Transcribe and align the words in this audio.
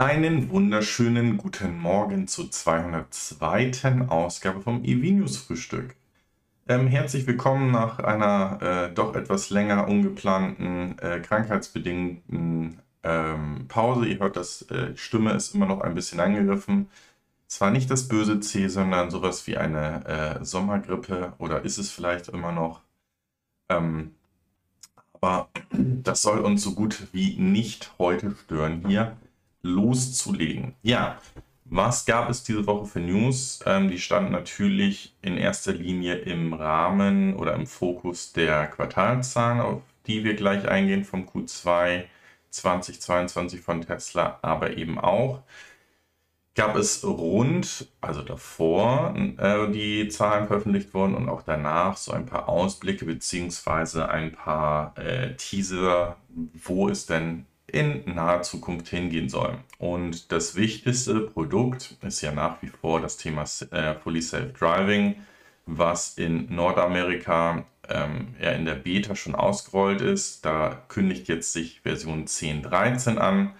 Einen 0.00 0.48
wunderschönen 0.48 1.36
guten 1.36 1.78
Morgen 1.78 2.26
zur 2.26 2.50
202. 2.50 4.06
Ausgabe 4.08 4.62
vom 4.62 4.82
EV-News 4.82 5.36
Frühstück. 5.36 5.94
Ähm, 6.68 6.86
herzlich 6.86 7.26
willkommen 7.26 7.70
nach 7.70 7.98
einer 7.98 8.62
äh, 8.62 8.94
doch 8.94 9.14
etwas 9.14 9.50
länger 9.50 9.88
ungeplanten, 9.88 10.98
äh, 11.00 11.20
krankheitsbedingten 11.20 12.80
ähm, 13.02 13.66
Pause. 13.68 14.06
Ihr 14.06 14.20
hört, 14.20 14.36
das 14.36 14.62
äh, 14.70 14.96
Stimme 14.96 15.34
ist 15.34 15.54
immer 15.54 15.66
noch 15.66 15.82
ein 15.82 15.94
bisschen 15.94 16.18
angegriffen. 16.18 16.88
Zwar 17.46 17.70
nicht 17.70 17.90
das 17.90 18.08
böse 18.08 18.40
C, 18.40 18.68
sondern 18.68 19.10
sowas 19.10 19.46
wie 19.46 19.58
eine 19.58 20.06
äh, 20.40 20.42
Sommergrippe 20.42 21.34
oder 21.36 21.60
ist 21.66 21.76
es 21.76 21.90
vielleicht 21.90 22.28
immer 22.28 22.52
noch. 22.52 22.80
Ähm, 23.68 24.14
aber 25.12 25.50
das 25.70 26.22
soll 26.22 26.38
uns 26.38 26.62
so 26.62 26.74
gut 26.74 27.08
wie 27.12 27.36
nicht 27.36 27.92
heute 27.98 28.34
stören 28.34 28.86
hier 28.86 29.18
loszulegen. 29.62 30.74
Ja, 30.82 31.18
was 31.64 32.04
gab 32.04 32.28
es 32.30 32.42
diese 32.42 32.66
Woche 32.66 32.86
für 32.86 33.00
News? 33.00 33.60
Ähm, 33.64 33.90
die 33.90 33.98
standen 33.98 34.32
natürlich 34.32 35.14
in 35.22 35.36
erster 35.36 35.72
Linie 35.72 36.16
im 36.16 36.52
Rahmen 36.52 37.36
oder 37.36 37.54
im 37.54 37.66
Fokus 37.66 38.32
der 38.32 38.66
Quartalzahlen, 38.66 39.60
auf 39.60 39.82
die 40.06 40.24
wir 40.24 40.34
gleich 40.34 40.66
eingehen 40.68 41.04
vom 41.04 41.28
Q2 41.28 42.04
2022 42.50 43.60
von 43.60 43.82
Tesla, 43.82 44.38
aber 44.42 44.76
eben 44.76 44.98
auch 44.98 45.42
gab 46.54 46.76
es 46.76 47.04
rund, 47.04 47.88
also 48.00 48.22
davor, 48.22 49.14
äh, 49.38 49.70
die 49.70 50.08
Zahlen 50.08 50.46
veröffentlicht 50.46 50.92
wurden 50.92 51.14
und 51.14 51.28
auch 51.28 51.42
danach 51.42 51.96
so 51.96 52.12
ein 52.12 52.26
paar 52.26 52.48
Ausblicke 52.48 53.04
beziehungsweise 53.04 54.08
ein 54.08 54.32
paar 54.32 54.98
äh, 54.98 55.36
Teaser, 55.36 56.16
wo 56.64 56.88
es 56.88 57.06
denn 57.06 57.46
in 57.70 58.02
naher 58.14 58.42
Zukunft 58.42 58.88
hingehen 58.88 59.28
soll. 59.28 59.58
Und 59.78 60.32
das 60.32 60.56
wichtigste 60.56 61.20
Produkt 61.20 61.96
ist 62.02 62.20
ja 62.20 62.32
nach 62.32 62.62
wie 62.62 62.68
vor 62.68 63.00
das 63.00 63.16
Thema 63.16 63.44
äh, 63.70 63.94
Fully 63.94 64.22
Self 64.22 64.52
Driving, 64.58 65.16
was 65.66 66.18
in 66.18 66.54
Nordamerika 66.54 67.64
ähm, 67.88 68.34
ja 68.40 68.50
in 68.52 68.64
der 68.64 68.74
Beta 68.74 69.14
schon 69.14 69.34
ausgerollt 69.34 70.00
ist. 70.00 70.44
Da 70.44 70.82
kündigt 70.88 71.28
jetzt 71.28 71.52
sich 71.52 71.80
Version 71.82 72.26
10.13 72.26 73.18
an. 73.18 73.52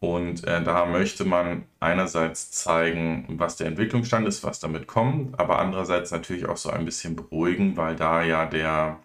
Und 0.00 0.44
äh, 0.44 0.62
da 0.62 0.86
möchte 0.86 1.26
man 1.26 1.64
einerseits 1.78 2.50
zeigen, 2.50 3.26
was 3.38 3.56
der 3.56 3.66
Entwicklungsstand 3.66 4.26
ist, 4.26 4.42
was 4.42 4.58
damit 4.58 4.86
kommt, 4.86 5.38
aber 5.38 5.58
andererseits 5.58 6.10
natürlich 6.10 6.46
auch 6.46 6.56
so 6.56 6.70
ein 6.70 6.86
bisschen 6.86 7.16
beruhigen, 7.16 7.76
weil 7.76 7.96
da 7.96 8.22
ja 8.22 8.46
der 8.46 8.98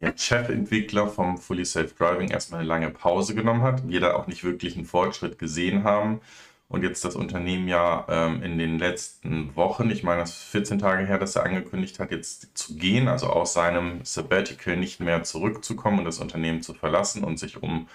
ja, 0.00 0.12
Chefentwickler 0.16 1.08
vom 1.08 1.38
Fully 1.38 1.64
Self 1.64 1.94
Driving 1.94 2.30
erstmal 2.30 2.60
eine 2.60 2.68
lange 2.68 2.90
Pause 2.90 3.34
genommen 3.34 3.62
hat, 3.62 3.88
wir 3.88 4.00
da 4.00 4.14
auch 4.14 4.26
nicht 4.26 4.44
wirklich 4.44 4.76
einen 4.76 4.86
Fortschritt 4.86 5.38
gesehen 5.38 5.84
haben 5.84 6.20
und 6.68 6.82
jetzt 6.82 7.04
das 7.04 7.16
Unternehmen 7.16 7.66
ja 7.66 8.06
ähm, 8.08 8.42
in 8.42 8.58
den 8.58 8.78
letzten 8.78 9.56
Wochen, 9.56 9.90
ich 9.90 10.02
meine, 10.02 10.20
das 10.20 10.30
ist 10.30 10.42
14 10.50 10.78
Tage 10.78 11.06
her, 11.06 11.18
dass 11.18 11.34
er 11.34 11.44
angekündigt 11.44 11.98
hat, 11.98 12.10
jetzt 12.10 12.56
zu 12.56 12.76
gehen, 12.76 13.08
also 13.08 13.28
aus 13.28 13.54
seinem 13.54 14.04
Sabbatical 14.04 14.76
nicht 14.76 15.00
mehr 15.00 15.22
zurückzukommen 15.22 16.00
und 16.00 16.04
das 16.04 16.18
Unternehmen 16.18 16.62
zu 16.62 16.74
verlassen 16.74 17.24
und 17.24 17.38
sich 17.38 17.62
um 17.62 17.88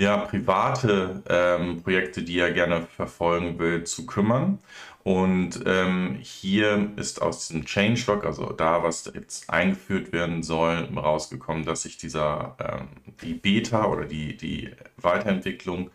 ja, 0.00 0.16
private 0.16 1.22
ähm, 1.28 1.82
Projekte, 1.82 2.22
die 2.22 2.38
er 2.38 2.52
gerne 2.52 2.86
verfolgen 2.96 3.58
will, 3.58 3.84
zu 3.84 4.06
kümmern. 4.06 4.58
Und 5.02 5.60
ähm, 5.66 6.18
hier 6.20 6.90
ist 6.96 7.22
aus 7.22 7.48
diesem 7.48 7.64
Changelog, 7.64 8.24
also 8.24 8.52
da, 8.52 8.82
was 8.82 9.10
jetzt 9.14 9.48
eingeführt 9.50 10.12
werden 10.12 10.42
soll, 10.42 10.88
rausgekommen, 10.96 11.64
dass 11.64 11.82
sich 11.82 11.98
dieser, 11.98 12.56
ähm, 12.58 12.88
die 13.22 13.34
Beta 13.34 13.86
oder 13.86 14.04
die, 14.06 14.36
die 14.36 14.70
Weiterentwicklung 14.96 15.90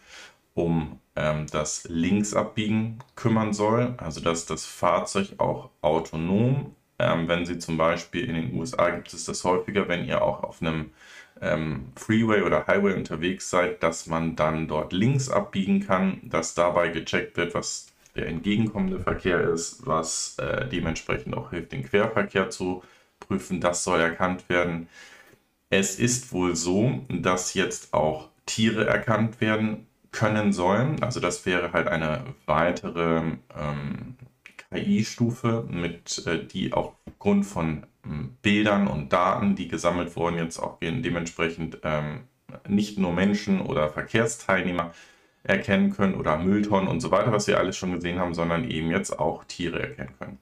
um 0.54 1.00
ähm, 1.16 1.48
das 1.52 1.86
Linksabbiegen 1.90 3.00
kümmern 3.16 3.54
soll. 3.54 3.96
Also 3.98 4.22
dass 4.22 4.46
das 4.46 4.66
Fahrzeug 4.66 5.34
auch 5.38 5.70
autonom, 5.82 6.76
ähm, 7.00 7.28
wenn 7.28 7.46
Sie 7.46 7.60
zum 7.60 7.78
Beispiel 7.78 8.26
in 8.30 8.36
den 8.36 8.56
USA 8.56 8.90
gibt 8.92 9.14
es 9.14 9.26
das 9.26 9.44
häufiger, 9.44 9.88
wenn 9.88 10.06
ihr 10.06 10.22
auch 10.24 10.44
auf 10.44 10.62
einem 10.62 10.92
ähm, 11.42 11.92
Freeway 11.96 12.42
oder 12.42 12.68
Highway 12.68 12.94
unterwegs 12.94 13.50
seid, 13.50 13.84
dass 13.84 14.08
man 14.08 14.36
dann 14.36 14.68
dort 14.68 14.94
links 14.94 15.30
abbiegen 15.30 15.86
kann, 15.86 16.22
dass 16.24 16.54
dabei 16.56 16.90
gecheckt 16.90 17.38
wird, 17.38 17.54
was 17.54 17.88
der 18.16 18.28
entgegenkommende 18.28 19.00
Verkehr 19.00 19.42
ist, 19.42 19.86
was 19.86 20.38
äh, 20.40 20.68
dementsprechend 20.68 21.36
auch 21.36 21.50
hilft, 21.50 21.74
den 21.74 21.84
Querverkehr 21.84 22.50
zu 22.50 22.84
prüfen. 23.20 23.60
Das 23.60 23.84
soll 23.84 24.00
erkannt 24.00 24.48
werden. 24.50 24.88
Es 25.70 26.00
ist 26.00 26.32
wohl 26.32 26.56
so, 26.56 27.06
dass 27.10 27.54
jetzt 27.54 27.94
auch 27.94 28.30
Tiere 28.46 28.86
erkannt 28.88 29.42
werden 29.42 29.88
können 30.12 30.54
sollen. 30.54 31.02
Also 31.04 31.20
das 31.20 31.46
wäre 31.46 31.74
halt 31.74 31.88
eine 31.88 32.24
weitere 32.46 33.18
ähm, 33.58 34.16
KI-Stufe, 34.72 35.66
mit 35.70 36.26
äh, 36.26 36.46
die 36.46 36.72
aufgrund 36.72 37.46
von 37.46 37.86
Bildern 38.42 38.88
und 38.88 39.12
Daten, 39.14 39.56
die 39.56 39.68
gesammelt 39.68 40.16
wurden, 40.16 40.38
jetzt 40.38 40.60
auch 40.60 40.78
dementsprechend 40.80 41.80
ähm, 41.84 42.22
nicht 42.68 42.98
nur 42.98 43.14
Menschen 43.14 43.62
oder 43.62 43.90
Verkehrsteilnehmer 43.90 44.94
erkennen 45.44 45.92
können 45.92 46.16
oder 46.16 46.38
Mülltonnen 46.38 46.88
und 46.88 47.02
so 47.02 47.12
weiter, 47.12 47.32
was 47.32 47.48
wir 47.48 47.60
alles 47.60 47.78
schon 47.78 47.94
gesehen 47.94 48.20
haben, 48.20 48.34
sondern 48.34 48.70
eben 48.70 48.90
jetzt 48.90 49.20
auch 49.20 49.44
Tiere 49.46 49.82
erkennen 49.82 50.14
können. 50.18 50.40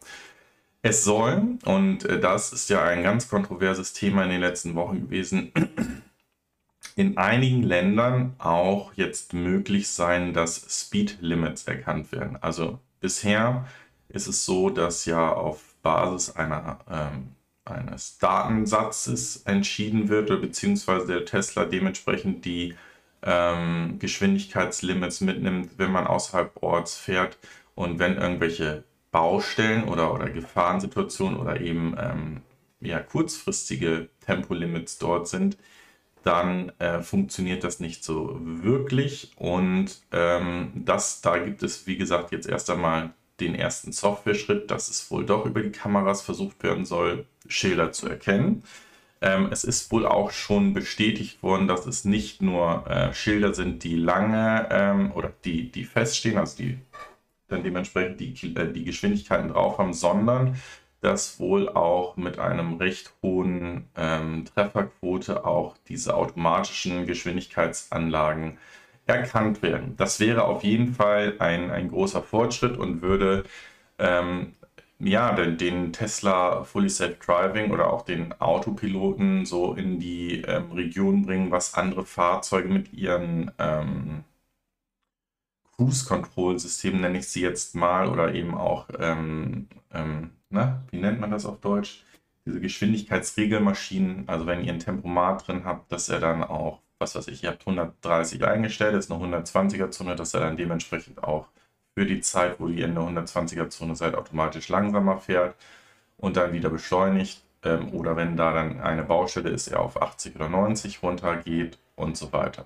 Es 0.81 1.03
soll, 1.05 1.57
und 1.63 2.05
äh, 2.05 2.19
das 2.19 2.51
ist 2.51 2.69
ja 2.69 2.83
ein 2.83 3.03
ganz 3.03 3.29
kontroverses 3.29 3.93
Thema 3.93 4.23
in 4.23 4.29
den 4.29 4.41
letzten 4.41 4.75
Wochen 4.75 5.01
gewesen, 5.01 5.51
in 6.95 7.17
einigen 7.17 7.63
Ländern 7.63 8.35
auch 8.37 8.93
jetzt 8.95 9.33
möglich 9.33 9.87
sein, 9.87 10.33
dass 10.33 10.65
Speed 10.69 11.19
Limits 11.21 11.63
erkannt 11.65 12.11
werden. 12.11 12.37
Also 12.41 12.79
bisher 12.99 13.65
ist 14.09 14.27
es 14.27 14.45
so, 14.45 14.69
dass 14.69 15.05
ja 15.05 15.31
auf 15.31 15.75
Basis 15.81 16.35
einer, 16.35 16.79
ähm, 16.89 17.35
eines 17.65 18.17
Datensatzes 18.17 19.43
entschieden 19.45 20.09
wird, 20.09 20.29
beziehungsweise 20.41 21.07
der 21.07 21.25
Tesla 21.25 21.65
dementsprechend 21.65 22.45
die 22.45 22.75
ähm, 23.21 23.97
Geschwindigkeitslimits 23.99 25.21
mitnimmt, 25.21 25.71
wenn 25.77 25.91
man 25.91 26.07
außerhalb 26.07 26.61
Orts 26.61 26.97
fährt 26.97 27.37
und 27.75 27.99
wenn 27.99 28.17
irgendwelche 28.17 28.83
Baustellen 29.11 29.85
oder, 29.85 30.13
oder 30.13 30.29
Gefahrensituationen 30.29 31.39
oder 31.39 31.61
eben 31.61 31.95
ähm, 31.97 32.41
ja, 32.81 32.99
kurzfristige 32.99 34.09
Tempolimits 34.25 34.97
dort 34.97 35.27
sind, 35.27 35.57
dann 36.23 36.71
äh, 36.79 37.01
funktioniert 37.01 37.63
das 37.63 37.79
nicht 37.79 38.03
so 38.03 38.39
wirklich. 38.41 39.31
Und 39.35 40.01
ähm, 40.11 40.71
das, 40.75 41.21
da 41.21 41.37
gibt 41.37 41.63
es, 41.63 41.85
wie 41.85 41.97
gesagt, 41.97 42.31
jetzt 42.31 42.47
erst 42.47 42.69
einmal 42.69 43.13
den 43.43 43.55
ersten 43.55 43.91
Software-Schritt, 43.91 44.71
dass 44.71 44.89
es 44.89 45.09
wohl 45.11 45.25
doch 45.25 45.45
über 45.45 45.61
die 45.61 45.71
Kameras 45.71 46.21
versucht 46.21 46.63
werden 46.63 46.85
soll, 46.85 47.25
Schilder 47.47 47.91
zu 47.91 48.07
erkennen. 48.07 48.63
Ähm, 49.21 49.47
es 49.51 49.63
ist 49.63 49.91
wohl 49.91 50.05
auch 50.05 50.31
schon 50.31 50.73
bestätigt 50.73 51.43
worden, 51.43 51.67
dass 51.67 51.85
es 51.85 52.03
nicht 52.03 52.41
nur 52.41 52.85
äh, 52.87 53.13
Schilder 53.13 53.53
sind, 53.53 53.83
die 53.83 53.95
lange 53.95 54.67
ähm, 54.69 55.11
oder 55.13 55.31
die, 55.45 55.71
die 55.71 55.85
feststehen, 55.85 56.37
also 56.37 56.57
die 56.57 56.77
dann 57.47 57.63
dementsprechend 57.63 58.19
die, 58.19 58.55
äh, 58.55 58.71
die 58.71 58.83
Geschwindigkeiten 58.83 59.49
drauf 59.49 59.77
haben, 59.77 59.93
sondern 59.93 60.57
dass 60.99 61.39
wohl 61.39 61.69
auch 61.69 62.15
mit 62.15 62.39
einem 62.39 62.75
recht 62.75 63.13
hohen 63.21 63.89
ähm, 63.95 64.45
Trefferquote 64.45 65.45
auch 65.45 65.75
diese 65.87 66.15
automatischen 66.15 67.05
Geschwindigkeitsanlagen 67.05 68.57
erkannt 69.05 69.61
werden. 69.61 69.95
Das 69.97 70.19
wäre 70.19 70.43
auf 70.45 70.63
jeden 70.63 70.93
Fall 70.93 71.35
ein, 71.39 71.71
ein 71.71 71.89
großer 71.89 72.23
Fortschritt 72.23 72.77
und 72.77 73.01
würde 73.01 73.43
ähm, 73.99 74.53
ja, 74.99 75.33
den, 75.33 75.57
den, 75.57 75.93
Tesla 75.93 76.63
Fully 76.63 76.89
Self 76.89 77.19
Driving 77.19 77.71
oder 77.71 77.91
auch 77.91 78.03
den 78.03 78.33
Autopiloten 78.39 79.45
so 79.45 79.73
in 79.73 79.99
die 79.99 80.41
ähm, 80.41 80.71
Region 80.71 81.23
bringen, 81.25 81.51
was 81.51 81.73
andere 81.73 82.05
Fahrzeuge 82.05 82.69
mit 82.69 82.93
ihren 82.93 83.51
ähm, 83.59 84.23
Cruise 85.75 86.05
Control 86.05 86.59
Systemen, 86.59 87.01
nenne 87.01 87.17
ich 87.19 87.27
sie 87.27 87.41
jetzt 87.41 87.75
mal, 87.75 88.07
oder 88.07 88.33
eben 88.33 88.53
auch, 88.55 88.87
ähm, 88.99 89.67
ähm, 89.91 90.31
na, 90.49 90.83
wie 90.91 90.99
nennt 90.99 91.19
man 91.19 91.31
das 91.31 91.45
auf 91.45 91.59
Deutsch? 91.59 92.03
Diese 92.45 92.61
Geschwindigkeitsregelmaschinen, 92.61 94.27
also 94.27 94.45
wenn 94.45 94.63
ihr 94.63 94.73
ein 94.73 94.79
Tempomat 94.79 95.47
drin 95.47 95.65
habt, 95.65 95.91
dass 95.91 96.09
er 96.09 96.19
dann 96.19 96.43
auch, 96.43 96.81
was 97.03 97.15
weiß 97.15 97.27
ich, 97.27 97.43
ihr 97.43 97.49
habt 97.49 97.67
130 97.67 98.45
eingestellt, 98.45 98.95
ist 98.95 99.11
eine 99.11 99.23
120er 99.23 99.91
Zone, 99.91 100.15
dass 100.15 100.33
er 100.33 100.39
dann 100.41 100.57
dementsprechend 100.57 101.23
auch 101.23 101.47
für 101.95 102.05
die 102.05 102.21
Zeit, 102.21 102.59
wo 102.59 102.67
ihr 102.67 102.85
in 102.85 102.95
der 102.95 103.03
120er-Zone 103.03 103.95
seid, 103.95 104.15
automatisch 104.15 104.69
langsamer 104.69 105.17
fährt 105.17 105.55
und 106.17 106.37
dann 106.37 106.53
wieder 106.53 106.69
beschleunigt. 106.69 107.43
Ähm, 107.63 107.93
oder 107.93 108.15
wenn 108.15 108.35
da 108.35 108.53
dann 108.53 108.81
eine 108.81 109.03
Baustelle 109.03 109.49
ist, 109.49 109.67
er 109.67 109.81
auf 109.81 110.01
80 110.01 110.35
oder 110.35 110.49
90 110.49 111.03
runtergeht 111.03 111.77
und 111.95 112.17
so 112.17 112.33
weiter. 112.33 112.65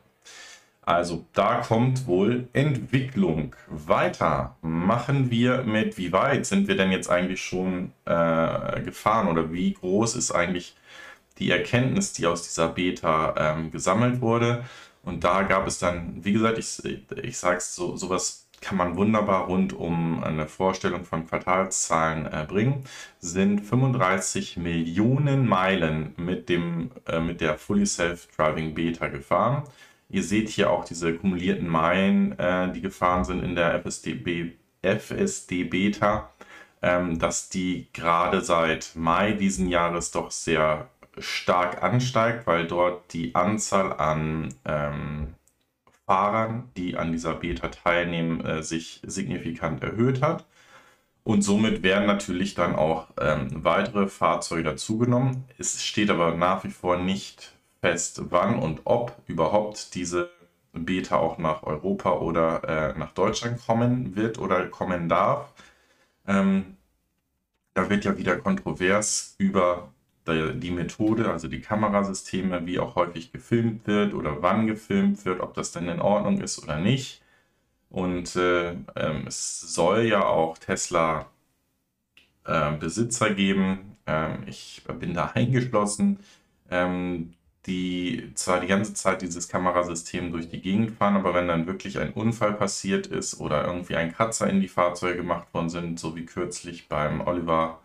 Also 0.81 1.25
da 1.33 1.55
kommt 1.55 2.07
wohl 2.07 2.47
Entwicklung. 2.53 3.55
Weiter 3.67 4.55
machen 4.61 5.29
wir 5.29 5.63
mit, 5.63 5.97
wie 5.97 6.13
weit 6.13 6.45
sind 6.45 6.69
wir 6.69 6.77
denn 6.77 6.91
jetzt 6.91 7.09
eigentlich 7.09 7.43
schon 7.43 7.91
äh, 8.05 8.81
gefahren 8.81 9.27
oder 9.27 9.51
wie 9.51 9.73
groß 9.73 10.15
ist 10.15 10.31
eigentlich 10.31 10.75
die 11.39 11.51
Erkenntnis, 11.51 12.13
die 12.13 12.25
aus 12.27 12.43
dieser 12.43 12.69
Beta 12.69 13.35
ähm, 13.37 13.71
gesammelt 13.71 14.21
wurde. 14.21 14.63
Und 15.03 15.23
da 15.23 15.43
gab 15.43 15.67
es 15.67 15.79
dann, 15.79 16.23
wie 16.23 16.33
gesagt, 16.33 16.57
ich, 16.57 16.83
ich 17.23 17.37
sage 17.37 17.57
es, 17.57 17.75
so, 17.75 17.95
sowas 17.95 18.47
kann 18.61 18.77
man 18.77 18.97
wunderbar 18.97 19.45
rund 19.45 19.73
um 19.73 20.23
eine 20.23 20.47
Vorstellung 20.47 21.05
von 21.05 21.27
Quartalszahlen 21.27 22.25
äh, 22.25 22.45
bringen, 22.47 22.83
sind 23.19 23.61
35 23.61 24.57
Millionen 24.57 25.47
Meilen 25.47 26.13
mit, 26.17 26.49
dem, 26.49 26.91
äh, 27.07 27.19
mit 27.19 27.41
der 27.41 27.57
Fully 27.57 27.85
Self-Driving 27.85 28.73
Beta 28.73 29.07
gefahren. 29.07 29.63
Ihr 30.09 30.23
seht 30.23 30.49
hier 30.49 30.71
auch 30.71 30.85
diese 30.85 31.13
kumulierten 31.13 31.67
Meilen, 31.67 32.37
äh, 32.39 32.71
die 32.71 32.81
gefahren 32.81 33.25
sind 33.25 33.43
in 33.43 33.55
der 33.55 33.83
FSD, 33.85 35.63
Beta, 35.63 36.31
ähm, 36.81 37.19
dass 37.19 37.49
die 37.49 37.87
gerade 37.93 38.41
seit 38.41 38.95
Mai 38.95 39.33
diesen 39.33 39.67
Jahres 39.67 40.11
doch 40.11 40.31
sehr 40.31 40.89
stark 41.19 41.83
ansteigt, 41.83 42.47
weil 42.47 42.67
dort 42.67 43.13
die 43.13 43.35
Anzahl 43.35 43.93
an 43.93 44.53
ähm, 44.65 45.35
Fahrern, 46.05 46.69
die 46.77 46.97
an 46.97 47.11
dieser 47.11 47.33
Beta 47.33 47.67
teilnehmen, 47.67 48.43
äh, 48.45 48.63
sich 48.63 49.01
signifikant 49.05 49.83
erhöht 49.83 50.21
hat. 50.21 50.45
Und 51.23 51.41
somit 51.41 51.83
werden 51.83 52.07
natürlich 52.07 52.55
dann 52.55 52.75
auch 52.75 53.07
ähm, 53.19 53.49
weitere 53.51 54.07
Fahrzeuge 54.07 54.63
dazugenommen. 54.63 55.43
Es 55.57 55.83
steht 55.83 56.09
aber 56.09 56.35
nach 56.35 56.63
wie 56.63 56.69
vor 56.69 56.97
nicht 56.97 57.53
fest, 57.81 58.21
wann 58.29 58.57
und 58.59 58.81
ob 58.85 59.17
überhaupt 59.27 59.93
diese 59.95 60.29
Beta 60.71 61.17
auch 61.17 61.37
nach 61.37 61.63
Europa 61.63 62.13
oder 62.19 62.63
äh, 62.95 62.97
nach 62.97 63.11
Deutschland 63.11 63.59
kommen 63.65 64.15
wird 64.15 64.37
oder 64.39 64.67
kommen 64.67 65.09
darf. 65.09 65.53
Ähm, 66.27 66.77
da 67.73 67.89
wird 67.89 68.05
ja 68.05 68.17
wieder 68.17 68.37
kontrovers 68.37 69.35
über 69.37 69.93
die 70.27 70.71
Methode, 70.71 71.31
also 71.31 71.47
die 71.47 71.61
Kamerasysteme, 71.61 72.65
wie 72.65 72.79
auch 72.79 72.95
häufig 72.95 73.31
gefilmt 73.31 73.87
wird 73.87 74.13
oder 74.13 74.41
wann 74.41 74.67
gefilmt 74.67 75.25
wird, 75.25 75.41
ob 75.41 75.53
das 75.53 75.71
denn 75.71 75.87
in 75.87 76.01
Ordnung 76.01 76.41
ist 76.41 76.61
oder 76.63 76.77
nicht. 76.79 77.21
Und 77.89 78.35
äh, 78.35 78.71
ähm, 78.95 79.27
es 79.27 79.61
soll 79.61 80.03
ja 80.03 80.25
auch 80.25 80.57
Tesla 80.57 81.27
äh, 82.45 82.71
Besitzer 82.73 83.33
geben. 83.33 83.97
Ähm, 84.07 84.43
ich 84.47 84.83
bin 84.99 85.13
da 85.13 85.31
eingeschlossen, 85.35 86.19
ähm, 86.69 87.33
die 87.65 88.31
zwar 88.35 88.61
die 88.61 88.67
ganze 88.67 88.93
Zeit 88.93 89.21
dieses 89.21 89.49
Kamerasystem 89.49 90.31
durch 90.31 90.49
die 90.49 90.61
Gegend 90.61 90.91
fahren, 90.91 91.17
aber 91.17 91.33
wenn 91.33 91.47
dann 91.47 91.67
wirklich 91.67 91.99
ein 91.99 92.13
Unfall 92.13 92.53
passiert 92.53 93.07
ist 93.07 93.39
oder 93.41 93.65
irgendwie 93.65 93.95
ein 93.95 94.13
Kratzer 94.13 94.49
in 94.49 94.61
die 94.61 94.69
Fahrzeuge 94.69 95.17
gemacht 95.17 95.53
worden 95.53 95.69
sind, 95.69 95.99
so 95.99 96.15
wie 96.15 96.25
kürzlich 96.25 96.87
beim 96.87 97.21
Oliver 97.21 97.81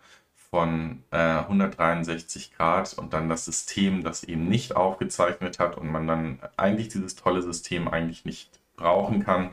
von 0.53 1.03
äh, 1.09 1.17
163 1.17 2.53
Grad 2.55 2.93
und 2.93 3.11
dann 3.11 3.27
das 3.27 3.45
System, 3.45 4.03
das 4.03 4.23
eben 4.23 4.47
nicht 4.47 4.75
aufgezeichnet 4.75 5.57
hat 5.57 5.79
und 5.79 5.91
man 5.91 6.05
dann 6.05 6.39
eigentlich 6.57 6.89
dieses 6.89 7.15
tolle 7.15 7.41
System 7.41 7.87
eigentlich 7.87 8.23
nicht 8.23 8.59
brauchen 8.75 9.23
kann, 9.23 9.49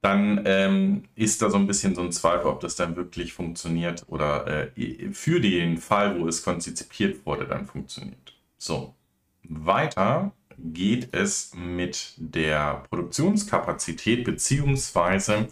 dann 0.00 0.42
ähm, 0.46 1.04
ist 1.14 1.42
da 1.42 1.48
so 1.48 1.58
ein 1.58 1.68
bisschen 1.68 1.94
so 1.94 2.02
ein 2.02 2.10
Zweifel, 2.10 2.46
ob 2.46 2.58
das 2.58 2.74
dann 2.74 2.96
wirklich 2.96 3.34
funktioniert 3.34 4.04
oder 4.08 4.66
äh, 4.76 5.12
für 5.12 5.38
den 5.38 5.78
Fall, 5.78 6.18
wo 6.18 6.26
es 6.26 6.42
konzipiert 6.42 7.24
wurde, 7.24 7.46
dann 7.46 7.64
funktioniert. 7.64 8.34
So, 8.58 8.96
weiter 9.44 10.32
geht 10.58 11.14
es 11.14 11.54
mit 11.54 12.14
der 12.16 12.82
Produktionskapazität 12.90 14.24
beziehungsweise 14.24 15.46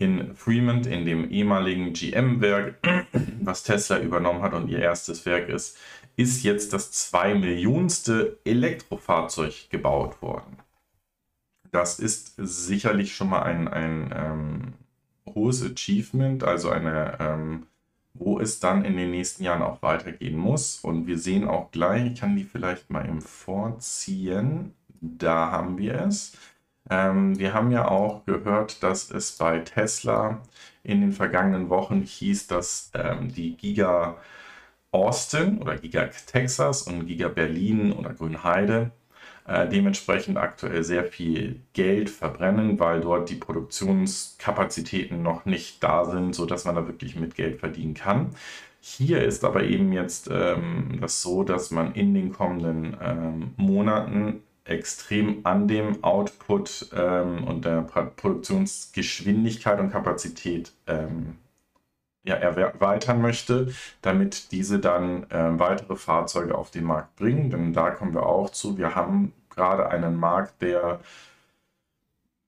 in 0.00 0.34
Fremont, 0.34 0.86
in 0.86 1.04
dem 1.04 1.30
ehemaligen 1.30 1.92
GM-Werk, 1.92 2.76
was 3.42 3.62
Tesla 3.62 4.00
übernommen 4.00 4.42
hat 4.42 4.54
und 4.54 4.68
ihr 4.68 4.78
erstes 4.78 5.26
Werk 5.26 5.48
ist, 5.48 5.76
ist 6.16 6.42
jetzt 6.42 6.72
das 6.72 6.90
zwei 6.90 7.34
Millionste 7.34 8.38
Elektrofahrzeug 8.44 9.68
gebaut 9.70 10.20
worden. 10.22 10.56
Das 11.70 11.98
ist 11.98 12.34
sicherlich 12.36 13.14
schon 13.14 13.28
mal 13.28 13.42
ein, 13.42 13.68
ein 13.68 14.12
ähm, 14.14 14.72
hohes 15.34 15.62
Achievement, 15.62 16.44
also 16.44 16.70
eine, 16.70 17.18
ähm, 17.20 17.66
wo 18.14 18.40
es 18.40 18.58
dann 18.58 18.84
in 18.84 18.96
den 18.96 19.10
nächsten 19.10 19.44
Jahren 19.44 19.62
auch 19.62 19.82
weitergehen 19.82 20.36
muss. 20.36 20.80
Und 20.80 21.06
wir 21.06 21.18
sehen 21.18 21.46
auch 21.46 21.70
gleich, 21.70 22.12
ich 22.12 22.20
kann 22.20 22.36
die 22.36 22.44
vielleicht 22.44 22.90
mal 22.90 23.06
im 23.06 23.20
Vorziehen, 23.20 24.74
da 25.00 25.50
haben 25.50 25.78
wir 25.78 25.94
es. 26.00 26.32
Ähm, 26.90 27.38
wir 27.38 27.54
haben 27.54 27.70
ja 27.70 27.88
auch 27.88 28.24
gehört, 28.26 28.82
dass 28.82 29.10
es 29.10 29.32
bei 29.32 29.60
Tesla 29.60 30.42
in 30.82 31.00
den 31.00 31.12
vergangenen 31.12 31.68
Wochen 31.70 32.02
hieß, 32.02 32.48
dass 32.48 32.90
ähm, 32.94 33.32
die 33.32 33.56
Giga 33.56 34.16
Austin 34.92 35.58
oder 35.58 35.76
Giga 35.76 36.06
Texas 36.26 36.82
und 36.82 37.06
Giga 37.06 37.28
Berlin 37.28 37.92
oder 37.92 38.12
Grünheide 38.12 38.90
äh, 39.46 39.68
dementsprechend 39.68 40.36
aktuell 40.36 40.82
sehr 40.84 41.04
viel 41.04 41.60
Geld 41.72 42.10
verbrennen, 42.10 42.78
weil 42.80 43.00
dort 43.00 43.30
die 43.30 43.36
Produktionskapazitäten 43.36 45.22
noch 45.22 45.44
nicht 45.44 45.82
da 45.82 46.04
sind, 46.04 46.34
sodass 46.34 46.64
man 46.64 46.74
da 46.74 46.86
wirklich 46.86 47.16
mit 47.16 47.34
Geld 47.36 47.60
verdienen 47.60 47.94
kann. 47.94 48.30
Hier 48.80 49.22
ist 49.22 49.44
aber 49.44 49.64
eben 49.64 49.92
jetzt 49.92 50.28
ähm, 50.32 50.98
das 51.00 51.22
so, 51.22 51.44
dass 51.44 51.70
man 51.70 51.94
in 51.94 52.14
den 52.14 52.32
kommenden 52.32 52.96
ähm, 53.00 53.54
Monaten 53.56 54.42
extrem 54.70 55.40
an 55.44 55.68
dem 55.68 56.02
Output 56.04 56.90
ähm, 56.94 57.44
und 57.44 57.64
der 57.64 57.82
Produktionsgeschwindigkeit 57.82 59.80
und 59.80 59.90
Kapazität 59.90 60.72
ähm, 60.86 61.36
ja, 62.22 62.34
erweitern 62.36 63.20
möchte, 63.22 63.72
damit 64.02 64.52
diese 64.52 64.78
dann 64.78 65.24
äh, 65.30 65.58
weitere 65.58 65.96
Fahrzeuge 65.96 66.54
auf 66.56 66.70
den 66.70 66.84
Markt 66.84 67.16
bringen. 67.16 67.50
Denn 67.50 67.72
da 67.72 67.90
kommen 67.90 68.14
wir 68.14 68.26
auch 68.26 68.50
zu. 68.50 68.78
Wir 68.78 68.94
haben 68.94 69.32
gerade 69.48 69.88
einen 69.88 70.16
Markt, 70.16 70.62
der, 70.62 71.00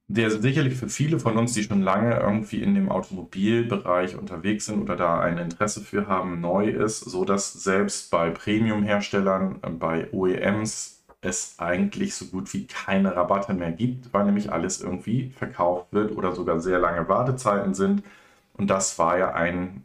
der 0.09 0.31
sicherlich 0.31 0.75
für 0.75 0.89
viele 0.89 1.19
von 1.19 1.39
uns, 1.39 1.55
die 1.55 1.63
schon 1.63 1.83
lange 1.83 2.19
irgendwie 2.21 2.63
in 2.63 2.75
dem 2.75 2.91
Automobilbereich 2.91 4.17
unterwegs 4.17 4.67
sind 4.67 4.83
oder 4.83 4.97
da 4.97 5.21
ein 5.21 5.39
Interesse 5.39 5.81
für 5.81 6.07
haben, 6.07 6.41
neu 6.41 6.69
ist, 6.69 7.01
so 7.01 7.25
dass 7.25 7.53
selbst 7.53 8.11
bei 8.11 8.31
Premium-Herstellern, 8.31 9.61
äh, 9.63 9.71
bei 9.71 10.13
OEMs 10.13 11.02
es 11.23 11.55
eigentlich 11.59 12.15
so 12.15 12.27
gut 12.27 12.53
wie 12.53 12.67
keine 12.67 13.17
Rabatte 13.17 13.55
mehr 13.55 13.73
gibt, 13.73 14.13
weil 14.13 14.25
nämlich 14.27 14.53
alles 14.53 14.81
irgendwie 14.81 15.31
verkauft 15.31 15.93
wird 15.93 16.17
oder 16.17 16.35
sogar 16.35 16.61
sehr 16.61 16.79
lange 16.79 17.09
Wartezeiten 17.09 17.75
sind. 17.75 18.03
Und 18.55 18.69
das 18.69 18.99
war 18.99 19.19
ja 19.19 19.33
ein 19.33 19.83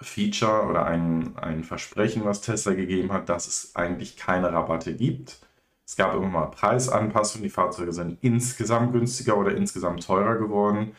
Feature 0.00 0.66
oder 0.68 0.86
ein, 0.86 1.36
ein 1.38 1.64
Versprechen, 1.64 2.24
was 2.24 2.42
Tesla 2.42 2.74
gegeben 2.74 3.12
hat, 3.12 3.28
dass 3.28 3.46
es 3.46 3.76
eigentlich 3.76 4.16
keine 4.16 4.52
Rabatte 4.52 4.94
gibt. 4.94 5.38
Es 5.86 5.96
gab 5.96 6.14
immer 6.14 6.28
mal 6.28 6.46
Preisanpassungen, 6.46 7.44
die 7.44 7.50
Fahrzeuge 7.50 7.92
sind 7.92 8.18
insgesamt 8.22 8.92
günstiger 8.92 9.36
oder 9.36 9.54
insgesamt 9.56 10.04
teurer 10.06 10.36
geworden. 10.36 10.94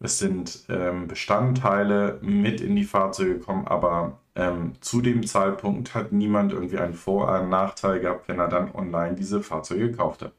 Es 0.00 0.18
sind 0.18 0.64
ähm, 0.68 1.08
Bestandteile 1.08 2.18
mit 2.22 2.60
in 2.60 2.76
die 2.76 2.84
Fahrzeuge 2.84 3.38
gekommen, 3.38 3.66
aber 3.66 4.18
ähm, 4.36 4.74
zu 4.80 5.00
dem 5.00 5.26
Zeitpunkt 5.26 5.94
hat 5.94 6.12
niemand 6.12 6.52
irgendwie 6.52 6.78
einen 6.78 6.94
Vor- 6.94 7.24
oder 7.24 7.46
Nachteil 7.46 8.00
gehabt, 8.00 8.28
wenn 8.28 8.38
er 8.38 8.48
dann 8.48 8.74
online 8.74 9.16
diese 9.16 9.42
Fahrzeuge 9.42 9.90
gekauft 9.90 10.22
hat. 10.22 10.32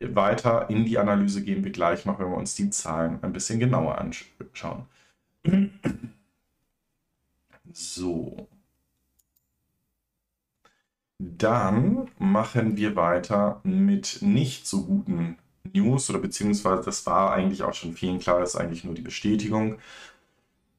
Weiter 0.00 0.68
in 0.70 0.84
die 0.84 0.98
Analyse 0.98 1.42
gehen 1.42 1.64
wir 1.64 1.72
gleich 1.72 2.04
noch, 2.04 2.18
wenn 2.18 2.30
wir 2.30 2.36
uns 2.36 2.54
die 2.54 2.70
Zahlen 2.70 3.18
ein 3.22 3.32
bisschen 3.32 3.58
genauer 3.60 3.98
anschauen. 3.98 4.86
So. 7.72 8.48
Dann 11.18 12.10
machen 12.18 12.76
wir 12.76 12.96
weiter 12.96 13.60
mit 13.64 14.18
nicht 14.22 14.66
so 14.66 14.84
guten 14.84 15.38
News 15.72 16.10
oder 16.10 16.18
beziehungsweise 16.18 16.82
das 16.84 17.06
war 17.06 17.32
eigentlich 17.32 17.62
auch 17.62 17.74
schon 17.74 17.94
vielen 17.94 18.18
klar, 18.18 18.40
das 18.40 18.54
ist 18.54 18.60
eigentlich 18.60 18.84
nur 18.84 18.94
die 18.94 19.02
Bestätigung. 19.02 19.78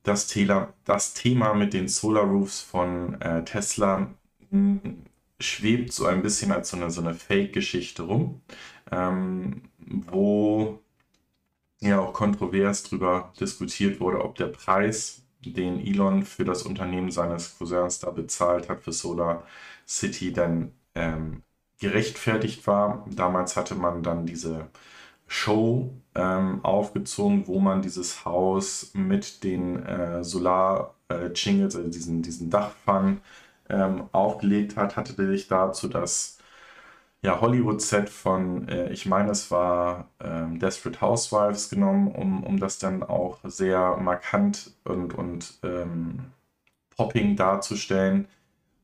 Das, 0.08 0.28
Thema, 0.28 0.74
das 0.86 1.14
Thema 1.14 1.54
mit 1.54 1.74
den 1.74 1.90
Solar 1.90 2.24
Roofs 2.24 2.62
von 2.62 3.20
äh, 3.20 3.44
Tesla 3.44 4.10
hm, 4.52 5.04
schwebt 5.38 5.92
so 5.92 6.06
ein 6.06 6.22
bisschen 6.22 6.54
als 6.54 6.70
so 6.70 6.78
eine, 6.78 6.90
so 6.92 7.02
eine 7.02 7.14
Fake-Geschichte 7.14 8.04
rum, 8.04 8.42
ähm, 8.90 9.64
wo 9.80 10.80
ja 11.82 12.00
auch 12.00 12.14
kontrovers 12.14 12.84
darüber 12.84 13.34
diskutiert 13.38 14.00
wurde, 14.00 14.24
ob 14.24 14.36
der 14.36 14.48
Preis, 14.48 15.24
den 15.42 15.86
Elon 15.86 16.24
für 16.24 16.46
das 16.46 16.64
Unternehmen 16.64 17.12
seines 17.12 17.58
Cousins 17.58 18.00
da 18.00 18.10
bezahlt 18.10 18.70
hat 18.70 18.84
für 18.84 18.94
Solar 18.94 19.46
City, 19.86 20.32
dann 20.32 20.72
ähm, 20.96 21.44
gerechtfertigt 21.82 22.66
war. 22.66 23.06
Damals 23.10 23.58
hatte 23.58 23.76
man 23.76 24.04
dann 24.04 24.26
diese 24.26 24.70
Show 25.28 25.94
ähm, 26.18 26.66
aufgezogen, 26.66 27.48
wo 27.48 27.60
man 27.60 27.82
dieses 27.82 28.26
Haus 28.26 28.92
mit 28.94 29.44
den 29.44 29.86
äh, 29.86 30.24
Solar-Jingles, 30.24 31.76
äh, 31.76 31.78
also 31.80 31.90
diesen, 31.90 32.22
diesen 32.24 32.50
Dachpfannen 32.50 33.22
ähm, 33.70 34.06
aufgelegt 34.12 34.76
hat, 34.78 34.96
hatte 34.98 35.14
sich 35.28 35.48
dazu 35.48 35.88
das 35.88 36.38
ja, 37.24 37.42
Hollywood-Set 37.42 38.10
von, 38.10 38.68
äh, 38.70 38.92
ich 38.92 39.06
meine, 39.06 39.32
es 39.32 39.52
war 39.52 40.10
ähm, 40.20 40.60
Desperate 40.60 41.02
Housewives 41.02 41.70
genommen, 41.70 42.10
um, 42.10 42.44
um 42.44 42.60
das 42.60 42.80
dann 42.80 43.04
auch 43.04 43.40
sehr 43.44 43.98
markant 43.98 44.74
und, 44.86 45.14
und 45.14 45.60
ähm, 45.64 46.32
popping 46.96 47.36
darzustellen. 47.36 48.28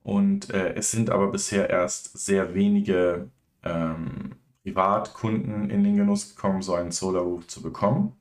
Und 0.03 0.49
äh, 0.51 0.73
es 0.75 0.91
sind 0.91 1.09
aber 1.09 1.27
bisher 1.31 1.69
erst 1.69 2.17
sehr 2.17 2.53
wenige 2.55 3.29
ähm, 3.63 4.35
Privatkunden 4.63 5.69
in 5.69 5.83
den 5.83 5.97
Genuss 5.97 6.35
gekommen, 6.35 6.61
so 6.61 6.73
einen 6.73 6.91
Solar 6.91 7.23
Roof 7.23 7.47
zu 7.47 7.61
bekommen. 7.61 8.13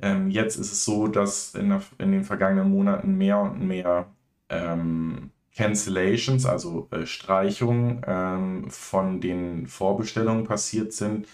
Ähm, 0.00 0.30
jetzt 0.30 0.56
ist 0.56 0.72
es 0.72 0.84
so, 0.84 1.08
dass 1.08 1.54
in, 1.54 1.70
der, 1.70 1.82
in, 1.98 2.12
den 2.12 2.24
vergangenen 2.24 2.70
Monaten 2.70 3.16
mehr 3.16 3.38
und 3.40 3.66
mehr 3.66 4.06
ähm, 4.48 5.30
Cancellations, 5.54 6.46
also 6.46 6.88
äh, 6.92 7.04
Streichungen 7.04 8.02
ähm, 8.06 8.70
von 8.70 9.20
den 9.20 9.66
Vorbestellungen 9.66 10.44
passiert 10.44 10.92
sind. 10.92 11.26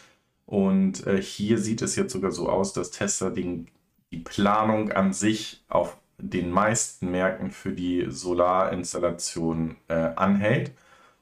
Und 0.47 1.07
äh, 1.07 1.21
hier 1.21 1.59
sieht 1.59 1.83
es 1.83 1.97
jetzt 1.97 2.13
sogar 2.13 2.33
so 2.33 2.49
aus, 2.49 2.73
dass 2.73 2.91
Tesla 2.91 3.31
den, 3.31 3.69
die 4.11 4.19
Planung 4.19 4.93
an 4.93 5.13
sich 5.13 5.63
auf 5.69 5.99
den 6.19 6.51
meisten 6.51 7.11
Märkten 7.11 7.51
für 7.51 7.73
die 7.73 8.07
Solarinstallation 8.09 9.77
äh, 9.89 9.95
anhält. 10.17 10.73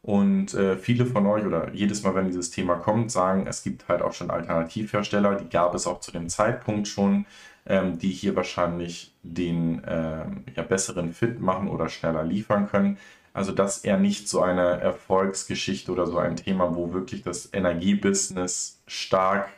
Und 0.03 0.55
äh, 0.55 0.77
viele 0.77 1.07
von 1.07 1.27
euch 1.27 1.45
oder 1.47 1.73
jedes 1.73 2.03
Mal, 2.03 2.15
wenn 2.17 2.27
dieses 2.27 2.51
Thema 2.51 2.75
kommt, 2.75 3.13
sagen, 3.13 3.47
es 3.47 3.63
gibt 3.63 3.89
halt 3.89 4.03
auch 4.03 4.13
schon 4.13 4.31
Alternativhersteller, 4.31 5.37
die 5.37 5.49
gab 5.49 5.75
es 5.77 5.87
auch 5.87 6.01
zu 6.01 6.11
dem 6.11 6.29
Zeitpunkt 6.29 6.89
schon, 6.89 7.25
ähm, 7.67 7.99
die 7.99 8.11
hier 8.11 8.35
wahrscheinlich 8.35 9.15
den 9.23 9.83
ähm, 9.87 10.45
ja, 10.57 10.63
besseren 10.65 11.13
Fit 11.15 11.41
machen 11.41 11.69
oder 11.69 11.89
schneller 11.89 12.25
liefern 12.25 12.69
können. 12.69 12.99
Also 13.33 13.53
das 13.53 13.85
eher 13.85 13.97
nicht 13.99 14.29
so 14.29 14.43
eine 14.43 14.81
Erfolgsgeschichte 14.81 15.91
oder 15.93 16.07
so 16.07 16.19
ein 16.19 16.37
Thema, 16.37 16.75
wo 16.75 16.93
wirklich 16.93 17.23
das 17.23 17.49
Energiebusiness 17.53 18.83
stark 18.87 19.49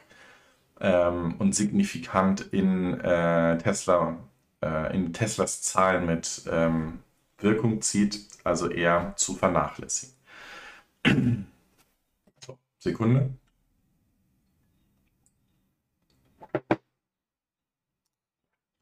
ähm, 0.80 1.36
und 1.38 1.54
signifikant 1.54 2.42
in 2.52 3.00
äh, 3.00 3.58
Tesla, 3.58 4.16
äh, 4.62 4.94
in 4.94 5.12
Teslas 5.12 5.62
Zahlen 5.62 6.06
mit 6.06 6.42
ähm, 6.50 7.00
Wirkung 7.38 7.82
zieht, 7.82 8.20
also 8.44 8.68
eher 8.70 9.14
zu 9.16 9.34
vernachlässigen. 9.34 10.13
Sekunde. 12.78 13.30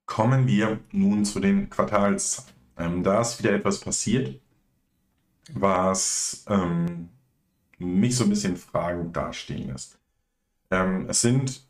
Kommen 0.06 0.46
wir 0.46 0.80
nun 0.92 1.24
zu 1.24 1.40
den 1.40 1.70
Quartalszahlen. 1.70 2.52
Ähm, 2.76 3.02
da 3.02 3.20
ist 3.20 3.38
wieder 3.38 3.52
etwas 3.52 3.80
passiert, 3.80 4.40
was 5.52 6.44
ähm, 6.48 7.08
mich 7.78 8.16
so 8.16 8.24
ein 8.24 8.30
bisschen 8.30 8.56
Fragen 8.56 9.12
dastehen 9.12 9.68
lässt. 9.68 9.98
Ähm, 10.70 11.08
es 11.08 11.20
sind, 11.20 11.64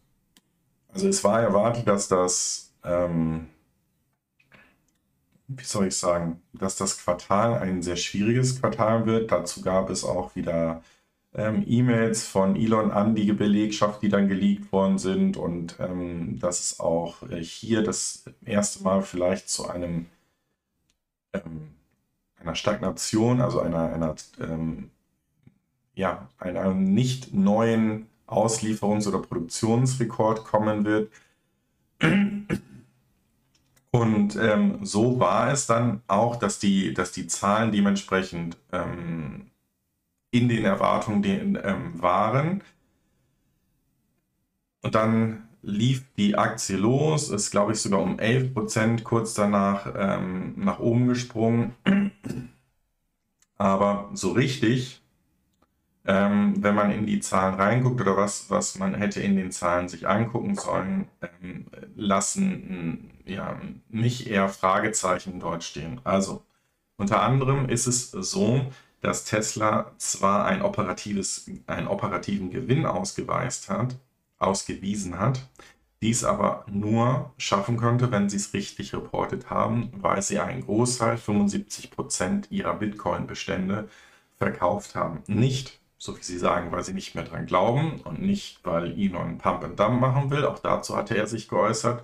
also 0.89 1.09
es 1.09 1.23
war 1.25 1.41
erwartet, 1.41 1.87
dass 1.89 2.09
das 2.09 2.73
ähm, 2.85 3.49
wie 5.57 5.65
soll 5.65 5.89
ich 5.89 5.97
sagen, 5.97 6.43
dass 6.53 6.77
das 6.77 6.99
Quartal 6.99 7.55
ein 7.59 7.83
sehr 7.83 7.97
schwieriges 7.97 8.61
Quartal 8.61 9.07
wird. 9.07 9.31
Dazu 9.33 9.63
gab 9.63 9.91
es 9.91 10.05
auch 10.05 10.37
wieder 10.37 10.83
ähm, 11.35 11.65
E-Mails 11.67 12.27
von 12.27 12.57
Elon 12.57 12.91
an 12.91 13.15
die 13.15 13.33
Belegschaft, 13.33 14.03
die 14.03 14.09
dann 14.09 14.29
geleakt 14.29 14.71
worden 14.73 14.99
sind 14.99 15.37
und 15.37 15.77
ähm, 15.81 16.39
dass 16.39 16.61
es 16.61 16.81
auch 16.81 17.23
äh, 17.31 17.43
hier 17.43 17.83
das 17.83 18.25
erste 18.45 18.83
Mal 18.85 19.03
vielleicht 19.03 19.49
zu 19.49 19.69
einem 19.69 20.07
ähm, 21.33 21.71
einer 22.39 22.55
Stagnation, 22.55 23.41
also 23.41 23.61
einer, 23.61 23.93
einer 23.93 24.15
ähm, 24.41 24.91
ja, 25.95 26.29
einer 26.39 26.75
nicht 26.75 27.35
neuen 27.35 28.07
Auslieferungs- 28.27 29.09
oder 29.09 29.21
Produktionsrekord 29.21 30.45
kommen 30.45 30.85
wird. 30.85 31.11
Und 33.93 34.37
ähm, 34.37 34.85
so 34.85 35.21
war 35.21 35.53
es 35.53 35.67
dann 35.67 36.03
auch, 36.09 36.37
dass 36.37 36.59
die, 36.59 36.95
dass 36.95 37.13
die 37.13 37.27
Zahlen 37.27 37.73
dementsprechend 37.73 38.57
ähm, 38.73 39.51
in 40.31 40.49
den 40.49 40.65
Erwartungen 40.65 41.23
den, 41.23 41.59
ähm, 41.63 42.01
waren. 42.03 42.63
Und 44.83 44.95
dann 44.95 45.49
lief 45.63 46.05
die 46.17 46.37
Aktie 46.37 46.77
los, 46.77 47.31
ist 47.31 47.51
glaube 47.51 47.73
ich 47.73 47.81
sogar 47.81 48.01
um 48.01 48.19
11 48.19 48.55
Prozent 48.55 49.05
kurz 49.05 49.35
danach 49.35 49.93
ähm, 49.95 50.55
nach 50.57 50.79
oben 50.81 51.07
gesprungen. 51.09 51.75
Aber 53.59 54.11
so 54.15 54.33
richtig 54.33 55.02
ähm, 56.05 56.55
wenn 56.63 56.75
man 56.75 56.91
in 56.91 57.07
die 57.07 57.21
Zahlen 57.21 57.55
reinguckt 57.55 58.01
oder 58.01 58.17
was, 58.17 58.51
was 58.51 58.79
man 58.79 58.95
hätte 58.95 59.21
in 59.21 59.37
den 59.37 59.53
Zahlen 59.53 59.89
sich 59.89 60.09
angucken 60.09 60.57
sollen, 60.57 61.09
ähm, 61.21 61.67
lassen 61.95 63.11
ja, 63.25 63.61
nicht 63.89 64.27
eher 64.27 64.49
Fragezeichen 64.49 65.39
dort 65.41 65.63
stehen. 65.65 66.01
Also 66.05 66.43
unter 66.97 67.23
anderem 67.23 67.69
ist 67.69 67.87
es 67.87 68.11
so, 68.11 68.67
dass 69.01 69.25
Tesla 69.25 69.93
zwar 69.99 70.47
ein 70.47 70.63
operatives, 70.63 71.51
einen 71.67 71.89
operativen 71.89 72.51
Gewinn 72.51 72.87
ausgeweist 72.87 73.69
hat, 73.69 73.97
ausgewiesen 74.39 75.19
hat, 75.19 75.49
dies 76.03 76.25
aber 76.25 76.65
nur 76.69 77.33
schaffen 77.39 77.77
könnte, 77.77 78.11
wenn 78.11 78.29
sie 78.29 78.37
es 78.37 78.53
richtig 78.55 78.93
reportet 78.93 79.51
haben, 79.51 79.91
weil 79.95 80.21
sie 80.23 80.41
einen 80.41 80.63
Großteil, 80.63 81.17
75% 81.17 82.51
ihrer 82.51 82.75
Bitcoin-Bestände 82.75 83.89
verkauft 84.37 84.97
haben. 84.97 85.23
Nicht 85.29 85.81
so 86.03 86.19
wie 86.19 86.23
Sie 86.23 86.37
sagen, 86.37 86.73
weil 86.73 86.83
sie 86.83 86.95
nicht 86.95 87.15
mehr 87.15 87.23
dran 87.23 87.47
glauben 87.47 88.01
und 88.01 88.21
nicht, 88.21 88.59
weil 88.65 88.99
Elon 88.99 89.39
Pump 89.39 89.63
and 89.63 89.79
Dump 89.79 90.01
machen 90.01 90.31
will, 90.31 90.45
auch 90.45 90.59
dazu 90.59 90.97
hatte 90.97 91.17
er 91.17 91.29
sich 91.29 91.47
geäußert, 91.49 92.03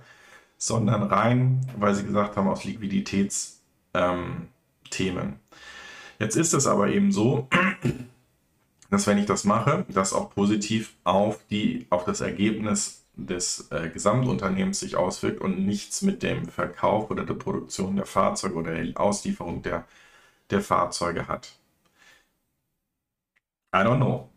sondern 0.57 1.03
rein, 1.03 1.67
weil 1.77 1.93
sie 1.93 2.05
gesagt 2.05 2.37
haben, 2.37 2.47
aus 2.47 2.63
Liquiditätsthemen. 2.63 4.47
Ähm, 4.93 5.39
Jetzt 6.17 6.37
ist 6.37 6.53
es 6.53 6.65
aber 6.65 6.87
eben 6.87 7.11
so, 7.11 7.49
dass 8.89 9.05
wenn 9.05 9.17
ich 9.17 9.25
das 9.25 9.43
mache, 9.43 9.85
das 9.89 10.13
auch 10.13 10.29
positiv 10.29 10.93
auf, 11.03 11.45
die, 11.49 11.85
auf 11.89 12.05
das 12.05 12.21
Ergebnis 12.21 13.03
des 13.15 13.69
äh, 13.69 13.89
Gesamtunternehmens 13.89 14.79
sich 14.79 14.95
auswirkt 14.95 15.41
und 15.41 15.65
nichts 15.65 16.03
mit 16.03 16.23
dem 16.23 16.47
Verkauf 16.47 17.11
oder 17.11 17.25
der 17.25 17.33
Produktion 17.33 17.97
der 17.97 18.05
Fahrzeuge 18.05 18.55
oder 18.55 18.81
der 18.81 18.97
Auslieferung 18.97 19.61
der, 19.61 19.83
der 20.51 20.61
Fahrzeuge 20.61 21.27
hat. 21.27 21.58
I 23.73 23.79
don't 23.79 23.97
know. 23.97 24.29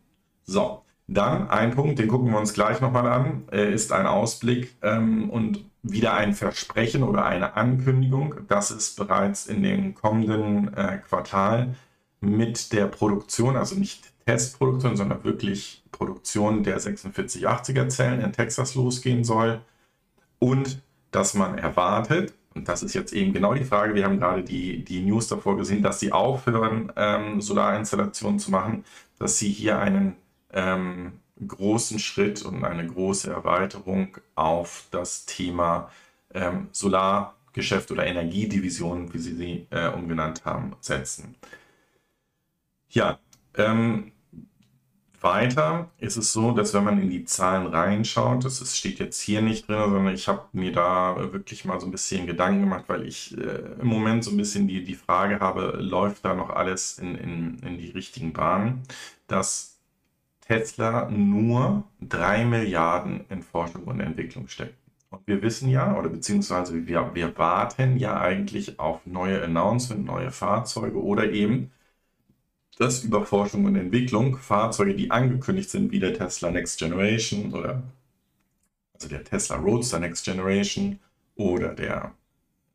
So, 0.45 0.83
dann 1.07 1.49
ein 1.51 1.73
Punkt, 1.73 1.99
den 1.99 2.09
gucken 2.09 2.31
wir 2.31 2.39
uns 2.39 2.53
gleich 2.53 2.81
nochmal 2.81 3.07
an, 3.07 3.49
ist 3.49 3.93
ein 3.93 4.07
Ausblick 4.07 4.77
ähm, 4.83 5.31
und 5.31 5.65
wieder 5.83 6.15
ein 6.15 6.33
Versprechen 6.33 7.03
oder 7.03 7.25
eine 7.25 7.57
Ankündigung, 7.57 8.47
dass 8.49 8.71
es 8.71 8.95
bereits 8.95 9.47
in 9.47 9.63
dem 9.63 9.95
kommenden 9.95 10.73
äh, 10.75 10.99
Quartal 10.99 11.75
mit 12.21 12.73
der 12.73 12.87
Produktion, 12.87 13.57
also 13.57 13.75
nicht 13.75 14.13
Testproduktion, 14.27 14.97
sondern 14.97 15.25
wirklich 15.25 15.83
Produktion 15.91 16.63
der 16.63 16.81
4680er 16.81 17.89
Zellen 17.89 18.21
in 18.21 18.33
Texas 18.33 18.77
losgehen 18.77 19.25
soll 19.25 19.61
und 20.39 20.81
dass 21.11 21.35
man 21.35 21.59
erwartet, 21.59 22.33
und 22.55 22.69
das 22.69 22.83
ist 22.83 22.95
jetzt 22.95 23.13
eben 23.13 23.33
genau 23.33 23.55
die 23.55 23.65
Frage, 23.65 23.95
wir 23.95 24.05
haben 24.05 24.19
gerade 24.19 24.45
die, 24.45 24.85
die 24.85 25.03
News 25.03 25.27
davor 25.29 25.57
gesehen, 25.57 25.83
dass 25.83 26.01
sie 26.01 26.13
aufhören, 26.13 26.93
ähm, 26.97 27.41
Solarinstallationen 27.41 28.39
zu 28.39 28.51
machen, 28.51 28.85
dass 29.23 29.39
sie 29.39 29.51
hier 29.51 29.79
einen 29.79 30.17
ähm, 30.53 31.21
großen 31.47 32.01
Schritt 32.01 32.43
und 32.43 32.65
eine 32.65 32.85
große 32.85 33.31
Erweiterung 33.31 34.19
auf 34.35 34.87
das 34.91 35.27
Thema 35.27 35.93
ähm, 36.35 36.69
Solargeschäft 36.73 37.93
oder 37.93 38.05
Energiedivision, 38.05 39.15
wie 39.15 39.19
sie 39.19 39.37
sie 39.37 39.67
äh, 39.71 39.89
umgenannt 39.91 40.45
haben, 40.45 40.75
setzen. 40.81 41.37
Ja, 42.91 43.21
ähm, 43.57 44.12
weiter 45.23 45.91
ist 45.99 46.17
es 46.17 46.33
so, 46.33 46.53
dass 46.53 46.75
wenn 46.75 46.85
man 46.85 47.01
in 47.01 47.11
die 47.11 47.25
Zahlen 47.25 47.67
reinschaut, 47.67 48.45
das 48.45 48.77
steht 48.77 48.99
jetzt 48.99 49.21
hier 49.21 49.43
nicht 49.43 49.69
drin, 49.69 49.91
sondern 49.91 50.15
ich 50.15 50.29
habe 50.29 50.43
mir 50.53 50.73
da 50.73 51.17
wirklich 51.33 51.65
mal 51.65 51.81
so 51.81 51.87
ein 51.87 51.93
bisschen 51.93 52.27
Gedanken 52.27 52.61
gemacht, 52.61 52.85
weil 52.89 53.07
ich 53.07 53.37
äh, 53.37 53.81
im 53.81 53.87
Moment 53.87 54.25
so 54.25 54.31
ein 54.31 54.37
bisschen 54.37 54.69
die, 54.69 54.85
die 54.85 54.95
Frage 54.95 55.41
habe, 55.41 55.79
läuft 55.81 56.25
da 56.25 56.35
noch 56.35 56.51
alles 56.51 56.99
in, 56.99 57.15
in, 57.15 57.59
in 57.61 57.79
die 57.79 57.91
richtigen 57.91 58.33
Bahnen, 58.33 58.83
dass 59.27 59.79
Tesla 60.47 61.09
nur 61.11 61.85
3 62.01 62.45
Milliarden 62.45 63.25
in 63.29 63.43
Forschung 63.43 63.85
und 63.85 64.01
Entwicklung 64.01 64.49
steckt. 64.49 64.77
Und 65.11 65.27
wir 65.27 65.43
wissen 65.43 65.69
ja, 65.69 65.97
oder 65.97 66.09
beziehungsweise 66.09 66.87
wir, 66.87 67.15
wir 67.15 67.37
warten 67.37 67.99
ja 67.99 68.19
eigentlich 68.19 68.79
auf 68.81 69.05
neue 69.07 69.43
Announcements, 69.43 70.07
neue 70.07 70.31
Fahrzeuge 70.31 71.03
oder 71.03 71.31
eben 71.31 71.71
dass 72.83 73.05
über 73.05 73.25
Forschung 73.25 73.65
und 73.65 73.77
Entwicklung 73.77 74.37
Fahrzeuge, 74.37 74.95
die 74.95 75.11
angekündigt 75.11 75.71
sind, 75.71 75.93
wie 75.93 76.01
der 76.01 76.15
Tesla 76.15 76.51
Next 76.51 76.79
Generation 76.79 77.55
oder 77.55 77.83
also 78.95 79.09
der 79.09 79.25
Tesla 79.25 79.57
Roadster 79.57 80.01
Next 80.01 80.25
Generation 80.25 80.99
oder 81.37 81.75
der 81.75 82.13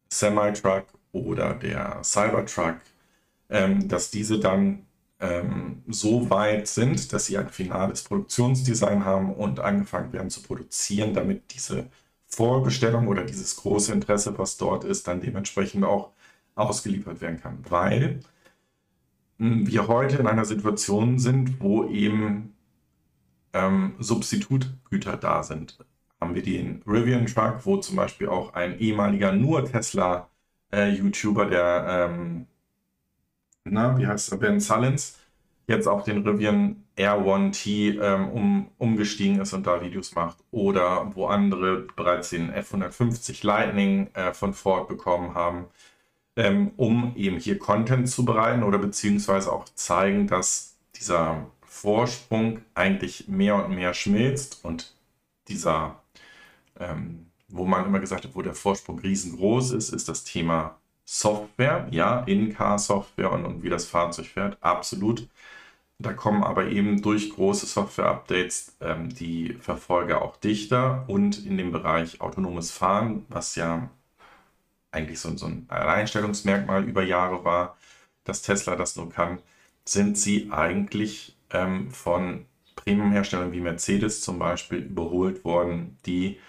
Semi-Truck 0.10 0.86
oder 1.12 1.54
der 1.54 2.02
Cybertruck, 2.04 2.78
ähm, 3.50 3.88
dass 3.88 4.10
diese 4.10 4.40
dann 4.40 4.86
ähm, 5.20 5.84
so 5.88 6.30
weit 6.30 6.68
sind, 6.68 7.12
dass 7.12 7.26
sie 7.26 7.38
ein 7.38 7.50
finales 7.50 8.04
Produktionsdesign 8.04 9.04
haben 9.04 9.34
und 9.34 9.60
angefangen 9.60 10.14
werden 10.14 10.30
zu 10.30 10.42
produzieren, 10.42 11.14
damit 11.14 11.54
diese 11.54 11.88
Vorbestellung 12.28 13.08
oder 13.08 13.24
dieses 13.24 13.58
große 13.58 13.92
Interesse, 13.92 14.38
was 14.38 14.58
dort 14.58 14.84
ist, 14.84 15.08
dann 15.08 15.22
dementsprechend 15.22 15.84
auch 15.84 16.12
ausgeliefert 16.56 17.22
werden 17.22 17.42
kann. 17.42 17.60
Weil 17.70 18.22
wir 19.38 19.88
heute 19.88 20.18
in 20.18 20.28
einer 20.28 20.46
Situation 20.46 21.20
sind, 21.20 21.62
wo 21.62 21.86
eben 21.86 22.56
ähm, 23.54 23.96
Substitutgüter 24.00 25.18
da 25.18 25.44
sind. 25.44 25.78
Haben 26.20 26.36
wir 26.36 26.42
den 26.42 26.82
Rivian 26.88 27.28
Truck, 27.28 27.66
wo 27.66 27.78
zum 27.78 27.96
Beispiel 27.96 28.28
auch 28.30 28.54
ein 28.54 28.80
ehemaliger 28.80 29.32
nur 29.32 29.66
Tesla-YouTuber, 29.66 31.46
äh, 31.46 31.50
der, 31.50 32.10
ähm, 32.10 32.48
na, 33.64 33.98
wie 33.98 34.08
heißt 34.08 34.32
er, 34.32 34.38
Ben 34.40 34.60
Sullins, 34.60 35.20
jetzt 35.68 35.88
auf 35.88 36.04
den 36.04 36.28
Rivian 36.28 36.84
R1T 36.98 38.02
ähm, 38.02 38.30
um, 38.30 38.72
umgestiegen 38.78 39.40
ist 39.40 39.54
und 39.54 39.68
da 39.68 39.82
Videos 39.82 40.16
macht. 40.16 40.38
Oder 40.50 41.12
wo 41.14 41.28
andere 41.28 41.86
bereits 41.96 42.30
den 42.30 42.52
F150 42.52 43.46
Lightning 43.46 44.10
äh, 44.14 44.34
von 44.34 44.54
Ford 44.54 44.88
bekommen 44.88 45.36
haben, 45.36 45.66
ähm, 46.38 46.72
um 46.78 47.14
eben 47.16 47.38
hier 47.40 47.60
Content 47.60 48.10
zu 48.10 48.24
bereiten 48.24 48.64
oder 48.64 48.78
beziehungsweise 48.78 49.52
auch 49.52 49.66
zeigen, 49.76 50.28
dass 50.28 50.78
dieser 50.96 51.48
Vorsprung 51.62 52.62
eigentlich 52.76 53.28
mehr 53.28 53.56
und 53.56 53.76
mehr 53.76 53.94
schmilzt 53.94 54.64
und 54.64 54.96
dieser, 55.48 56.02
ähm, 56.80 57.28
wo 57.50 57.66
man 57.66 57.86
immer 57.86 58.00
gesagt 58.00 58.26
hat, 58.26 58.36
wo 58.36 58.42
der 58.42 58.54
Vorsprung 58.54 59.00
riesengroß 59.00 59.72
ist, 59.72 59.90
ist 59.90 60.10
das 60.10 60.24
Thema 60.24 60.78
Software, 61.06 61.88
ja, 61.92 62.22
In-Car-Software 62.22 63.32
und, 63.32 63.46
und 63.46 63.64
wie 63.64 63.70
das 63.70 63.86
Fahrzeug 63.86 64.28
fährt, 64.28 64.58
absolut. 64.62 65.28
Da 66.00 66.14
kommen 66.14 66.44
aber 66.44 66.68
eben 66.68 67.02
durch 67.02 67.32
große 67.34 67.66
Software-Updates 67.66 68.78
ähm, 68.82 69.10
die 69.10 69.54
Verfolger 69.60 70.22
auch 70.22 70.38
dichter 70.38 71.06
und 71.08 71.46
in 71.46 71.58
dem 71.58 71.72
Bereich 71.72 72.22
autonomes 72.22 72.72
Fahren, 72.72 73.26
was 73.30 73.56
ja 73.56 73.90
eigentlich 74.92 75.20
so, 75.20 75.36
so 75.38 75.48
ein 75.48 75.66
Alleinstellungsmerkmal 75.70 76.84
über 76.84 77.04
Jahre 77.04 77.44
war, 77.44 77.78
dass 78.24 78.42
Tesla 78.42 78.76
das 78.76 78.96
nur 78.96 79.10
kann, 79.10 79.40
sind 79.86 80.18
sie 80.18 80.52
eigentlich 80.52 81.38
ähm, 81.52 81.92
von 81.92 82.46
Premium-Herstellern 82.76 83.52
wie 83.52 83.62
Mercedes 83.62 84.22
zum 84.22 84.40
Beispiel 84.40 84.80
überholt 84.80 85.44
worden, 85.44 85.98
die 86.06 86.40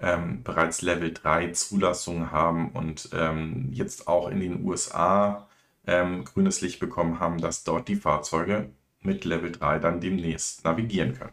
ähm, 0.00 0.42
bereits 0.42 0.82
Level 0.82 1.12
3 1.12 1.52
Zulassungen 1.52 2.30
haben 2.30 2.70
und 2.70 3.10
ähm, 3.12 3.68
jetzt 3.72 4.08
auch 4.08 4.28
in 4.28 4.40
den 4.40 4.64
USA 4.64 5.48
ähm, 5.86 6.24
grünes 6.24 6.60
Licht 6.60 6.80
bekommen 6.80 7.20
haben, 7.20 7.38
dass 7.38 7.64
dort 7.64 7.88
die 7.88 7.96
Fahrzeuge 7.96 8.70
mit 9.00 9.24
Level 9.24 9.52
3 9.52 9.78
dann 9.78 10.00
demnächst 10.00 10.64
navigieren 10.64 11.14
können. 11.14 11.32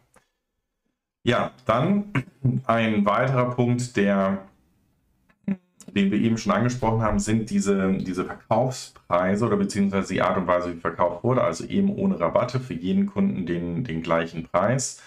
Ja, 1.23 1.51
dann 1.65 2.11
ein 2.65 3.05
weiterer 3.05 3.55
Punkt, 3.55 3.95
der, 3.95 4.45
den 5.95 6.11
wir 6.11 6.19
eben 6.19 6.37
schon 6.37 6.51
angesprochen 6.51 7.01
haben, 7.01 7.19
sind 7.19 7.49
diese, 7.49 7.93
diese 7.93 8.25
Verkaufspreise 8.25 9.45
oder 9.45 9.57
beziehungsweise 9.57 10.13
die 10.13 10.21
Art 10.21 10.37
und 10.37 10.47
Weise, 10.47 10.75
wie 10.75 10.79
verkauft 10.79 11.23
wurde. 11.23 11.43
Also 11.43 11.65
eben 11.65 11.93
ohne 11.95 12.19
Rabatte 12.19 12.59
für 12.59 12.73
jeden 12.73 13.07
Kunden 13.07 13.45
den, 13.45 13.83
den 13.83 14.01
gleichen 14.01 14.47
Preis. 14.47 15.01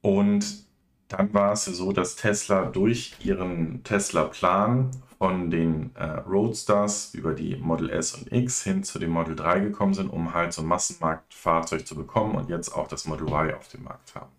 Und 0.00 0.66
dann 1.08 1.32
war 1.32 1.52
es 1.52 1.64
so, 1.64 1.92
dass 1.92 2.16
Tesla 2.16 2.64
durch 2.64 3.14
ihren 3.22 3.82
Tesla-Plan 3.84 4.90
von 5.18 5.50
den 5.50 5.94
äh, 5.94 6.04
Roadsters 6.04 7.14
über 7.14 7.32
die 7.32 7.56
Model 7.56 7.90
S 7.90 8.14
und 8.14 8.30
X 8.32 8.62
hin 8.64 8.82
zu 8.82 8.98
dem 8.98 9.10
Model 9.10 9.36
3 9.36 9.60
gekommen 9.60 9.94
sind, 9.94 10.10
um 10.10 10.34
halt 10.34 10.52
so 10.52 10.62
ein 10.62 10.68
Massenmarktfahrzeug 10.68 11.86
zu 11.86 11.94
bekommen 11.94 12.34
und 12.34 12.50
jetzt 12.50 12.70
auch 12.70 12.88
das 12.88 13.06
Model 13.06 13.28
Y 13.28 13.54
auf 13.54 13.68
dem 13.68 13.84
Markt 13.84 14.14
haben. 14.14 14.30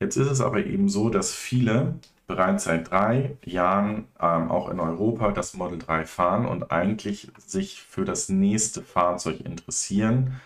Jetzt 0.00 0.16
ist 0.16 0.30
es 0.30 0.40
aber 0.40 0.64
eben 0.64 0.88
so, 0.88 1.10
dass 1.10 1.34
viele 1.34 1.98
bereits 2.28 2.64
seit 2.64 2.90
drei 2.90 3.36
Jahren 3.44 4.06
ähm, 4.20 4.50
auch 4.50 4.68
in 4.68 4.78
Europa 4.78 5.32
das 5.32 5.54
Model 5.54 5.78
3 5.78 6.04
fahren 6.04 6.46
und 6.46 6.70
eigentlich 6.70 7.32
sich 7.38 7.82
für 7.82 8.04
das 8.04 8.28
nächste 8.28 8.82
Fahrzeug 8.82 9.40
interessieren 9.40 10.40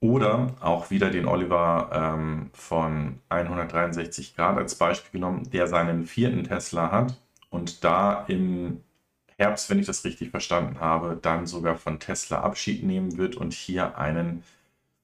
oder 0.00 0.48
auch 0.60 0.90
wieder 0.90 1.10
den 1.10 1.26
Oliver 1.26 1.88
ähm, 1.92 2.50
von 2.52 3.20
163 3.30 4.36
Grad 4.36 4.58
als 4.58 4.74
Beispiel 4.74 5.20
genommen, 5.20 5.48
der 5.50 5.68
seinen 5.68 6.04
vierten 6.04 6.44
Tesla 6.44 6.90
hat 6.90 7.18
und 7.48 7.84
da 7.84 8.24
im 8.28 8.82
Herbst, 9.38 9.70
wenn 9.70 9.78
ich 9.78 9.86
das 9.86 10.04
richtig 10.04 10.30
verstanden 10.30 10.80
habe, 10.80 11.18
dann 11.20 11.46
sogar 11.46 11.76
von 11.76 12.00
Tesla 12.00 12.40
Abschied 12.40 12.82
nehmen 12.82 13.16
wird 13.16 13.36
und 13.36 13.52
hier 13.52 13.98
einen 13.98 14.42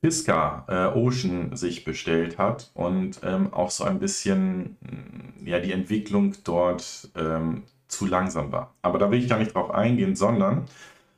Fisker 0.03 0.65
äh, 0.69 0.99
Ocean 0.99 1.57
sich 1.57 1.85
bestellt 1.85 2.39
hat 2.39 2.71
und 2.75 3.21
ähm, 3.23 3.53
auch 3.53 3.71
so 3.71 3.85
ein 3.85 3.99
bisschen 3.99 4.77
mm, 4.81 5.47
ja, 5.47 5.61
die 5.61 5.73
Entwicklung 5.73 6.35
dort 6.45 7.11
ähm, 7.17 7.65
zu 7.89 8.07
langsam 8.07 8.51
war. 8.53 8.75
Aber 8.83 8.99
da 8.99 9.11
will 9.11 9.23
ich 9.23 9.29
gar 9.29 9.39
nicht 9.39 9.55
drauf 9.55 9.71
eingehen, 9.71 10.17
sondern 10.17 10.67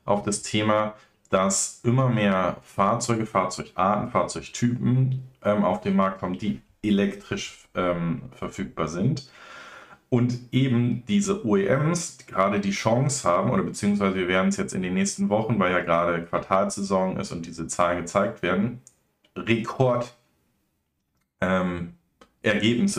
auf 0.05 0.23
das 0.25 0.43
Thema, 0.43 0.95
dass 1.31 1.81
immer 1.85 2.09
mehr 2.09 2.57
Fahrzeuge, 2.63 3.27
Fahrzeugarten, 3.27 4.11
Fahrzeugtypen 4.11 5.23
ähm, 5.45 5.65
auf 5.65 5.81
den 5.81 5.95
Markt 5.95 6.19
kommen, 6.19 6.39
die 6.39 6.61
elektrisch 6.83 7.69
ähm, 7.75 8.23
verfügbar 8.35 8.89
sind 8.89 9.31
und 10.13 10.41
eben 10.53 11.05
diese 11.09 11.47
OEMs 11.47 12.19
gerade 12.27 12.61
die 12.61 12.73
Chance 12.73 13.27
haben, 13.27 13.51
oder 13.51 13.63
beziehungsweise 13.63 14.15
wir 14.15 14.29
werden 14.29 14.49
es 14.49 14.59
jetzt 14.59 14.75
in 14.75 14.83
den 14.83 14.93
nächsten 14.93 15.31
Wochen, 15.31 15.59
weil 15.59 15.73
ja 15.73 15.81
gerade 15.81 16.23
Quartalsaison 16.27 17.17
ist 17.17 17.33
und 17.33 17.47
diese 17.47 17.67
Zahlen 17.67 18.03
gezeigt 18.03 18.43
werden, 18.43 18.83
Rekord 19.35 20.15
ähm, 21.41 21.95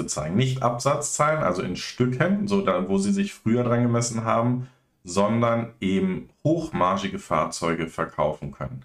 zeigen. 0.08 0.36
Nicht 0.36 0.64
Absatzzahlen, 0.64 1.44
also 1.44 1.62
in 1.62 1.76
Stücken, 1.76 2.48
so 2.48 2.62
da, 2.62 2.90
wo 2.90 2.98
sie 2.98 3.14
sich 3.14 3.36
früher 3.36 3.64
dran 3.64 3.84
gemessen 3.84 4.24
haben, 4.24 4.68
sondern 5.04 5.74
eben 5.80 6.30
hochmargige 6.44 7.20
Fahrzeuge 7.20 7.90
verkaufen 7.90 8.52
können. 8.52 8.82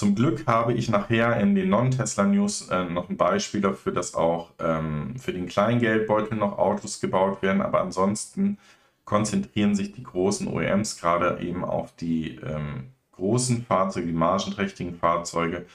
Zum 0.00 0.14
Glück 0.14 0.46
habe 0.46 0.72
ich 0.72 0.88
nachher 0.88 1.38
in 1.40 1.54
den 1.54 1.68
Non-Tesla-News 1.68 2.70
äh, 2.70 2.84
noch 2.84 3.10
ein 3.10 3.18
Beispiel 3.18 3.60
dafür, 3.60 3.92
dass 3.92 4.14
auch 4.14 4.48
ähm, 4.58 5.14
für 5.18 5.34
den 5.34 5.46
kleinen 5.46 5.78
Geldbeutel 5.78 6.38
noch 6.38 6.56
Autos 6.56 7.02
gebaut 7.02 7.42
werden, 7.42 7.60
aber 7.60 7.82
ansonsten 7.82 8.56
konzentrieren 9.04 9.74
sich 9.74 9.92
die 9.92 10.02
großen 10.02 10.48
OEMs 10.48 10.98
gerade 10.98 11.42
eben 11.42 11.66
auf 11.66 11.94
die 11.96 12.36
ähm, 12.36 12.84
großen 13.12 13.66
Fahrzeuge, 13.66 14.06
die 14.06 14.14
margenträchtigen 14.14 14.94
Fahrzeuge 14.94 15.66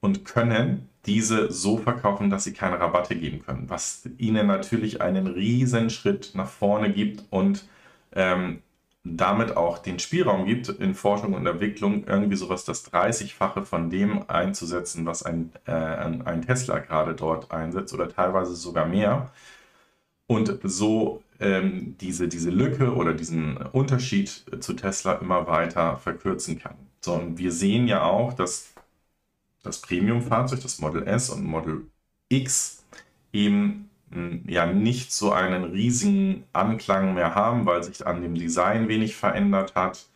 und 0.00 0.24
können 0.24 0.88
diese 1.06 1.52
so 1.52 1.78
verkaufen, 1.78 2.30
dass 2.30 2.42
sie 2.42 2.54
keine 2.54 2.80
Rabatte 2.80 3.14
geben 3.14 3.44
können, 3.46 3.70
was 3.70 4.08
ihnen 4.18 4.48
natürlich 4.48 5.00
einen 5.00 5.28
riesen 5.28 5.88
Schritt 5.90 6.32
nach 6.34 6.48
vorne 6.48 6.92
gibt 6.92 7.22
und 7.30 7.64
ähm, 8.12 8.58
damit 9.16 9.56
auch 9.56 9.78
den 9.78 9.98
Spielraum 9.98 10.44
gibt, 10.46 10.68
in 10.68 10.94
Forschung 10.94 11.34
und 11.34 11.46
Entwicklung 11.46 12.04
irgendwie 12.06 12.36
sowas 12.36 12.64
das 12.64 12.90
30-fache 12.92 13.62
von 13.62 13.90
dem 13.90 14.28
einzusetzen, 14.28 15.06
was 15.06 15.22
ein, 15.22 15.52
äh, 15.66 15.72
ein 15.72 16.42
Tesla 16.46 16.78
gerade 16.78 17.14
dort 17.14 17.50
einsetzt 17.50 17.94
oder 17.94 18.08
teilweise 18.08 18.54
sogar 18.54 18.86
mehr. 18.86 19.30
Und 20.26 20.58
so 20.62 21.22
ähm, 21.40 21.96
diese, 22.00 22.28
diese 22.28 22.50
Lücke 22.50 22.94
oder 22.94 23.14
diesen 23.14 23.56
Unterschied 23.56 24.44
zu 24.60 24.74
Tesla 24.74 25.14
immer 25.14 25.46
weiter 25.46 25.96
verkürzen 25.96 26.58
kann. 26.58 26.74
So, 27.00 27.14
und 27.14 27.38
wir 27.38 27.52
sehen 27.52 27.86
ja 27.88 28.02
auch, 28.02 28.32
dass 28.32 28.74
das 29.62 29.80
Premium-Fahrzeug, 29.80 30.60
das 30.60 30.80
Model 30.80 31.06
S 31.06 31.30
und 31.30 31.44
Model 31.44 31.86
X, 32.28 32.84
eben 33.32 33.87
ja 34.46 34.66
nicht 34.66 35.12
so 35.12 35.32
einen 35.32 35.64
riesigen 35.64 36.44
Anklang 36.52 37.14
mehr 37.14 37.34
haben, 37.34 37.66
weil 37.66 37.82
sich 37.82 38.06
an 38.06 38.22
dem 38.22 38.34
Design 38.34 38.88
wenig 38.88 39.16
verändert 39.16 39.74
hat. 39.74 40.06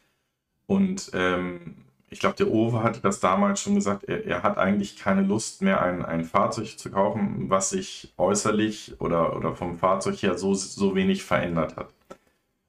Und 0.67 1.11
ähm, 1.15 1.77
ich 2.09 2.21
glaube, 2.21 2.37
der 2.37 2.51
Owe 2.51 2.83
hatte 2.83 3.01
das 3.01 3.21
damals 3.21 3.61
schon 3.61 3.75
gesagt, 3.75 4.05
er, 4.05 4.25
er, 4.27 4.43
hat 4.43 4.59
eigentlich 4.59 4.97
keine 4.97 5.23
Lust 5.23 5.63
mehr, 5.63 5.83
ein, 5.83 6.05
ein 6.05 6.25
Fahrzeug 6.25 6.79
zu 6.79 6.91
kaufen, 6.91 7.49
was 7.49 7.71
sich 7.71 8.13
äußerlich 8.17 9.01
oder, 9.01 9.37
oder 9.37 9.55
vom 9.55 9.79
Fahrzeug 9.79 10.23
her 10.23 10.37
so, 10.39 10.55
so 10.55 10.95
wenig 10.95 11.25
verändert 11.25 11.77
hat. 11.77 11.89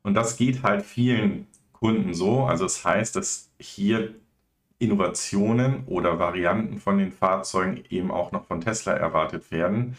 Und 0.01 0.15
das 0.15 0.38
geht 0.38 0.63
halt 0.63 0.83
vielen 0.83 1.47
Kunden 1.71 2.13
so. 2.13 2.43
Also 2.43 2.65
es 2.65 2.75
das 2.75 2.86
heißt, 2.86 3.15
dass 3.15 3.49
hier 3.59 4.15
Innovationen 4.79 5.83
oder 5.88 6.19
Varianten 6.19 6.79
von 6.79 6.97
den 6.97 7.12
Fahrzeugen 7.12 7.83
eben 7.89 8.12
auch 8.12 8.31
noch 8.31 8.45
von 8.45 8.62
Tesla 8.62 8.93
erwartet 8.93 9.51
werden, 9.51 9.97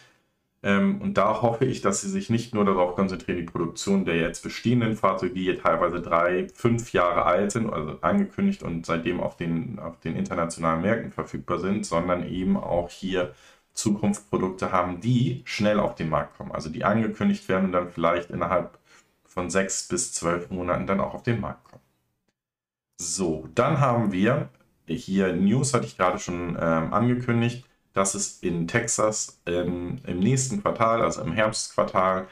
ähm, 0.64 1.02
und 1.02 1.18
da 1.18 1.42
hoffe 1.42 1.66
ich, 1.66 1.82
dass 1.82 2.00
sie 2.00 2.08
sich 2.08 2.30
nicht 2.30 2.54
nur 2.54 2.64
darauf 2.64 2.94
konzentrieren, 2.94 3.36
die 3.36 3.44
Produktion 3.44 4.06
der 4.06 4.16
jetzt 4.16 4.42
bestehenden 4.42 4.96
Fahrzeuge, 4.96 5.34
die 5.34 5.54
teilweise 5.56 6.00
drei, 6.00 6.48
fünf 6.54 6.94
Jahre 6.94 7.26
alt 7.26 7.52
sind, 7.52 7.70
also 7.70 7.98
angekündigt 8.00 8.62
und 8.62 8.86
seitdem 8.86 9.20
auf 9.20 9.36
den, 9.36 9.78
auf 9.78 10.00
den 10.00 10.16
internationalen 10.16 10.80
Märkten 10.80 11.12
verfügbar 11.12 11.58
sind, 11.58 11.84
sondern 11.84 12.26
eben 12.26 12.56
auch 12.56 12.88
hier 12.88 13.34
Zukunftsprodukte 13.74 14.72
haben, 14.72 15.00
die 15.02 15.42
schnell 15.44 15.78
auf 15.78 15.96
den 15.96 16.08
Markt 16.08 16.38
kommen. 16.38 16.52
Also 16.52 16.70
die 16.70 16.84
angekündigt 16.84 17.46
werden 17.50 17.66
und 17.66 17.72
dann 17.72 17.90
vielleicht 17.90 18.30
innerhalb 18.30 18.78
von 19.24 19.50
sechs 19.50 19.86
bis 19.86 20.14
zwölf 20.14 20.48
Monaten 20.48 20.86
dann 20.86 21.00
auch 21.00 21.12
auf 21.12 21.22
den 21.22 21.40
Markt 21.40 21.64
kommen. 21.64 21.82
So, 22.98 23.48
dann 23.54 23.80
haben 23.80 24.12
wir 24.12 24.48
hier 24.86 25.34
News, 25.34 25.74
hatte 25.74 25.86
ich 25.86 25.98
gerade 25.98 26.18
schon 26.18 26.56
ähm, 26.58 26.94
angekündigt 26.94 27.66
dass 27.94 28.14
es 28.14 28.40
in 28.40 28.68
Texas 28.68 29.40
ähm, 29.46 29.98
im 30.06 30.18
nächsten 30.18 30.60
Quartal, 30.62 31.00
also 31.00 31.22
im 31.22 31.32
Herbstquartal 31.32 32.28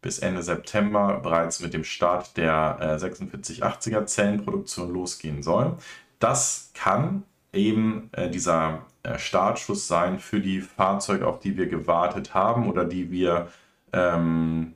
bis 0.00 0.18
Ende 0.18 0.42
September 0.42 1.20
bereits 1.22 1.60
mit 1.60 1.74
dem 1.74 1.84
Start 1.84 2.36
der 2.36 2.78
äh, 2.80 3.04
4680er 3.04 4.04
Zellenproduktion 4.06 4.92
losgehen 4.92 5.42
soll. 5.42 5.76
Das 6.18 6.72
kann 6.74 7.22
eben 7.52 8.10
äh, 8.12 8.28
dieser 8.28 8.86
äh, 9.02 9.18
Startschuss 9.18 9.86
sein 9.86 10.18
für 10.18 10.40
die 10.40 10.60
Fahrzeuge, 10.60 11.26
auf 11.26 11.38
die 11.38 11.56
wir 11.56 11.68
gewartet 11.68 12.34
haben 12.34 12.68
oder 12.68 12.84
die 12.84 13.10
wir, 13.10 13.48
ähm, 13.92 14.74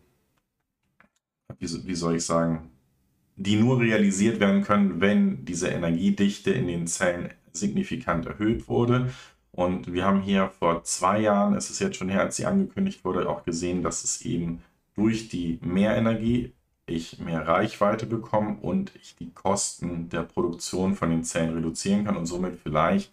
wie, 1.58 1.86
wie 1.86 1.94
soll 1.94 2.16
ich 2.16 2.24
sagen, 2.24 2.70
die 3.36 3.56
nur 3.56 3.80
realisiert 3.80 4.38
werden 4.38 4.62
können, 4.62 5.00
wenn 5.00 5.44
diese 5.44 5.68
Energiedichte 5.68 6.50
in 6.52 6.68
den 6.68 6.86
Zellen 6.86 7.30
signifikant 7.52 8.26
erhöht 8.26 8.68
wurde. 8.68 9.10
Und 9.56 9.92
wir 9.92 10.04
haben 10.04 10.20
hier 10.20 10.50
vor 10.58 10.84
zwei 10.84 11.20
Jahren, 11.20 11.54
es 11.54 11.70
ist 11.70 11.80
jetzt 11.80 11.96
schon 11.96 12.10
her, 12.10 12.20
als 12.20 12.36
sie 12.36 12.46
angekündigt 12.46 13.04
wurde, 13.04 13.28
auch 13.28 13.44
gesehen, 13.44 13.82
dass 13.82 14.04
es 14.04 14.22
eben 14.22 14.62
durch 14.94 15.28
die 15.28 15.58
Mehrenergie 15.62 16.52
ich 16.86 17.18
mehr 17.18 17.46
Reichweite 17.48 18.06
bekomme 18.06 18.58
und 18.62 18.94
ich 18.96 19.16
die 19.16 19.30
Kosten 19.32 20.08
der 20.08 20.22
Produktion 20.22 20.94
von 20.94 21.10
den 21.10 21.24
Zellen 21.24 21.54
reduzieren 21.54 22.04
kann 22.04 22.16
und 22.16 22.26
somit 22.26 22.60
vielleicht 22.62 23.12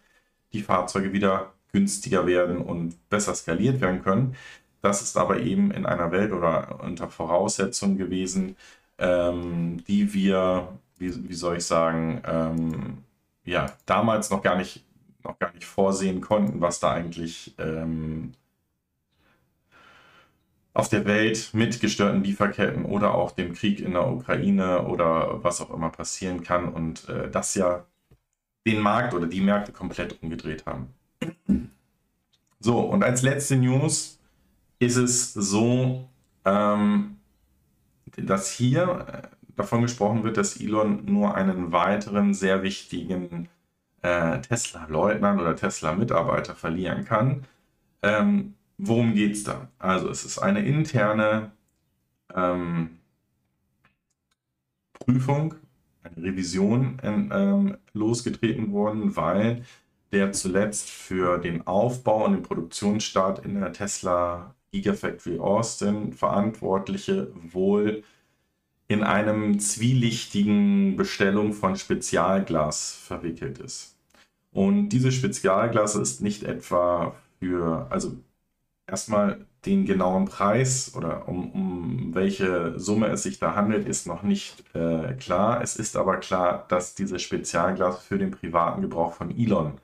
die 0.53 0.61
Fahrzeuge 0.61 1.11
wieder 1.13 1.53
günstiger 1.71 2.27
werden 2.27 2.57
und 2.57 3.09
besser 3.09 3.33
skaliert 3.33 3.81
werden 3.81 4.03
können. 4.03 4.35
Das 4.81 5.01
ist 5.01 5.17
aber 5.17 5.39
eben 5.39 5.71
in 5.71 5.85
einer 5.85 6.11
Welt 6.11 6.33
oder 6.33 6.79
unter 6.83 7.09
Voraussetzungen 7.09 7.97
gewesen, 7.97 8.57
ähm, 8.99 9.83
die 9.87 10.13
wir, 10.13 10.67
wie, 10.97 11.29
wie, 11.29 11.33
soll 11.33 11.57
ich 11.57 11.65
sagen, 11.65 12.21
ähm, 12.27 12.97
ja, 13.45 13.71
damals 13.85 14.29
noch 14.29 14.43
gar 14.43 14.57
nicht, 14.57 14.83
noch 15.23 15.39
gar 15.39 15.53
nicht 15.53 15.65
vorsehen 15.65 16.21
konnten, 16.21 16.61
was 16.61 16.79
da 16.79 16.91
eigentlich 16.91 17.55
ähm, 17.57 18.33
auf 20.73 20.89
der 20.89 21.05
Welt 21.05 21.51
mit 21.53 21.79
gestörten 21.79 22.23
Lieferketten 22.23 22.85
oder 22.85 23.13
auch 23.13 23.31
dem 23.31 23.53
Krieg 23.53 23.79
in 23.79 23.93
der 23.93 24.07
Ukraine 24.07 24.85
oder 24.87 25.43
was 25.43 25.61
auch 25.61 25.71
immer 25.71 25.89
passieren 25.89 26.43
kann 26.43 26.69
und 26.69 27.07
äh, 27.09 27.29
das 27.29 27.55
ja 27.55 27.85
den 28.65 28.79
Markt 28.79 29.13
oder 29.13 29.27
die 29.27 29.41
Märkte 29.41 29.71
komplett 29.71 30.21
umgedreht 30.21 30.65
haben. 30.65 30.93
So, 32.59 32.79
und 32.79 33.03
als 33.03 33.21
letzte 33.21 33.57
News 33.57 34.19
ist 34.79 34.95
es 34.95 35.33
so, 35.33 36.07
ähm, 36.45 37.17
dass 38.15 38.49
hier 38.51 39.05
äh, 39.07 39.27
davon 39.55 39.81
gesprochen 39.81 40.23
wird, 40.23 40.37
dass 40.37 40.59
Elon 40.59 41.05
nur 41.05 41.35
einen 41.35 41.71
weiteren 41.71 42.33
sehr 42.33 42.63
wichtigen 42.63 43.49
äh, 44.03 44.39
Tesla-Leutnant 44.41 45.41
oder 45.41 45.55
Tesla-Mitarbeiter 45.55 46.55
verlieren 46.55 47.05
kann. 47.05 47.45
Ähm, 48.03 48.55
worum 48.77 49.15
geht 49.15 49.33
es 49.33 49.43
da? 49.43 49.69
Also 49.79 50.09
es 50.09 50.25
ist 50.25 50.39
eine 50.39 50.63
interne 50.65 51.51
ähm, 52.35 52.99
Prüfung, 54.93 55.55
eine 56.03 56.17
Revision 56.17 56.99
in, 57.01 57.31
ähm, 57.33 57.77
losgetreten 57.93 58.71
worden, 58.71 59.15
weil 59.15 59.63
der 60.11 60.31
zuletzt 60.31 60.89
für 60.89 61.39
den 61.39 61.65
Aufbau 61.65 62.25
und 62.25 62.33
den 62.33 62.43
Produktionsstart 62.43 63.45
in 63.45 63.59
der 63.59 63.73
Tesla 63.73 64.53
Gigafactory 64.71 65.39
Austin 65.39 66.13
Verantwortliche 66.13 67.31
wohl 67.35 68.03
in 68.87 69.03
einem 69.03 69.59
zwielichtigen 69.59 70.95
Bestellung 70.95 71.53
von 71.53 71.75
Spezialglas 71.75 72.93
verwickelt 72.95 73.59
ist. 73.59 73.92
Und 74.53 74.89
diese 74.89 75.11
Spezialglas 75.11 75.95
ist 75.95 76.21
nicht 76.21 76.43
etwa 76.43 77.15
für, 77.39 77.87
also 77.89 78.13
erstmal 78.87 79.45
den 79.65 79.85
genauen 79.85 80.25
Preis 80.25 80.93
oder 80.95 81.27
um, 81.27 81.51
um 81.51 82.15
welche 82.15 82.77
Summe 82.79 83.07
es 83.07 83.23
sich 83.23 83.39
da 83.39 83.55
handelt, 83.55 83.87
ist 83.87 84.07
noch 84.07 84.23
nicht 84.23 84.63
äh, 84.75 85.13
klar. 85.13 85.61
Es 85.61 85.75
ist 85.77 85.95
aber 85.95 86.17
klar, 86.17 86.65
dass 86.69 86.95
dieses 86.95 87.21
Spezialglas 87.21 88.03
für 88.03 88.17
den 88.17 88.31
privaten 88.31 88.81
Gebrauch 88.81 89.13
von 89.13 89.31
Elon 89.31 89.79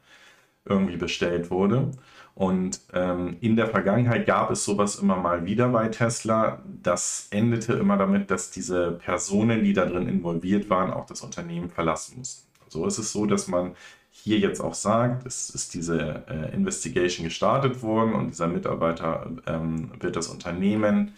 irgendwie 0.66 0.98
bestellt 0.98 1.50
wurde. 1.52 1.92
Und 2.36 2.80
ähm, 2.94 3.38
in 3.42 3.56
der 3.56 3.68
Vergangenheit 3.68 4.26
gab 4.26 4.52
es 4.52 4.64
sowas 4.64 4.96
immer 4.96 5.18
mal 5.18 5.46
wieder 5.46 5.70
bei 5.70 5.90
Tesla. 5.90 6.62
Das 6.82 7.28
endete 7.32 7.74
immer 7.74 7.98
damit, 7.98 8.32
dass 8.32 8.52
diese 8.52 8.94
Personen, 8.94 9.64
die 9.64 9.74
da 9.74 9.86
drin 9.86 10.08
involviert 10.08 10.70
waren, 10.70 10.92
auch 10.92 11.06
das 11.06 11.22
Unternehmen 11.22 11.70
verlassen 11.70 12.20
mussten. 12.20 12.48
So 12.70 12.86
ist 12.86 12.98
es 12.98 13.12
so, 13.12 13.26
dass 13.26 13.48
man 13.48 13.76
hier 14.12 14.40
jetzt 14.40 14.62
auch 14.62 14.74
sagt, 14.74 15.26
es 15.26 15.50
ist 15.50 15.74
diese 15.74 16.24
äh, 16.28 16.54
Investigation 16.54 17.26
gestartet 17.26 17.82
worden 17.84 18.14
und 18.14 18.30
dieser 18.30 18.48
Mitarbeiter 18.48 19.32
ähm, 19.48 19.92
wird 20.00 20.16
das 20.16 20.28
Unternehmen 20.28 21.14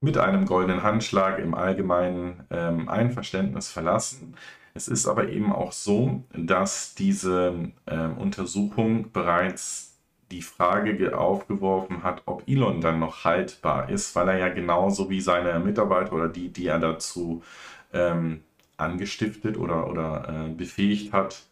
mit 0.00 0.18
einem 0.18 0.46
goldenen 0.46 0.82
Handschlag 0.82 1.38
im 1.38 1.54
allgemeinen 1.54 2.44
ähm, 2.50 2.88
Einverständnis 2.88 3.70
verlassen. 3.70 4.34
Es 4.74 4.88
ist 4.88 5.06
aber 5.08 5.28
eben 5.28 5.52
auch 5.52 5.72
so, 5.72 6.24
dass 6.32 6.94
diese 6.94 7.72
äh, 7.86 8.06
Untersuchung 8.06 9.12
bereits 9.12 9.98
die 10.30 10.42
Frage 10.42 11.16
aufgeworfen 11.18 12.02
hat, 12.04 12.22
ob 12.26 12.48
Elon 12.48 12.80
dann 12.80 13.00
noch 13.00 13.24
haltbar 13.24 13.90
ist, 13.90 14.14
weil 14.14 14.28
er 14.28 14.38
ja 14.38 14.48
genauso 14.48 15.10
wie 15.10 15.20
seine 15.20 15.58
Mitarbeiter 15.58 16.12
oder 16.12 16.28
die, 16.28 16.50
die 16.50 16.66
er 16.68 16.78
dazu 16.78 17.42
ähm, 17.92 18.42
angestiftet 18.76 19.56
oder, 19.58 19.90
oder 19.90 20.46
äh, 20.48 20.52
befähigt 20.54 21.12
hat, 21.12 21.49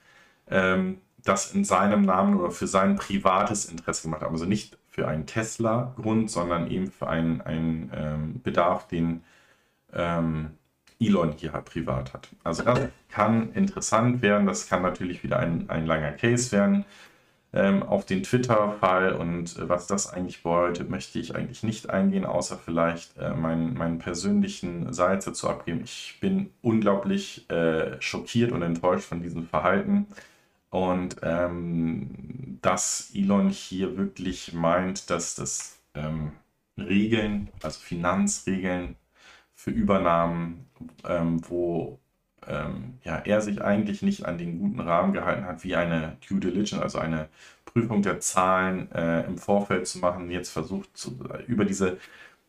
ähm, 0.50 0.98
das 1.24 1.52
in 1.52 1.64
seinem 1.64 2.02
Namen 2.02 2.38
oder 2.38 2.50
für 2.50 2.66
sein 2.66 2.96
privates 2.96 3.66
Interesse 3.66 4.02
gemacht 4.04 4.22
haben. 4.22 4.32
Also 4.32 4.46
nicht 4.46 4.78
für 4.86 5.06
einen 5.06 5.26
Tesla-Grund, 5.26 6.30
sondern 6.30 6.70
eben 6.70 6.90
für 6.90 7.08
einen, 7.08 7.40
einen 7.40 7.90
ähm, 7.94 8.40
Bedarf, 8.42 8.88
den 8.88 9.22
ähm, 9.92 10.50
Elon 11.00 11.32
hier 11.36 11.52
halt 11.52 11.66
privat 11.66 12.12
hat. 12.12 12.28
Also 12.42 12.64
das 12.64 12.88
kann 13.08 13.52
interessant 13.52 14.22
werden, 14.22 14.46
das 14.46 14.68
kann 14.68 14.82
natürlich 14.82 15.22
wieder 15.22 15.38
ein, 15.38 15.70
ein 15.70 15.86
langer 15.86 16.12
Case 16.12 16.50
werden. 16.52 16.84
Ähm, 17.50 17.82
auf 17.82 18.04
den 18.04 18.22
Twitter-Fall 18.22 19.14
und 19.14 19.56
äh, 19.56 19.68
was 19.70 19.86
das 19.86 20.12
eigentlich 20.12 20.42
bedeutet, 20.42 20.90
möchte 20.90 21.18
ich 21.18 21.34
eigentlich 21.34 21.62
nicht 21.62 21.88
eingehen, 21.88 22.26
außer 22.26 22.58
vielleicht 22.58 23.16
äh, 23.16 23.30
meinen, 23.30 23.72
meinen 23.72 23.98
persönlichen 23.98 24.92
Salz 24.92 25.24
dazu 25.24 25.48
abgeben. 25.48 25.80
Ich 25.82 26.18
bin 26.20 26.50
unglaublich 26.60 27.48
äh, 27.50 27.98
schockiert 28.02 28.52
und 28.52 28.60
enttäuscht 28.60 29.06
von 29.08 29.22
diesem 29.22 29.46
Verhalten. 29.46 30.08
Und 30.70 31.16
ähm, 31.22 32.58
dass 32.62 33.10
Elon 33.14 33.48
hier 33.48 33.96
wirklich 33.96 34.52
meint, 34.52 35.10
dass 35.10 35.34
das 35.34 35.78
ähm, 35.94 36.32
Regeln, 36.76 37.48
also 37.62 37.80
Finanzregeln 37.80 38.96
für 39.54 39.70
Übernahmen, 39.70 40.66
ähm, 41.04 41.40
wo 41.48 41.98
ähm, 42.46 42.98
ja, 43.02 43.16
er 43.16 43.40
sich 43.40 43.62
eigentlich 43.62 44.02
nicht 44.02 44.26
an 44.26 44.38
den 44.38 44.58
guten 44.58 44.80
Rahmen 44.80 45.12
gehalten 45.12 45.44
hat, 45.44 45.64
wie 45.64 45.76
eine 45.76 46.16
Due 46.26 46.40
Diligence, 46.40 46.82
also 46.82 46.98
eine 46.98 47.28
Prüfung 47.64 48.02
der 48.02 48.20
Zahlen 48.20 48.90
äh, 48.92 49.24
im 49.26 49.38
Vorfeld 49.38 49.86
zu 49.86 49.98
machen, 49.98 50.30
jetzt 50.30 50.50
versucht 50.50 50.96
zu, 50.96 51.18
über 51.46 51.64
diese 51.64 51.98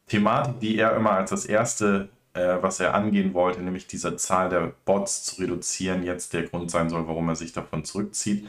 Thematik, 0.08 0.60
die 0.60 0.78
er 0.78 0.96
immer 0.96 1.12
als 1.12 1.32
das 1.32 1.46
erste, 1.46 2.10
äh, 2.34 2.58
was 2.62 2.80
er 2.80 2.94
angehen 2.94 3.34
wollte, 3.34 3.62
nämlich 3.62 3.88
diese 3.88 4.16
Zahl 4.18 4.50
der 4.50 4.74
Bots 4.86 5.24
zu 5.24 5.42
reduzieren, 5.42 6.04
jetzt 6.04 6.34
der 6.34 6.44
Grund 6.44 6.72
sein 6.72 6.90
soll, 6.90 7.08
warum 7.08 7.30
er 7.30 7.36
sich 7.36 7.54
davon 7.54 7.86
zurückzieht. 7.86 8.48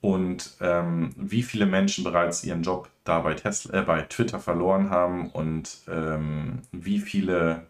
Und 0.00 0.56
ähm, 0.60 1.10
wie 1.16 1.42
viele 1.42 1.66
Menschen 1.66 2.04
bereits 2.04 2.42
ihren 2.44 2.62
Job 2.62 2.88
da 3.04 3.20
bei, 3.20 3.34
Tesla, 3.34 3.80
äh, 3.80 3.82
bei 3.82 4.02
Twitter 4.02 4.40
verloren 4.40 4.90
haben 4.90 5.30
und 5.30 5.78
ähm, 5.88 6.62
wie 6.72 7.00
viele 7.00 7.66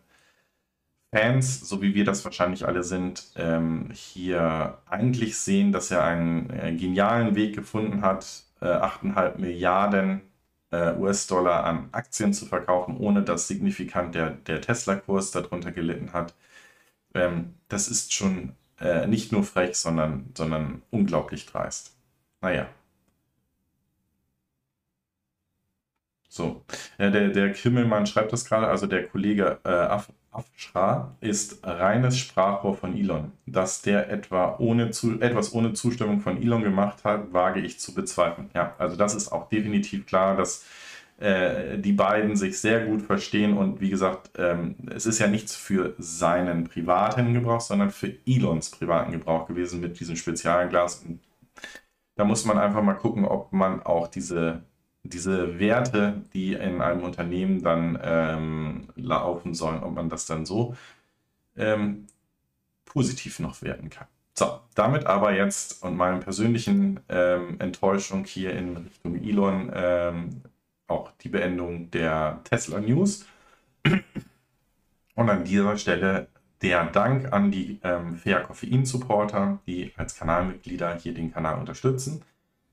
Fans, 1.13 1.61
so 1.69 1.83
wie 1.83 1.95
wir 1.95 2.05
das 2.05 2.25
wahrscheinlich 2.25 2.67
alle 2.67 2.85
sind, 2.85 3.33
ähm, 3.37 3.89
hier 3.93 4.79
eigentlich 4.87 5.39
sehen, 5.39 5.73
dass 5.73 5.91
er 5.91 6.05
einen 6.05 6.51
äh, 6.51 6.73
genialen 6.73 7.35
Weg 7.35 7.57
gefunden 7.57 8.03
hat, 8.03 8.45
äh, 8.61 8.67
8,5 8.67 9.39
Milliarden 9.39 10.21
äh, 10.71 10.95
US-Dollar 10.97 11.65
an 11.65 11.89
Aktien 11.93 12.33
zu 12.35 12.47
verkaufen, 12.47 12.97
ohne 12.99 13.23
dass 13.23 13.49
signifikant 13.49 14.15
der, 14.15 14.31
der 14.31 14.61
Tesla-Kurs 14.61 15.31
darunter 15.33 15.73
gelitten 15.73 16.13
hat. 16.13 16.35
Ähm, 17.15 17.55
das 17.69 17.89
ist 17.89 18.13
schon 18.15 18.55
äh, 18.81 19.07
nicht 19.07 19.33
nur 19.33 19.45
frech, 19.45 19.77
sondern, 19.77 20.31
sondern 20.37 20.83
unglaublich 20.91 21.47
dreist. 21.47 21.97
Naja. 22.41 22.69
So, 26.33 26.63
ja, 26.97 27.11
der, 27.11 27.31
der 27.31 27.53
Kimmelmann 27.53 28.07
schreibt 28.07 28.33
das 28.33 28.45
gerade, 28.45 28.69
also 28.69 28.87
der 28.87 29.09
Kollege 29.09 29.59
äh, 29.65 29.89
Afshra 30.31 31.17
ist 31.21 31.59
reines 31.67 32.19
Sprachrohr 32.19 32.77
von 32.77 32.97
Elon. 32.97 33.33
Dass 33.47 33.83
der 33.83 34.09
etwa 34.11 34.57
ohne 34.61 34.93
zu, 34.93 35.21
etwas 35.21 35.53
ohne 35.53 35.73
Zustimmung 35.73 36.21
von 36.21 36.41
Elon 36.41 36.63
gemacht 36.63 37.03
hat, 37.03 37.33
wage 37.33 37.59
ich 37.61 37.81
zu 37.81 37.95
bezweifeln. 37.95 38.49
Ja, 38.55 38.77
also 38.79 38.95
das 38.95 39.17
ist 39.17 39.33
auch 39.33 39.49
definitiv 39.49 40.07
klar, 40.07 40.37
dass 40.37 40.65
äh, 41.19 41.79
die 41.79 41.93
beiden 41.93 42.37
sich 42.37 42.61
sehr 42.61 42.87
gut 42.87 43.03
verstehen 43.03 43.59
und 43.59 43.81
wie 43.81 43.91
gesagt, 43.91 44.31
ähm, 44.39 44.77
es 44.95 45.07
ist 45.07 45.19
ja 45.19 45.27
nichts 45.27 45.57
für 45.57 45.97
seinen 45.99 46.63
privaten 46.69 47.35
Gebrauch, 47.35 47.61
sondern 47.61 47.91
für 47.91 48.15
Elons 48.25 48.71
privaten 48.71 49.11
Gebrauch 49.11 49.49
gewesen 49.49 49.81
mit 49.81 49.99
diesem 49.99 50.15
Spezialglas. 50.15 51.05
da 52.15 52.25
muss 52.25 52.45
man 52.45 52.59
einfach 52.59 52.83
mal 52.83 52.95
gucken, 52.95 53.25
ob 53.25 53.53
man 53.53 53.83
auch 53.83 54.07
diese 54.07 54.63
diese 55.03 55.59
Werte, 55.59 56.23
die 56.35 56.55
in 56.55 56.81
einem 56.81 57.03
Unternehmen 57.03 57.63
dann 57.63 57.99
ähm, 58.03 58.89
laufen 58.97 59.55
sollen, 59.55 59.83
ob 59.83 59.95
man 59.95 60.09
das 60.09 60.27
dann 60.27 60.45
so 60.45 60.77
ähm, 61.57 62.07
positiv 62.85 63.39
noch 63.39 63.63
werten 63.63 63.91
kann. 63.91 64.07
So, 64.35 64.61
damit 64.75 65.07
aber 65.07 65.35
jetzt 65.35 65.83
und 65.83 65.97
meiner 65.97 66.19
persönlichen 66.19 67.01
ähm, 67.09 67.57
Enttäuschung 67.61 68.25
hier 68.25 68.53
in 68.55 68.77
Richtung 68.77 69.17
Elon 69.17 69.71
ähm, 69.75 70.43
auch 70.87 71.13
die 71.21 71.29
Beendung 71.29 71.91
der 71.91 72.41
Tesla 72.45 72.81
News. 72.81 73.27
Und 75.15 75.29
an 75.29 75.45
dieser 75.45 75.77
Stelle 75.77 76.29
der 76.63 76.87
Dank 76.87 77.33
an 77.33 77.51
die 77.51 77.81
ähm, 77.83 78.17
Fair 78.17 78.41
Koffein 78.41 78.85
Supporter, 78.85 79.59
die 79.67 79.93
als 79.97 80.17
Kanalmitglieder 80.17 80.95
hier 80.97 81.15
den 81.15 81.33
Kanal 81.33 81.59
unterstützen. 81.59 82.23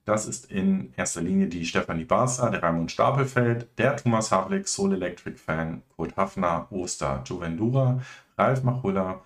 Das 0.07 0.25
ist 0.25 0.49
in 0.49 0.93
erster 0.95 1.19
Linie 1.19 1.47
die 1.47 1.65
Stefanie 1.65 2.05
Barsa, 2.05 2.49
der 2.49 2.63
Raimund 2.63 2.89
Stapelfeld, 2.89 3.67
der 3.77 3.97
Thomas 3.97 4.31
Havlik, 4.31 4.65
Soul 4.65 4.93
Electric 4.93 5.37
Fan, 5.37 5.81
Kurt 5.97 6.15
Hafner, 6.15 6.65
Oster, 6.69 7.21
Juvendura, 7.25 7.99
Ralf 8.37 8.63
Machulla, 8.63 9.19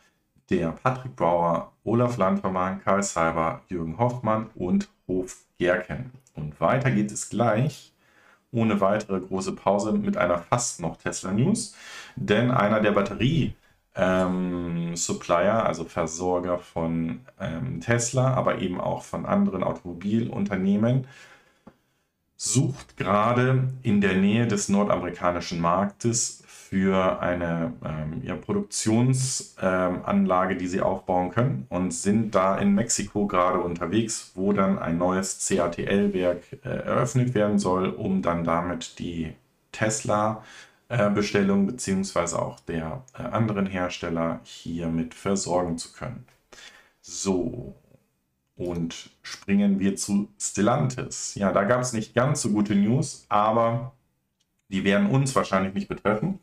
der 0.49 0.71
Patrick 0.71 1.15
Brauer, 1.15 1.71
Olaf 1.83 2.17
Landvermann, 2.17 2.81
Karl 2.83 3.03
Seiber, 3.03 3.61
Jürgen 3.69 3.99
Hoffmann 3.99 4.49
und 4.55 4.89
Hof 5.07 5.43
Gerken. 5.59 6.13
Und 6.33 6.59
weiter 6.59 6.89
geht 6.89 7.11
es 7.11 7.29
gleich, 7.29 7.93
ohne 8.51 8.81
weitere 8.81 9.19
große 9.19 9.51
Pause, 9.51 9.91
mit 9.91 10.17
einer 10.17 10.39
fast 10.39 10.79
noch 10.79 10.97
Tesla 10.97 11.31
News. 11.31 11.75
Denn 12.15 12.49
einer 12.49 12.79
der 12.79 12.93
Batterie- 12.93 13.53
ähm, 13.95 14.95
Supplier, 14.95 15.65
also 15.65 15.85
Versorger 15.85 16.59
von 16.59 17.21
ähm, 17.39 17.81
Tesla, 17.81 18.33
aber 18.33 18.59
eben 18.59 18.79
auch 18.79 19.03
von 19.03 19.25
anderen 19.25 19.63
Automobilunternehmen, 19.63 21.07
sucht 22.37 22.97
gerade 22.97 23.69
in 23.83 24.01
der 24.01 24.15
Nähe 24.15 24.47
des 24.47 24.69
nordamerikanischen 24.69 25.59
Marktes 25.59 26.41
für 26.71 27.21
eine 27.21 27.73
ähm, 27.83 28.21
ja, 28.23 28.35
Produktionsanlage, 28.35 30.53
ähm, 30.53 30.57
die 30.57 30.67
sie 30.67 30.81
aufbauen 30.81 31.29
können 31.31 31.65
und 31.69 31.93
sind 31.93 32.33
da 32.33 32.57
in 32.57 32.73
Mexiko 32.73 33.27
gerade 33.27 33.59
unterwegs, 33.59 34.31
wo 34.35 34.53
dann 34.53 34.79
ein 34.79 34.97
neues 34.97 35.45
CATL-Werk 35.45 36.43
äh, 36.63 36.69
eröffnet 36.69 37.35
werden 37.35 37.59
soll, 37.59 37.89
um 37.89 38.21
dann 38.21 38.45
damit 38.45 38.99
die 38.99 39.33
Tesla-Bestellung 39.73 40.41
äh, 40.41 40.45
beziehungsweise 40.97 42.41
auch 42.41 42.59
der 42.61 43.03
äh, 43.13 43.23
anderen 43.23 43.65
Hersteller 43.65 44.41
hiermit 44.43 45.13
versorgen 45.13 45.77
zu 45.77 45.93
können. 45.93 46.25
So, 47.01 47.75
und 48.55 49.09
springen 49.23 49.79
wir 49.79 49.95
zu 49.95 50.29
Stellantis. 50.39 51.35
Ja, 51.35 51.51
da 51.51 51.63
gab 51.63 51.81
es 51.81 51.93
nicht 51.93 52.13
ganz 52.13 52.41
so 52.41 52.49
gute 52.51 52.75
News, 52.75 53.25
aber 53.29 53.93
die 54.69 54.83
werden 54.83 55.07
uns 55.07 55.35
wahrscheinlich 55.35 55.73
nicht 55.73 55.87
betreffen. 55.87 56.39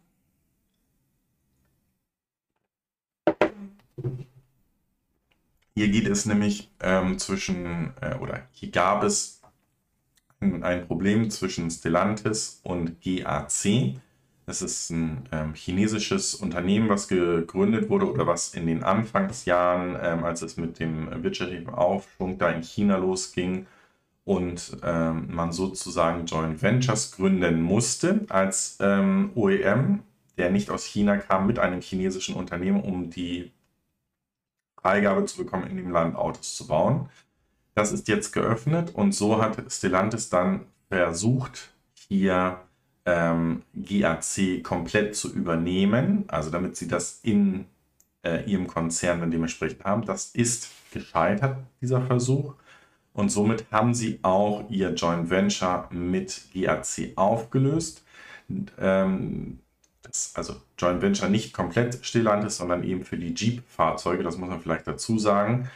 Hier 5.75 5.89
geht 5.89 6.09
es 6.09 6.27
nämlich 6.27 6.73
ähm, 6.81 7.19
zwischen, 7.19 7.93
äh, 8.01 8.17
oder 8.17 8.49
hier 8.51 8.71
gab 8.71 9.05
es 9.05 9.41
ein, 10.41 10.87
Problem 10.87 11.31
zwischen 11.31 11.71
Stellantis 11.71 12.61
und 12.65 13.01
GAC. 13.01 14.01
Das 14.49 14.63
ist 14.63 14.89
ein 14.89 15.29
ähm, 15.31 15.53
chinesisches 15.53 16.35
Unternehmen, 16.35 16.89
was 16.89 17.07
gegründet 17.07 17.91
wurde 17.91 18.11
oder 18.11 18.27
was 18.27 18.55
in 18.55 18.67
den 18.67 18.83
Anfangsjahren, 18.83 19.95
ähm, 20.01 20.25
als 20.25 20.41
es 20.41 20.57
mit 20.57 20.81
dem 20.81 21.23
wirtschaftlichen 21.23 21.69
Aufschwung 21.69 22.39
da 22.39 22.49
in 22.49 22.63
China 22.63 22.97
losging 22.97 23.67
und 24.25 24.79
ähm, 24.83 25.27
man 25.35 25.53
sozusagen 25.53 26.25
Joint 26.25 26.63
Ventures 26.63 27.13
gründen 27.13 27.61
musste 27.61 28.25
als 28.31 28.79
ähm, 28.81 29.33
OEM, 29.35 30.03
der 30.39 30.49
nicht 30.49 30.71
aus 30.71 30.87
China 30.87 31.19
kam, 31.19 31.47
mit 31.47 31.59
einem 31.59 31.83
chinesischen 31.83 32.35
Unternehmen, 32.35 32.81
um 32.81 33.11
die 33.11 33.53
Freigabe 34.81 35.27
zu 35.27 35.37
bekommen, 35.37 35.67
in 35.67 35.77
dem 35.77 35.91
Land 35.91 36.17
Autos 36.17 36.57
zu 36.57 36.67
bauen. 36.67 37.11
Das 37.75 37.93
ist 37.93 38.09
jetzt 38.09 38.33
geöffnet 38.33 38.95
und 38.95 39.15
so 39.15 39.43
hat 39.43 39.63
Stellantis 39.71 40.31
dann 40.31 40.65
versucht, 40.89 41.75
hier 41.93 42.63
ähm, 43.09 43.63
GAC 43.75 44.63
komplett 44.63 45.17
zu 45.17 45.33
übernehmen, 45.33 46.25
also 46.29 46.51
damit 46.51 46.77
sie 46.77 46.89
das 46.89 47.21
in 47.23 47.65
äh, 48.23 48.45
ihrem 48.45 48.67
Konzern 48.67 49.21
dann 49.21 49.31
dementsprechend 49.31 49.85
haben. 49.85 50.05
Das 50.05 50.27
ist 50.35 50.71
gescheitert, 50.93 51.57
dieser 51.81 52.03
Versuch. 52.03 52.55
Und 53.15 53.31
somit 53.31 53.65
haben 53.73 53.95
sie 53.95 54.21
auch 54.23 54.69
ihr 54.69 54.93
Joint 54.93 55.31
Venture 55.31 55.89
mit 55.91 56.43
GAC 56.53 57.13
aufgelöst. 57.17 58.05
Ähm, 58.79 59.61
das, 60.03 60.33
also 60.37 60.57
Joint 60.77 61.01
Venture 61.01 61.31
nicht 61.31 61.55
komplett 61.55 62.05
Stillland 62.05 62.45
ist, 62.45 62.59
sondern 62.59 62.85
eben 62.85 63.05
für 63.05 63.17
die 63.17 63.35
Jeep-Fahrzeuge, 63.35 64.23
das 64.23 64.37
muss 64.37 64.51
man 64.51 64.61
vielleicht 64.61 64.87
dazu 64.87 65.19
sagen. 65.19 65.71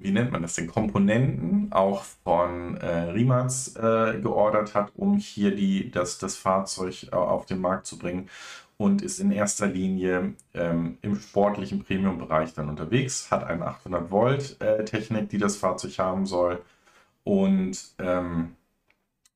wie 0.01 0.11
nennt 0.11 0.31
man 0.31 0.41
das 0.41 0.55
denn, 0.55 0.67
Komponenten 0.67 1.71
auch 1.71 2.03
von 2.23 2.77
äh, 2.77 3.11
Rimac 3.11 3.51
äh, 3.75 4.19
geordert 4.19 4.75
hat, 4.75 4.91
um 4.95 5.17
hier 5.17 5.55
die, 5.55 5.91
das, 5.91 6.17
das 6.17 6.35
Fahrzeug 6.35 7.07
äh, 7.11 7.15
auf 7.15 7.45
den 7.45 7.59
Markt 7.59 7.87
zu 7.87 7.97
bringen 7.97 8.29
und 8.77 9.01
ist 9.01 9.19
in 9.19 9.31
erster 9.31 9.67
Linie 9.67 10.33
ähm, 10.53 10.97
im 11.01 11.15
sportlichen 11.15 11.83
Premium-Bereich 11.83 12.53
dann 12.53 12.69
unterwegs, 12.69 13.31
hat 13.31 13.43
eine 13.43 13.65
800 13.65 14.11
Volt 14.11 14.61
äh, 14.61 14.85
Technik, 14.85 15.29
die 15.29 15.39
das 15.39 15.57
Fahrzeug 15.57 15.97
haben 15.97 16.25
soll 16.25 16.61
und 17.23 17.77
ähm, 17.99 18.55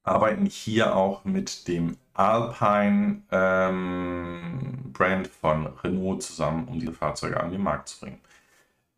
arbeiten 0.04 0.46
hier 0.46 0.96
auch 0.96 1.26
mit 1.26 1.68
dem 1.68 1.98
Alpine 2.14 3.22
ähm, 3.32 4.92
Brand 4.94 5.28
von 5.28 5.68
Renault 5.68 6.24
zusammen, 6.24 6.68
um 6.68 6.80
diese 6.80 6.94
Fahrzeuge 6.94 7.40
an 7.40 7.52
den 7.52 7.64
Markt 7.64 7.90
zu 7.90 8.00
bringen. 8.00 8.20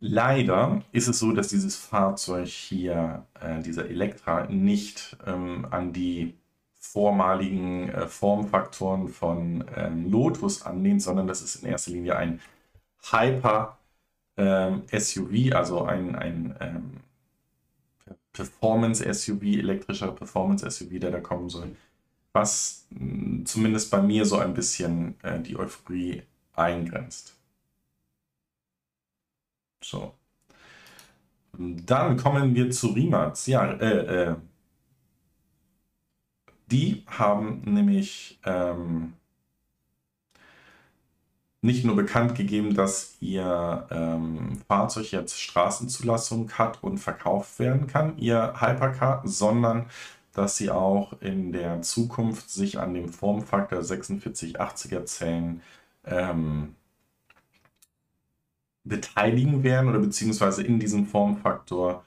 Leider 0.05 0.83
ist 0.91 1.07
es 1.07 1.19
so, 1.19 1.31
dass 1.31 1.47
dieses 1.47 1.77
Fahrzeug 1.77 2.49
hier, 2.49 3.25
äh, 3.39 3.61
dieser 3.61 3.89
Elektra, 3.89 4.47
nicht 4.47 5.15
ähm, 5.25 5.65
an 5.71 5.93
die 5.93 6.35
vormaligen 6.77 7.87
äh, 7.87 8.07
Formfaktoren 8.07 9.07
von 9.07 9.63
ähm, 9.73 10.11
Lotus 10.11 10.63
anlehnt, 10.63 11.01
sondern 11.01 11.25
das 11.27 11.41
ist 11.41 11.55
in 11.63 11.69
erster 11.69 11.91
Linie 11.91 12.17
ein 12.17 12.41
Hyper 13.11 13.77
ähm, 14.35 14.83
also 15.53 15.83
ein, 15.85 16.15
ein 16.17 16.55
ähm, 16.59 16.91
Performance 18.33 19.01
SUV, 19.13 19.41
elektrischer 19.43 20.11
Performance 20.11 20.69
SUV, 20.69 20.99
der 20.99 21.11
da 21.11 21.21
kommen 21.21 21.47
soll, 21.47 21.77
was 22.33 22.87
mh, 22.89 23.45
zumindest 23.45 23.89
bei 23.89 24.01
mir 24.01 24.25
so 24.25 24.37
ein 24.37 24.53
bisschen 24.53 25.15
äh, 25.23 25.39
die 25.39 25.55
Euphorie 25.57 26.23
eingrenzt. 26.55 27.37
So. 29.83 30.13
Dann 31.57 32.17
kommen 32.17 32.55
wir 32.55 32.71
zu 32.71 32.87
Rimac. 32.89 33.47
Ja, 33.47 33.71
äh, 33.73 34.31
äh, 34.31 34.35
Die 36.71 37.03
haben 37.07 37.61
nämlich 37.65 38.39
ähm, 38.45 39.13
nicht 41.61 41.85
nur 41.85 41.95
bekannt 41.95 42.35
gegeben, 42.35 42.75
dass 42.75 43.15
ihr 43.21 43.87
ähm, 43.91 44.57
Fahrzeug 44.67 45.11
jetzt 45.11 45.39
Straßenzulassung 45.39 46.51
hat 46.53 46.83
und 46.83 46.97
verkauft 46.97 47.59
werden 47.59 47.87
kann, 47.87 48.17
ihr 48.17 48.55
Hypercar, 48.59 49.21
sondern 49.25 49.85
dass 50.33 50.57
sie 50.57 50.71
auch 50.71 51.13
in 51.21 51.51
der 51.53 51.81
Zukunft 51.81 52.49
sich 52.49 52.79
an 52.79 52.93
dem 52.93 53.09
Formfaktor 53.09 53.79
4680er 53.81 55.05
Zellen 55.05 55.61
ähm, 56.05 56.75
beteiligen 58.83 59.63
werden 59.63 59.89
oder 59.89 59.99
beziehungsweise 59.99 60.63
in 60.63 60.79
diesem 60.79 61.05
Formfaktor 61.05 62.03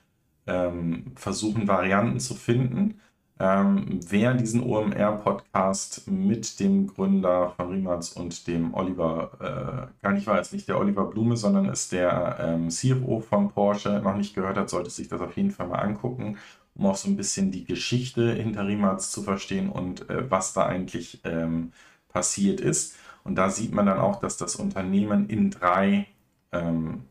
ähm, 0.47 1.13
versuchen, 1.17 1.69
Varianten 1.69 2.21
zu 2.21 2.35
finden. 2.35 3.01
Ähm, 3.39 4.01
wer 4.09 4.33
diesen 4.33 4.63
OMR-Podcast 4.63 6.09
mit 6.09 6.59
dem 6.59 6.87
Gründer 6.87 7.51
von 7.51 7.71
Riemats 7.71 8.13
und 8.13 8.47
dem 8.47 8.73
Oliver, 8.73 9.91
äh, 9.93 10.03
gar 10.03 10.13
nicht 10.13 10.27
war 10.27 10.39
jetzt 10.39 10.55
nicht 10.55 10.69
der 10.69 10.79
Oliver 10.79 11.05
Blume, 11.05 11.37
sondern 11.37 11.67
ist 11.67 11.93
der 11.93 12.39
ähm, 12.41 12.71
CFO 12.71 13.21
von 13.21 13.51
Porsche, 13.51 14.01
noch 14.03 14.17
nicht 14.17 14.35
gehört 14.35 14.57
hat, 14.57 14.71
sollte 14.71 14.89
sich 14.89 15.09
das 15.09 15.21
auf 15.21 15.37
jeden 15.37 15.51
Fall 15.51 15.67
mal 15.69 15.81
angucken, 15.81 16.39
um 16.75 16.87
auch 16.87 16.97
so 16.97 17.11
ein 17.11 17.17
bisschen 17.17 17.51
die 17.51 17.65
Geschichte 17.65 18.33
hinter 18.33 18.67
Riemats 18.67 19.11
zu 19.11 19.23
verstehen 19.23 19.69
und 19.69 20.09
äh, 20.09 20.31
was 20.31 20.55
da 20.55 20.65
eigentlich 20.65 21.21
ähm, 21.25 21.73
passiert 22.09 22.61
ist. 22.61 22.97
Und 23.23 23.35
da 23.35 23.51
sieht 23.51 23.73
man 23.75 23.85
dann 23.85 23.99
auch, 23.99 24.21
dass 24.21 24.39
das 24.39 24.57
Unternehmen 24.57 25.29
in 25.29 25.51
drei 25.51 26.07
ähm, 26.53 27.05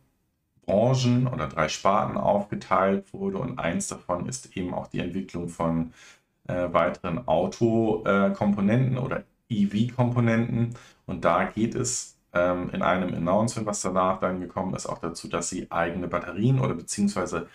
Branchen 0.65 1.27
oder 1.27 1.47
drei 1.47 1.69
Sparten 1.69 2.17
aufgeteilt 2.17 3.13
wurde 3.13 3.37
und 3.37 3.59
eins 3.59 3.87
davon 3.87 4.27
ist 4.27 4.57
eben 4.57 4.73
auch 4.73 4.87
die 4.87 4.99
Entwicklung 4.99 5.49
von 5.49 5.93
äh, 6.47 6.73
weiteren 6.73 7.27
Autokomponenten 7.27 8.97
äh, 8.97 8.99
oder 8.99 9.23
EV-Komponenten. 9.49 10.75
Und 11.05 11.25
da 11.25 11.45
geht 11.45 11.75
es 11.75 12.17
ähm, 12.33 12.69
in 12.71 12.81
einem 12.81 13.13
Announcement, 13.13 13.67
was 13.67 13.81
danach 13.81 14.19
dann 14.19 14.39
gekommen 14.39 14.73
ist, 14.75 14.87
auch 14.87 14.99
dazu, 14.99 15.27
dass 15.27 15.49
sie 15.49 15.71
eigene 15.71 16.07
Batterien 16.07 16.59
oder 16.59 16.73
beziehungsweise 16.73 17.47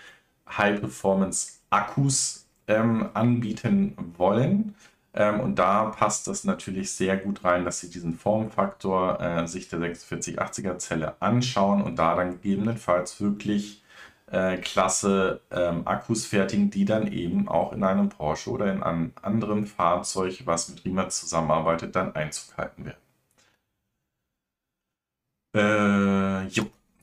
High-Performance-Akkus 0.48 2.46
ähm, 2.68 3.08
anbieten 3.14 3.96
wollen. 4.16 4.74
Ähm, 5.14 5.40
und 5.40 5.56
da 5.58 5.86
passt 5.86 6.26
das 6.28 6.44
natürlich 6.44 6.92
sehr 6.92 7.16
gut 7.16 7.44
rein, 7.44 7.64
dass 7.64 7.80
Sie 7.80 7.90
diesen 7.90 8.14
Formfaktor 8.14 9.20
äh, 9.20 9.46
sich 9.46 9.68
der 9.68 9.80
4680er 9.80 10.78
Zelle 10.78 11.16
anschauen 11.20 11.82
und 11.82 11.96
da 11.96 12.14
dann 12.14 12.32
gegebenenfalls 12.32 13.20
wirklich 13.20 13.82
äh, 14.30 14.58
klasse 14.58 15.40
ähm, 15.50 15.86
Akkus 15.86 16.26
fertigen, 16.26 16.70
die 16.70 16.84
dann 16.84 17.12
eben 17.12 17.48
auch 17.48 17.72
in 17.72 17.82
einem 17.84 18.08
Porsche 18.08 18.50
oder 18.50 18.72
in 18.72 18.82
einem 18.82 19.12
anderen 19.22 19.66
Fahrzeug, 19.66 20.42
was 20.46 20.68
mit 20.68 20.84
Rimac 20.84 21.12
zusammenarbeitet, 21.12 21.96
dann 21.96 22.14
Einzug 22.14 22.56
halten 22.56 22.84
werden. 22.84 23.00
Äh. 25.54 26.50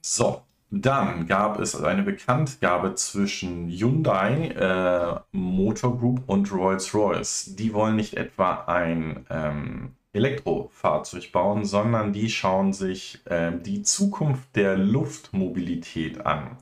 So, 0.02 0.46
dann 0.69 1.27
gab 1.27 1.60
es 1.60 1.82
eine 1.82 2.03
Bekanntgabe 2.03 2.95
zwischen 2.95 3.69
Hyundai 3.69 4.47
äh, 4.49 5.19
Motor 5.32 5.97
Group 5.97 6.23
und 6.27 6.51
Rolls-Royce. 6.51 7.56
Die 7.56 7.73
wollen 7.73 7.95
nicht 7.95 8.15
etwa 8.15 8.65
ein 8.65 9.25
ähm, 9.30 9.95
Elektrofahrzeug 10.12 11.32
bauen, 11.32 11.63
sondern 11.63 12.12
die 12.12 12.30
schauen 12.30 12.73
sich 12.73 13.21
äh, 13.25 13.51
die 13.58 13.82
Zukunft 13.84 14.56
der 14.56 14.77
Luftmobilität 14.77 16.25
an. 16.25 16.58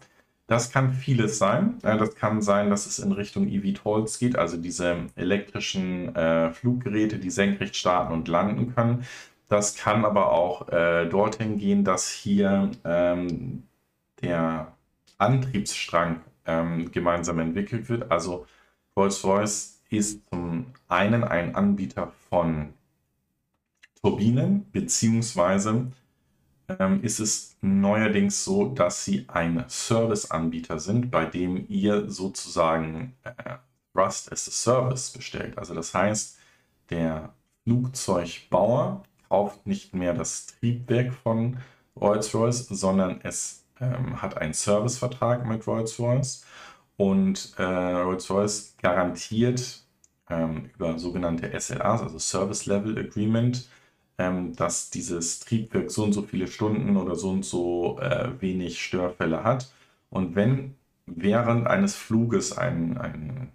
Das 0.47 0.71
kann 0.71 0.93
vieles 0.93 1.39
sein. 1.39 1.79
Äh, 1.81 1.97
das 1.97 2.15
kann 2.15 2.41
sein, 2.43 2.69
dass 2.69 2.85
es 2.85 2.99
in 2.99 3.11
Richtung 3.11 3.47
eVTOLs 3.47 4.19
geht, 4.19 4.37
also 4.37 4.57
diese 4.57 5.07
elektrischen 5.15 6.15
äh, 6.15 6.51
Fluggeräte, 6.51 7.17
die 7.17 7.31
senkrecht 7.31 7.75
starten 7.75 8.13
und 8.13 8.27
landen 8.27 8.75
können. 8.75 9.05
Das 9.47 9.75
kann 9.75 10.05
aber 10.05 10.31
auch 10.31 10.69
äh, 10.69 11.07
dorthin 11.07 11.57
gehen, 11.57 11.83
dass 11.83 12.09
hier 12.09 12.71
ähm, 12.83 13.63
der 14.21 14.73
Antriebsstrang 15.17 16.21
ähm, 16.45 16.91
gemeinsam 16.91 17.39
entwickelt 17.39 17.89
wird. 17.89 18.11
Also 18.11 18.45
Rolls-Royce 18.95 19.81
ist 19.89 20.21
zum 20.29 20.67
einen 20.87 21.23
ein 21.23 21.55
Anbieter 21.55 22.11
von 22.29 22.73
Turbinen, 24.01 24.69
beziehungsweise 24.71 25.91
ähm, 26.67 27.03
ist 27.03 27.19
es 27.19 27.57
neuerdings 27.61 28.43
so, 28.43 28.69
dass 28.69 29.05
sie 29.05 29.25
ein 29.27 29.65
Serviceanbieter 29.67 30.79
sind, 30.79 31.11
bei 31.11 31.25
dem 31.25 31.65
ihr 31.69 32.09
sozusagen 32.09 33.15
äh, 33.23 33.57
Rust 33.95 34.31
as 34.31 34.47
a 34.47 34.51
Service 34.51 35.11
bestellt. 35.11 35.57
Also 35.57 35.73
das 35.73 35.93
heißt, 35.93 36.37
der 36.89 37.33
Flugzeugbauer 37.63 39.03
kauft 39.29 39.65
nicht 39.65 39.93
mehr 39.93 40.13
das 40.13 40.47
Triebwerk 40.47 41.13
von 41.13 41.57
Rolls-Royce, 41.99 42.67
sondern 42.69 43.21
es 43.23 43.64
ähm, 43.79 44.21
hat 44.21 44.37
einen 44.37 44.53
Servicevertrag 44.53 45.45
mit 45.45 45.65
Rolls-Royce 45.67 46.45
und 46.97 47.53
äh, 47.57 47.63
Rolls-Royce 47.63 48.75
garantiert 48.81 49.83
ähm, 50.29 50.69
über 50.73 50.97
sogenannte 50.99 51.59
SLAs, 51.59 52.01
also 52.01 52.19
Service 52.19 52.65
Level 52.65 52.97
Agreement, 52.97 53.67
ähm, 54.17 54.55
dass 54.55 54.89
dieses 54.89 55.39
Triebwerk 55.41 55.91
so 55.91 56.03
und 56.03 56.13
so 56.13 56.21
viele 56.21 56.47
Stunden 56.47 56.97
oder 56.97 57.15
so 57.15 57.29
und 57.29 57.45
so 57.45 57.99
äh, 57.99 58.29
wenig 58.39 58.81
Störfälle 58.81 59.43
hat. 59.43 59.71
Und 60.09 60.35
wenn 60.35 60.75
während 61.05 61.67
eines 61.67 61.95
Fluges 61.95 62.57
ein, 62.57 62.97
ein 62.97 63.51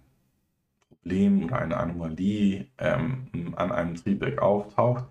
Problem 0.89 1.45
oder 1.45 1.59
eine 1.59 1.77
Anomalie 1.77 2.67
ähm, 2.77 3.53
an 3.55 3.71
einem 3.71 3.95
Triebwerk 3.95 4.41
auftaucht, 4.41 5.05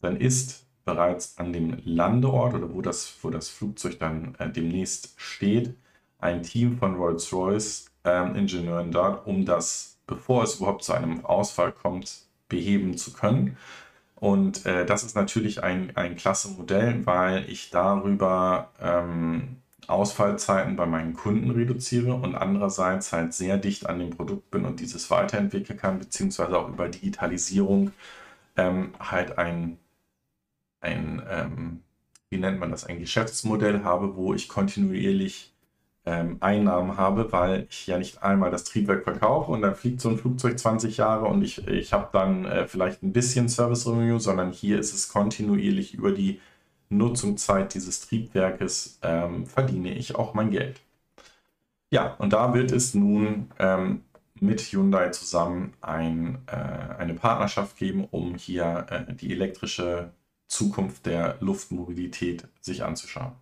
dann 0.00 0.16
ist 0.16 0.65
bereits 0.86 1.36
an 1.36 1.52
dem 1.52 1.76
Landeort 1.84 2.54
oder 2.54 2.72
wo 2.72 2.80
das, 2.80 3.18
wo 3.20 3.28
das 3.28 3.50
Flugzeug 3.50 3.98
dann 3.98 4.34
äh, 4.38 4.48
demnächst 4.48 5.12
steht, 5.16 5.74
ein 6.18 6.42
Team 6.42 6.78
von 6.78 6.94
Rolls-Royce 6.94 7.90
ähm, 8.04 8.90
dort, 8.92 9.26
um 9.26 9.44
das, 9.44 9.98
bevor 10.06 10.44
es 10.44 10.56
überhaupt 10.56 10.84
zu 10.84 10.94
einem 10.94 11.24
Ausfall 11.26 11.72
kommt, 11.72 12.22
beheben 12.48 12.96
zu 12.96 13.12
können. 13.12 13.58
Und 14.14 14.64
äh, 14.64 14.86
das 14.86 15.02
ist 15.02 15.14
natürlich 15.14 15.62
ein, 15.62 15.94
ein 15.96 16.16
klasse 16.16 16.48
Modell, 16.48 17.04
weil 17.04 17.50
ich 17.50 17.70
darüber 17.70 18.70
ähm, 18.80 19.56
Ausfallzeiten 19.88 20.76
bei 20.76 20.86
meinen 20.86 21.14
Kunden 21.14 21.50
reduziere 21.50 22.14
und 22.14 22.34
andererseits 22.34 23.12
halt 23.12 23.34
sehr 23.34 23.58
dicht 23.58 23.88
an 23.88 23.98
dem 23.98 24.10
Produkt 24.10 24.50
bin 24.50 24.64
und 24.64 24.80
dieses 24.80 25.10
weiterentwickeln 25.10 25.78
kann, 25.78 25.98
beziehungsweise 25.98 26.58
auch 26.58 26.68
über 26.68 26.88
Digitalisierung 26.88 27.92
ähm, 28.56 28.94
halt 28.98 29.36
ein 29.38 29.78
ein, 30.80 31.22
ähm, 31.28 31.82
wie 32.30 32.38
nennt 32.38 32.60
man 32.60 32.70
das, 32.70 32.84
ein 32.84 32.98
Geschäftsmodell 32.98 33.84
habe, 33.84 34.16
wo 34.16 34.34
ich 34.34 34.48
kontinuierlich 34.48 35.52
ähm, 36.06 36.36
Einnahmen 36.40 36.96
habe, 36.96 37.32
weil 37.32 37.66
ich 37.68 37.86
ja 37.88 37.98
nicht 37.98 38.22
einmal 38.22 38.50
das 38.50 38.64
Triebwerk 38.64 39.04
verkaufe 39.04 39.50
und 39.50 39.62
dann 39.62 39.74
fliegt 39.74 40.00
so 40.00 40.08
ein 40.08 40.18
Flugzeug 40.18 40.58
20 40.58 40.96
Jahre 40.96 41.26
und 41.26 41.42
ich, 41.42 41.66
ich 41.66 41.92
habe 41.92 42.08
dann 42.12 42.44
äh, 42.44 42.68
vielleicht 42.68 43.02
ein 43.02 43.12
bisschen 43.12 43.48
Service 43.48 43.86
Revenue, 43.86 44.20
sondern 44.20 44.52
hier 44.52 44.78
ist 44.78 44.94
es 44.94 45.08
kontinuierlich 45.08 45.94
über 45.94 46.12
die 46.12 46.40
Nutzungszeit 46.88 47.74
dieses 47.74 48.00
Triebwerkes 48.02 49.00
ähm, 49.02 49.46
verdiene 49.46 49.92
ich 49.94 50.14
auch 50.14 50.34
mein 50.34 50.50
Geld. 50.50 50.80
Ja, 51.90 52.14
und 52.18 52.32
da 52.32 52.54
wird 52.54 52.72
es 52.72 52.94
nun 52.94 53.50
ähm, 53.58 54.02
mit 54.40 54.60
Hyundai 54.60 55.10
zusammen 55.10 55.74
ein, 55.80 56.38
äh, 56.46 56.94
eine 56.98 57.14
Partnerschaft 57.14 57.76
geben, 57.76 58.06
um 58.10 58.36
hier 58.36 58.86
äh, 58.90 59.14
die 59.14 59.32
elektrische 59.32 60.12
Zukunft 60.48 61.06
der 61.06 61.36
Luftmobilität 61.40 62.48
sich 62.60 62.82
anzuschauen. 62.84 63.32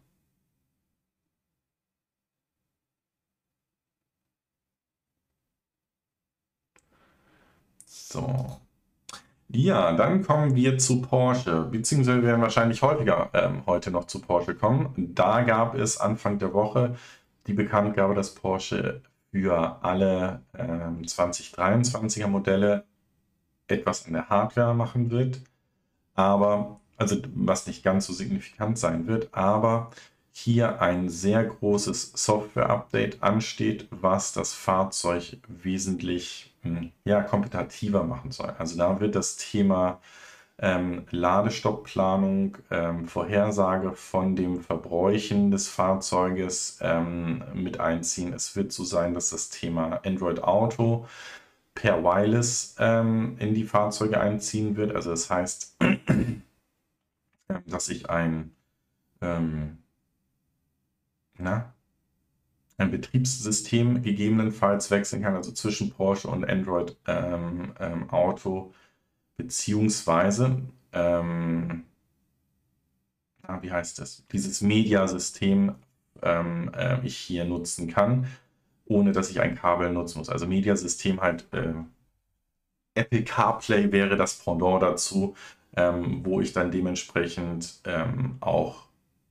So. 7.86 8.60
Ja, 9.48 9.92
dann 9.92 10.22
kommen 10.24 10.54
wir 10.56 10.78
zu 10.78 11.00
Porsche, 11.02 11.62
beziehungsweise 11.70 12.22
wir 12.22 12.28
werden 12.28 12.42
wahrscheinlich 12.42 12.82
häufiger 12.82 13.30
ähm, 13.34 13.62
heute 13.66 13.90
noch 13.90 14.06
zu 14.06 14.20
Porsche 14.20 14.54
kommen. 14.54 14.94
Da 15.14 15.42
gab 15.42 15.74
es 15.74 15.98
Anfang 15.98 16.38
der 16.38 16.52
Woche 16.52 16.96
die 17.46 17.52
Bekanntgabe, 17.52 18.14
dass 18.14 18.34
Porsche 18.34 19.02
für 19.30 19.82
alle 19.82 20.42
ähm, 20.56 21.02
2023er 21.02 22.26
Modelle 22.28 22.84
etwas 23.68 24.06
an 24.06 24.14
der 24.14 24.28
Hardware 24.28 24.74
machen 24.74 25.10
wird. 25.10 25.40
Aber 26.14 26.80
also 26.96 27.16
was 27.34 27.66
nicht 27.66 27.82
ganz 27.82 28.06
so 28.06 28.12
signifikant 28.12 28.78
sein 28.78 29.06
wird, 29.06 29.28
aber 29.32 29.90
hier 30.32 30.82
ein 30.82 31.08
sehr 31.08 31.44
großes 31.44 32.12
Software-Update 32.14 33.22
ansteht, 33.22 33.86
was 33.90 34.32
das 34.32 34.52
Fahrzeug 34.52 35.38
wesentlich 35.46 36.52
hm, 36.62 36.90
ja, 37.04 37.22
kompetitiver 37.22 38.02
machen 38.02 38.32
soll. 38.32 38.52
Also 38.58 38.76
da 38.76 38.98
wird 39.00 39.14
das 39.14 39.36
Thema 39.36 40.00
ähm, 40.58 41.06
Ladestoppplanung, 41.10 42.58
ähm, 42.70 43.06
Vorhersage 43.06 43.92
von 43.92 44.36
dem 44.36 44.60
Verbräuchen 44.60 45.50
des 45.50 45.68
Fahrzeuges 45.68 46.78
ähm, 46.80 47.44
mit 47.54 47.80
einziehen. 47.80 48.32
Es 48.32 48.56
wird 48.56 48.72
so 48.72 48.84
sein, 48.84 49.14
dass 49.14 49.30
das 49.30 49.50
Thema 49.50 50.00
Android 50.04 50.42
Auto 50.42 51.06
per 51.74 52.02
Wireless 52.04 52.76
ähm, 52.78 53.36
in 53.38 53.54
die 53.54 53.64
Fahrzeuge 53.64 54.20
einziehen 54.20 54.76
wird. 54.76 54.94
Also 54.94 55.10
das 55.10 55.30
heißt, 55.30 55.76
dass 57.66 57.88
ich 57.88 58.10
ein, 58.10 58.54
ähm, 59.20 59.78
na, 61.38 61.74
ein 62.76 62.90
Betriebssystem 62.90 64.02
gegebenenfalls 64.02 64.90
wechseln 64.90 65.22
kann, 65.22 65.36
also 65.36 65.52
zwischen 65.52 65.90
Porsche 65.90 66.28
und 66.28 66.48
Android 66.48 66.96
ähm, 67.06 67.72
ähm, 67.78 68.10
Auto, 68.10 68.72
beziehungsweise, 69.36 70.62
ähm, 70.92 71.84
na, 73.42 73.62
wie 73.62 73.70
heißt 73.70 73.98
das, 73.98 74.26
dieses 74.28 74.60
Mediasystem 74.60 75.76
äh, 76.22 77.06
ich 77.06 77.16
hier 77.16 77.44
nutzen 77.44 77.88
kann, 77.88 78.26
ohne 78.86 79.12
dass 79.12 79.30
ich 79.30 79.40
ein 79.40 79.54
Kabel 79.56 79.92
nutzen 79.92 80.18
muss. 80.18 80.28
Also 80.28 80.46
Mediasystem 80.46 81.20
halt, 81.20 81.46
äh, 81.52 81.74
Apple 82.94 83.24
CarPlay 83.24 83.90
wäre 83.92 84.16
das 84.16 84.38
Pendant 84.38 84.82
dazu, 84.82 85.34
ähm, 85.76 86.20
wo 86.24 86.40
ich 86.40 86.52
dann 86.52 86.70
dementsprechend 86.70 87.80
ähm, 87.84 88.36
auch 88.40 88.84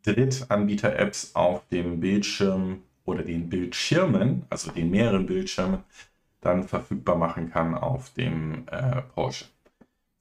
Drittanbieter-Apps 0.06 1.36
auf 1.36 1.68
dem 1.70 2.00
Bildschirm 2.00 2.84
oder 3.06 3.24
den 3.24 3.50
Bildschirmen, 3.50 4.46
also 4.50 4.72
den 4.72 4.92
mehreren 4.92 5.26
Bildschirmen, 5.26 5.84
dann 6.42 6.68
verfügbar 6.68 7.16
machen 7.16 7.50
kann 7.50 7.76
auf 7.76 8.12
dem 8.14 8.68
äh, 8.68 9.02
Porsche. 9.14 9.46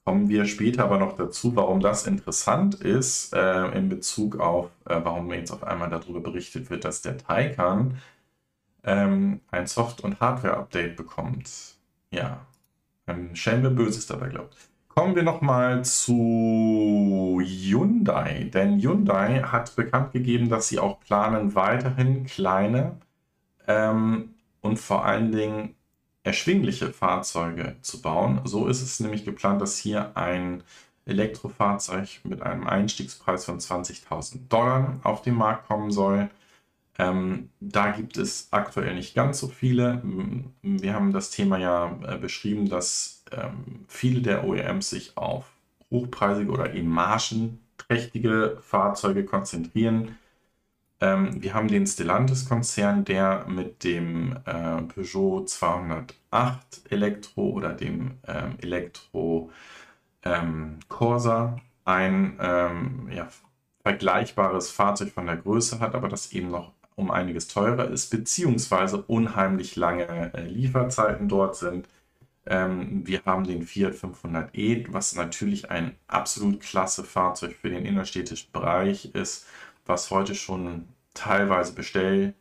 Kommen 0.05 0.27
wir 0.27 0.45
später 0.45 0.83
aber 0.83 0.97
noch 0.97 1.15
dazu, 1.15 1.55
warum 1.55 1.79
das 1.79 2.07
interessant 2.07 2.75
ist 2.75 3.33
äh, 3.33 3.67
in 3.77 3.87
Bezug 3.87 4.37
auf, 4.39 4.69
äh, 4.85 4.99
warum 5.01 5.31
jetzt 5.31 5.51
auf 5.51 5.63
einmal 5.63 5.89
darüber 5.89 6.19
berichtet 6.19 6.69
wird, 6.69 6.83
dass 6.83 7.01
der 7.01 7.17
Taycan 7.17 7.97
ähm, 8.83 9.39
ein 9.49 9.67
Soft- 9.67 10.01
und 10.01 10.19
Hardware-Update 10.19 10.97
bekommt. 10.97 11.75
Ja, 12.11 12.45
ein 13.05 13.35
Schelm, 13.35 13.63
wer 13.63 13.69
Böses 13.69 14.05
dabei 14.07 14.27
glaubt. 14.29 14.57
Kommen 14.95 15.15
wir 15.15 15.23
nochmal 15.23 15.83
zu 15.83 17.41
Hyundai, 17.43 18.49
denn 18.53 18.79
Hyundai 18.79 19.41
hat 19.41 19.75
bekannt 19.75 20.11
gegeben, 20.11 20.49
dass 20.49 20.67
sie 20.67 20.77
auch 20.77 20.99
planen, 20.99 21.55
weiterhin 21.55 22.25
kleine 22.25 22.99
ähm, 23.67 24.35
und 24.61 24.77
vor 24.77 25.03
allen 25.03 25.31
Dingen 25.31 25.75
erschwingliche 26.21 26.93
Fahrzeuge 26.93 27.75
zu 27.81 28.03
bauen. 28.03 28.41
So 28.43 28.67
ist 28.67 28.83
es 28.83 28.99
nämlich 28.99 29.25
geplant, 29.25 29.63
dass 29.63 29.79
hier 29.79 30.15
ein 30.15 30.61
Elektrofahrzeug 31.05 32.21
mit 32.23 32.43
einem 32.43 32.67
Einstiegspreis 32.67 33.45
von 33.45 33.59
20.000 33.59 34.47
Dollar 34.47 34.99
auf 35.01 35.23
den 35.23 35.33
Markt 35.33 35.67
kommen 35.67 35.89
soll. 35.89 36.29
Ähm, 36.99 37.49
da 37.59 37.89
gibt 37.89 38.17
es 38.17 38.49
aktuell 38.51 38.93
nicht 38.93 39.15
ganz 39.15 39.39
so 39.39 39.47
viele. 39.47 40.03
Wir 40.61 40.93
haben 40.93 41.11
das 41.11 41.31
Thema 41.31 41.57
ja 41.57 41.97
äh, 42.07 42.17
beschrieben, 42.17 42.69
dass 42.69 43.22
ähm, 43.37 43.85
viele 43.87 44.21
der 44.21 44.45
OEMs 44.45 44.89
sich 44.89 45.17
auf 45.17 45.45
hochpreisige 45.91 46.51
oder 46.51 46.73
eben 46.73 46.89
margenträchtige 46.89 48.57
Fahrzeuge 48.61 49.25
konzentrieren. 49.25 50.17
Ähm, 51.01 51.41
wir 51.41 51.53
haben 51.53 51.67
den 51.67 51.85
Stellantis-Konzern, 51.85 53.05
der 53.05 53.45
mit 53.47 53.83
dem 53.83 54.37
äh, 54.45 54.81
Peugeot 54.83 55.45
208 55.45 56.81
Elektro 56.89 57.49
oder 57.49 57.73
dem 57.73 58.17
ähm, 58.27 58.57
Elektro 58.61 59.51
ähm, 60.23 60.79
Corsa 60.87 61.57
ein 61.85 62.37
ähm, 62.39 63.09
ja, 63.11 63.27
vergleichbares 63.83 64.71
Fahrzeug 64.71 65.11
von 65.11 65.25
der 65.25 65.37
Größe 65.37 65.79
hat, 65.79 65.95
aber 65.95 66.07
das 66.07 66.31
eben 66.31 66.49
noch 66.49 66.71
um 66.95 67.11
einiges 67.11 67.47
teurer 67.47 67.89
ist, 67.89 68.09
beziehungsweise 68.09 69.01
unheimlich 69.01 69.75
lange 69.75 70.33
äh, 70.33 70.47
Lieferzeiten 70.47 71.27
dort 71.27 71.55
sind. 71.55 71.87
Ähm, 72.45 73.07
wir 73.07 73.23
haben 73.25 73.45
den 73.45 73.63
Fiat 73.63 73.93
500e, 73.93 74.87
was 74.89 75.15
natürlich 75.15 75.71
ein 75.71 75.95
absolut 76.07 76.59
klasse 76.61 77.03
Fahrzeug 77.03 77.55
für 77.55 77.69
den 77.69 77.85
innerstädtischen 77.85 78.51
Bereich 78.51 79.13
ist, 79.13 79.47
was 79.85 80.11
heute 80.11 80.35
schon 80.35 80.87
teilweise 81.13 81.73
Bestellzeiten 81.73 82.35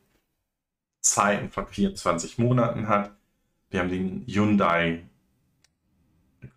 von 1.50 1.66
24 1.66 2.38
Monaten 2.38 2.88
hat. 2.88 3.12
Wir 3.70 3.80
haben 3.80 3.90
den 3.90 4.24
Hyundai, 4.26 5.05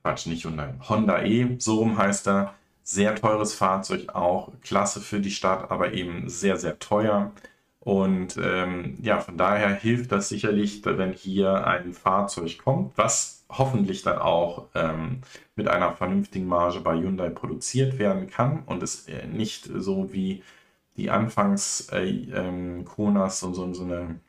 Quatsch, 0.02 0.26
nicht 0.28 0.44
Hyundai, 0.46 0.74
Honda 0.90 1.24
E, 1.24 1.56
so 1.60 1.80
rum 1.80 1.98
heißt 1.98 2.28
er. 2.28 2.56
Sehr 2.84 3.16
teures 3.16 3.56
Fahrzeug 3.56 4.10
auch, 4.14 4.52
klasse 4.62 5.02
für 5.02 5.20
die 5.20 5.32
Stadt, 5.32 5.72
aber 5.72 5.94
eben 5.94 6.30
sehr, 6.30 6.58
sehr 6.58 6.78
teuer. 6.78 7.32
Und 7.80 8.38
ähm, 8.38 8.98
ja, 9.02 9.20
von 9.20 9.38
daher 9.38 9.74
hilft 9.74 10.12
das 10.12 10.30
sicherlich, 10.30 10.84
wenn 10.86 11.14
hier 11.14 11.66
ein 11.68 11.94
Fahrzeug 11.94 12.58
kommt, 12.64 12.98
was 12.98 13.35
hoffentlich 13.50 14.02
dann 14.04 14.18
auch 14.18 14.68
ähm, 14.76 15.22
mit 15.56 15.68
einer 15.68 15.94
vernünftigen 15.94 16.48
Marge 16.48 16.82
bei 16.82 16.96
Hyundai 16.98 17.30
produziert 17.30 18.00
werden 18.00 18.30
kann 18.30 18.64
und 18.66 18.84
es 18.84 19.08
äh, 19.08 19.28
nicht 19.28 19.70
so 19.74 20.12
wie 20.14 20.44
die 20.98 21.10
Anfangs 21.10 21.90
äh, 21.92 22.06
ähm, 22.06 22.86
Konas 22.86 23.40
so, 23.40 23.54
so, 23.54 23.74
so 23.74 23.84
eine 23.84 24.20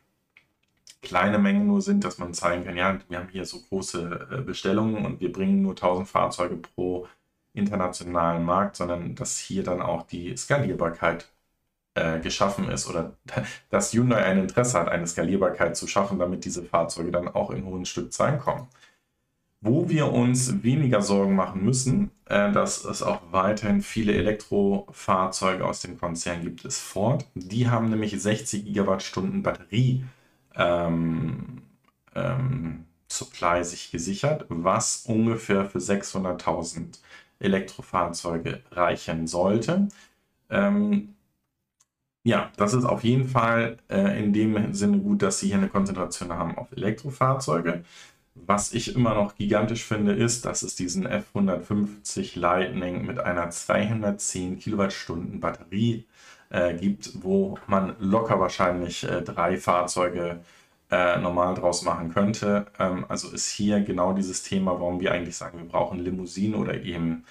kleine 1.02 1.38
Menge 1.38 1.60
nur 1.60 1.80
sind, 1.80 2.04
dass 2.04 2.18
man 2.18 2.34
zeigen 2.34 2.64
kann, 2.64 2.76
ja, 2.76 2.98
wir 3.08 3.18
haben 3.18 3.28
hier 3.28 3.44
so 3.44 3.60
große 3.60 4.28
äh, 4.30 4.40
Bestellungen 4.42 5.06
und 5.06 5.20
wir 5.20 5.32
bringen 5.32 5.62
nur 5.62 5.72
1000 5.72 6.08
Fahrzeuge 6.08 6.56
pro 6.56 7.06
internationalen 7.54 8.44
Markt, 8.44 8.76
sondern 8.76 9.14
dass 9.14 9.38
hier 9.38 9.62
dann 9.62 9.80
auch 9.80 10.06
die 10.06 10.36
Skalierbarkeit 10.36 11.30
äh, 11.94 12.20
geschaffen 12.20 12.68
ist 12.68 12.88
oder 12.88 13.14
dass 13.70 13.92
Hyundai 13.92 14.24
ein 14.24 14.38
Interesse 14.38 14.78
hat, 14.78 14.88
eine 14.88 15.06
Skalierbarkeit 15.06 15.76
zu 15.76 15.86
schaffen, 15.86 16.18
damit 16.18 16.44
diese 16.44 16.62
Fahrzeuge 16.62 17.10
dann 17.10 17.28
auch 17.28 17.50
in 17.50 17.64
hohen 17.64 17.86
Stückzahlen 17.86 18.38
kommen. 18.38 18.68
Wo 19.66 19.88
wir 19.88 20.12
uns 20.12 20.62
weniger 20.62 21.02
Sorgen 21.02 21.34
machen 21.34 21.64
müssen, 21.64 22.12
äh, 22.26 22.52
dass 22.52 22.84
es 22.84 23.02
auch 23.02 23.20
weiterhin 23.32 23.82
viele 23.82 24.14
Elektrofahrzeuge 24.14 25.64
aus 25.64 25.80
dem 25.80 25.98
Konzern 25.98 26.42
gibt, 26.42 26.64
ist 26.64 26.78
Ford. 26.78 27.26
Die 27.34 27.68
haben 27.68 27.90
nämlich 27.90 28.20
60 28.20 28.64
Gigawattstunden 28.64 29.42
Batterie 29.42 30.04
ähm, 30.54 31.62
ähm, 32.14 32.84
Supply 33.08 33.64
sich 33.64 33.90
gesichert, 33.90 34.46
was 34.48 35.04
ungefähr 35.06 35.64
für 35.64 35.78
600.000 35.78 37.00
Elektrofahrzeuge 37.40 38.62
reichen 38.70 39.26
sollte. 39.26 39.88
Ähm, 40.48 41.16
ja, 42.24 42.50
das 42.56 42.74
ist 42.74 42.84
auf 42.84 43.04
jeden 43.04 43.28
Fall 43.28 43.78
äh, 43.88 44.22
in 44.22 44.32
dem 44.32 44.74
Sinne 44.74 44.98
gut, 44.98 45.22
dass 45.22 45.40
sie 45.40 45.48
hier 45.48 45.56
eine 45.56 45.68
Konzentration 45.68 46.32
haben 46.32 46.56
auf 46.56 46.72
Elektrofahrzeuge. 46.72 47.84
Was 48.44 48.72
ich 48.74 48.94
immer 48.94 49.14
noch 49.14 49.34
gigantisch 49.36 49.84
finde, 49.84 50.12
ist, 50.12 50.44
dass 50.44 50.62
es 50.62 50.76
diesen 50.76 51.08
F150 51.08 52.38
Lightning 52.38 53.04
mit 53.06 53.18
einer 53.18 53.50
210 53.50 54.58
Kilowattstunden 54.58 55.40
Batterie 55.40 56.04
äh, 56.50 56.74
gibt, 56.74 57.22
wo 57.22 57.58
man 57.66 57.96
locker 57.98 58.38
wahrscheinlich 58.38 59.04
äh, 59.04 59.22
drei 59.22 59.56
Fahrzeuge 59.56 60.40
äh, 60.90 61.18
normal 61.18 61.54
draus 61.54 61.82
machen 61.82 62.12
könnte. 62.12 62.66
Ähm, 62.78 63.04
also 63.08 63.30
ist 63.30 63.50
hier 63.50 63.80
genau 63.80 64.12
dieses 64.12 64.42
Thema, 64.42 64.72
warum 64.72 65.00
wir 65.00 65.12
eigentlich 65.12 65.36
sagen, 65.36 65.58
wir 65.58 65.66
brauchen 65.66 65.98
Limousinen 65.98 66.54
oder 66.60 66.80
eben 66.82 67.24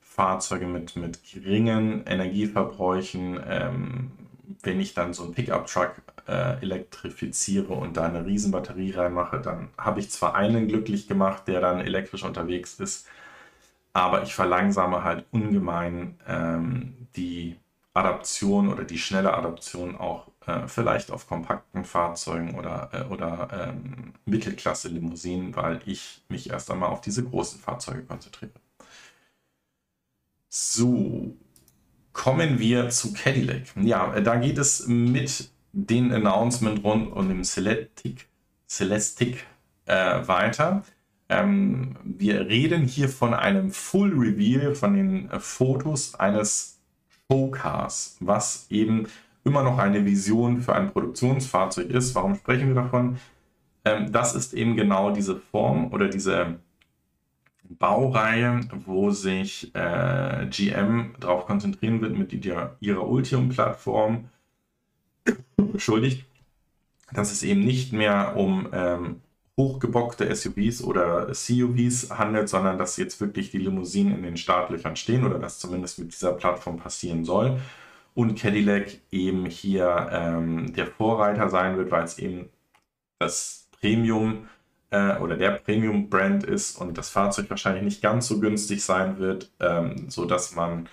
Fahrzeuge 0.00 0.66
mit, 0.66 0.94
mit 0.96 1.20
geringen 1.24 2.04
Energieverbräuchen, 2.06 3.40
ähm, 3.48 4.12
wenn 4.62 4.80
ich 4.80 4.94
dann 4.94 5.14
so 5.14 5.24
einen 5.24 5.34
Pickup-Truck 5.34 6.02
äh, 6.28 6.60
elektrifiziere 6.62 7.72
und 7.72 7.96
da 7.96 8.06
eine 8.06 8.24
Riesenbatterie 8.26 8.92
reinmache, 8.92 9.40
dann 9.40 9.70
habe 9.78 10.00
ich 10.00 10.10
zwar 10.10 10.34
einen 10.34 10.68
glücklich 10.68 11.08
gemacht, 11.08 11.48
der 11.48 11.60
dann 11.60 11.80
elektrisch 11.80 12.24
unterwegs 12.24 12.74
ist, 12.74 13.06
aber 13.92 14.22
ich 14.22 14.34
verlangsame 14.34 15.04
halt 15.04 15.26
ungemein 15.32 16.18
ähm, 16.26 17.08
die 17.16 17.56
Adaption 17.94 18.68
oder 18.72 18.84
die 18.84 18.98
schnelle 18.98 19.34
Adaption 19.34 19.96
auch 19.96 20.28
äh, 20.46 20.66
vielleicht 20.66 21.10
auf 21.10 21.26
kompakten 21.28 21.84
Fahrzeugen 21.84 22.54
oder, 22.58 22.90
äh, 22.92 23.12
oder 23.12 23.48
ähm, 23.52 24.14
Mittelklasse-Limousinen, 24.24 25.54
weil 25.56 25.80
ich 25.86 26.22
mich 26.28 26.50
erst 26.50 26.70
einmal 26.70 26.88
auf 26.90 27.00
diese 27.02 27.24
großen 27.24 27.60
Fahrzeuge 27.60 28.04
konzentriere. 28.04 28.52
So, 30.48 31.34
Kommen 32.12 32.58
wir 32.58 32.90
zu 32.90 33.12
Cadillac. 33.12 33.62
Ja, 33.80 34.20
da 34.20 34.36
geht 34.36 34.58
es 34.58 34.86
mit 34.86 35.50
dem 35.72 36.12
Announcement 36.12 36.84
rund 36.84 37.12
um 37.12 37.28
den 37.28 37.44
Celestic, 37.44 38.28
Celestic 38.68 39.46
äh, 39.86 40.26
weiter. 40.26 40.84
Ähm, 41.28 41.96
wir 42.04 42.46
reden 42.46 42.84
hier 42.84 43.08
von 43.08 43.32
einem 43.32 43.70
Full 43.70 44.12
Reveal 44.12 44.74
von 44.74 44.94
den 44.94 45.30
äh, 45.30 45.40
Fotos 45.40 46.14
eines 46.14 46.78
Showcars, 47.30 48.18
was 48.20 48.66
eben 48.68 49.06
immer 49.44 49.62
noch 49.62 49.78
eine 49.78 50.04
Vision 50.04 50.60
für 50.60 50.74
ein 50.74 50.92
Produktionsfahrzeug 50.92 51.88
ist. 51.90 52.14
Warum 52.14 52.34
sprechen 52.34 52.68
wir 52.68 52.74
davon? 52.74 53.16
Ähm, 53.84 54.12
das 54.12 54.34
ist 54.34 54.52
eben 54.52 54.76
genau 54.76 55.10
diese 55.12 55.36
Form 55.36 55.92
oder 55.92 56.08
diese 56.08 56.58
Baureihe, 57.64 58.60
wo 58.84 59.10
sich 59.10 59.74
äh, 59.74 60.46
GM 60.50 61.14
darauf 61.20 61.46
konzentrieren 61.46 62.00
wird 62.00 62.16
mit 62.16 62.32
ihrer, 62.32 62.76
ihrer 62.80 63.06
Ultium-Plattform. 63.06 64.28
Entschuldigt, 65.56 66.24
dass 67.12 67.32
es 67.32 67.42
eben 67.42 67.64
nicht 67.64 67.92
mehr 67.92 68.36
um 68.36 68.68
ähm, 68.72 69.20
hochgebockte 69.56 70.34
SUVs 70.34 70.82
oder 70.82 71.26
CUVs 71.26 72.10
handelt, 72.10 72.48
sondern 72.48 72.78
dass 72.78 72.96
jetzt 72.96 73.20
wirklich 73.20 73.50
die 73.50 73.58
Limousinen 73.58 74.16
in 74.16 74.22
den 74.22 74.36
Startlöchern 74.36 74.96
stehen 74.96 75.24
oder 75.24 75.38
das 75.38 75.58
zumindest 75.58 75.98
mit 75.98 76.12
dieser 76.12 76.32
Plattform 76.32 76.78
passieren 76.78 77.24
soll. 77.24 77.60
Und 78.14 78.38
Cadillac 78.38 78.98
eben 79.10 79.46
hier 79.46 80.08
ähm, 80.10 80.72
der 80.74 80.86
Vorreiter 80.86 81.48
sein 81.48 81.76
wird, 81.76 81.90
weil 81.90 82.04
es 82.04 82.18
eben 82.18 82.48
das 83.18 83.68
Premium 83.80 84.48
äh, 84.92 85.18
oder 85.18 85.36
der 85.36 85.52
Premium-Brand 85.52 86.44
ist 86.44 86.80
und 86.80 86.96
das 86.98 87.10
Fahrzeug 87.10 87.50
wahrscheinlich 87.50 87.82
nicht 87.82 88.02
ganz 88.02 88.28
so 88.28 88.38
günstig 88.38 88.84
sein 88.84 89.18
wird, 89.18 89.50
ähm, 89.60 90.08
sodass 90.08 90.54
man 90.54 90.88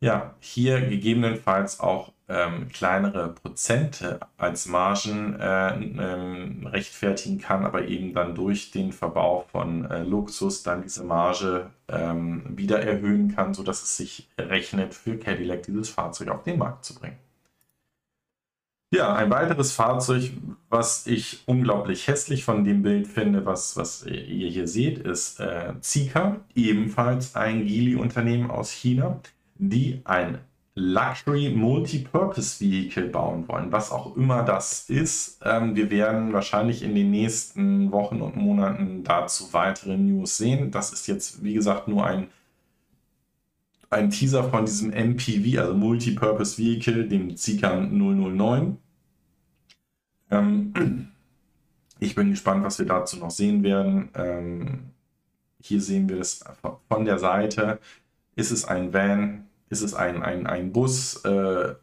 ja 0.00 0.34
hier 0.40 0.80
gegebenenfalls 0.80 1.80
auch 1.80 2.12
ähm, 2.28 2.68
kleinere 2.68 3.30
Prozente 3.30 4.20
als 4.36 4.66
Margen 4.66 5.38
äh, 5.40 5.74
ähm, 5.74 6.66
rechtfertigen 6.66 7.38
kann, 7.38 7.64
aber 7.64 7.88
eben 7.88 8.14
dann 8.14 8.34
durch 8.34 8.70
den 8.70 8.92
Verbau 8.92 9.46
von 9.50 9.90
äh, 9.90 10.02
Luxus 10.04 10.62
dann 10.62 10.82
diese 10.82 11.04
Marge 11.04 11.70
ähm, 11.88 12.44
wieder 12.56 12.80
erhöhen 12.80 13.34
kann, 13.34 13.54
sodass 13.54 13.82
es 13.82 13.96
sich 13.96 14.28
rechnet 14.38 14.94
für 14.94 15.18
Cadillac 15.18 15.62
dieses 15.62 15.88
Fahrzeug 15.88 16.28
auf 16.28 16.44
den 16.44 16.58
Markt 16.58 16.84
zu 16.84 16.94
bringen. 16.94 17.16
Ja, 18.90 19.14
ein 19.14 19.28
weiteres 19.30 19.72
Fahrzeug, 19.72 20.30
was 20.70 21.06
ich 21.06 21.42
unglaublich 21.44 22.06
hässlich 22.08 22.44
von 22.44 22.64
dem 22.64 22.82
Bild 22.82 23.06
finde, 23.06 23.44
was, 23.44 23.76
was 23.76 24.06
ihr 24.06 24.48
hier 24.48 24.66
seht, 24.66 24.98
ist 24.98 25.40
äh, 25.40 25.74
Zika, 25.80 26.40
ebenfalls 26.54 27.36
ein 27.36 27.66
Geely-Unternehmen 27.66 28.50
aus 28.50 28.70
China, 28.70 29.20
die 29.58 30.00
ein 30.04 30.38
Luxury 30.74 31.50
Multipurpose 31.50 32.60
Vehicle 32.60 33.08
bauen 33.08 33.46
wollen, 33.48 33.72
was 33.72 33.90
auch 33.90 34.16
immer 34.16 34.42
das 34.42 34.88
ist. 34.88 35.40
Ähm, 35.44 35.76
wir 35.76 35.90
werden 35.90 36.32
wahrscheinlich 36.32 36.82
in 36.82 36.94
den 36.94 37.10
nächsten 37.10 37.92
Wochen 37.92 38.22
und 38.22 38.36
Monaten 38.36 39.04
dazu 39.04 39.52
weitere 39.52 39.98
News 39.98 40.38
sehen. 40.38 40.70
Das 40.70 40.92
ist 40.94 41.06
jetzt, 41.08 41.42
wie 41.42 41.52
gesagt, 41.52 41.88
nur 41.88 42.06
ein 42.06 42.28
ein 43.90 44.10
Teaser 44.10 44.44
von 44.44 44.66
diesem 44.66 44.90
MPV, 44.90 45.60
also 45.60 45.74
Multipurpose 45.74 46.58
Vehicle, 46.58 47.08
dem 47.08 47.36
Zikan 47.36 47.96
009. 47.96 48.78
Ähm, 50.30 51.08
ich 51.98 52.14
bin 52.14 52.30
gespannt, 52.30 52.64
was 52.64 52.78
wir 52.78 52.86
dazu 52.86 53.16
noch 53.16 53.30
sehen 53.30 53.62
werden. 53.62 54.10
Ähm, 54.14 54.90
hier 55.60 55.80
sehen 55.80 56.08
wir 56.08 56.16
das 56.16 56.44
von 56.88 57.04
der 57.04 57.18
Seite. 57.18 57.80
Ist 58.36 58.50
es 58.50 58.64
ein 58.64 58.92
Van? 58.92 59.48
Ist 59.70 59.82
es 59.82 59.94
ein, 59.94 60.22
ein, 60.22 60.46
ein 60.46 60.72
Bus? 60.72 61.24
Äh, 61.24 61.74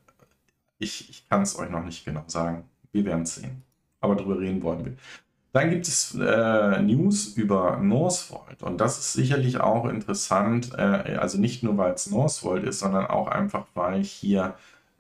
ich 0.80 1.10
ich 1.10 1.28
kann 1.30 1.42
es 1.42 1.58
euch 1.58 1.70
noch 1.70 1.84
nicht 1.84 2.06
genau 2.06 2.24
sagen. 2.28 2.66
Wir 2.92 3.06
werden 3.06 3.24
es 3.24 3.36
sehen. 3.36 3.64
Aber 4.00 4.16
darüber 4.16 4.40
reden 4.40 4.62
wollen 4.64 4.86
wir. 4.86 4.96
Dann 5.56 5.70
gibt 5.70 5.88
es 5.88 6.14
äh, 6.14 6.82
News 6.82 7.28
über 7.28 7.78
Northvolt 7.78 8.62
und 8.62 8.82
das 8.82 9.00
ist 9.00 9.14
sicherlich 9.14 9.62
auch 9.62 9.86
interessant, 9.86 10.74
äh, 10.78 11.16
also 11.16 11.40
nicht 11.40 11.64
nur 11.64 11.78
weil 11.78 11.94
es 11.94 12.12
Northvolt 12.12 12.66
ist, 12.66 12.80
sondern 12.80 13.06
auch 13.06 13.30
einfach, 13.30 13.66
weil 13.74 14.04
hier 14.04 14.56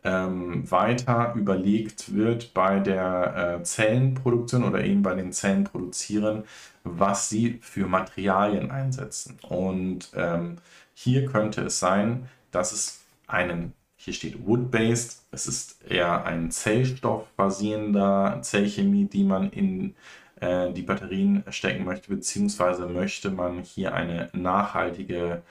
ähm, 0.05 0.71
weiter 0.71 1.33
überlegt 1.35 2.15
wird 2.15 2.53
bei 2.53 2.79
der 2.79 3.57
äh, 3.59 3.63
Zellenproduktion 3.63 4.63
oder 4.63 4.81
eben 4.85 5.01
bei 5.01 5.13
den 5.13 5.33
Zellenproduzieren, 5.33 6.45
was 6.85 7.27
sie 7.27 7.59
für 7.61 7.87
Materialien 7.87 8.71
einsetzen. 8.71 9.37
Und 9.49 10.11
ähm, 10.15 10.59
hier 10.93 11.25
könnte 11.25 11.63
es 11.63 11.79
sein, 11.79 12.29
dass 12.51 12.71
es 12.71 13.01
einen 13.27 13.73
hier 13.97 14.13
steht 14.13 14.47
Wood-based. 14.47 15.25
Es 15.31 15.47
ist 15.47 15.83
eher 15.89 16.23
ein 16.23 16.49
Zellstoff-basierender 16.49 18.39
Zellchemie, 18.41 19.05
die 19.05 19.25
man 19.25 19.49
in 19.49 19.95
äh, 20.41 20.71
die 20.71 20.81
Batterien 20.81 21.43
stecken 21.49 21.85
möchte, 21.85 22.09
beziehungsweise 22.09 22.87
möchte 22.87 23.31
man 23.31 23.61
hier 23.61 23.93
eine 23.93 24.29
nachhaltige 24.33 25.43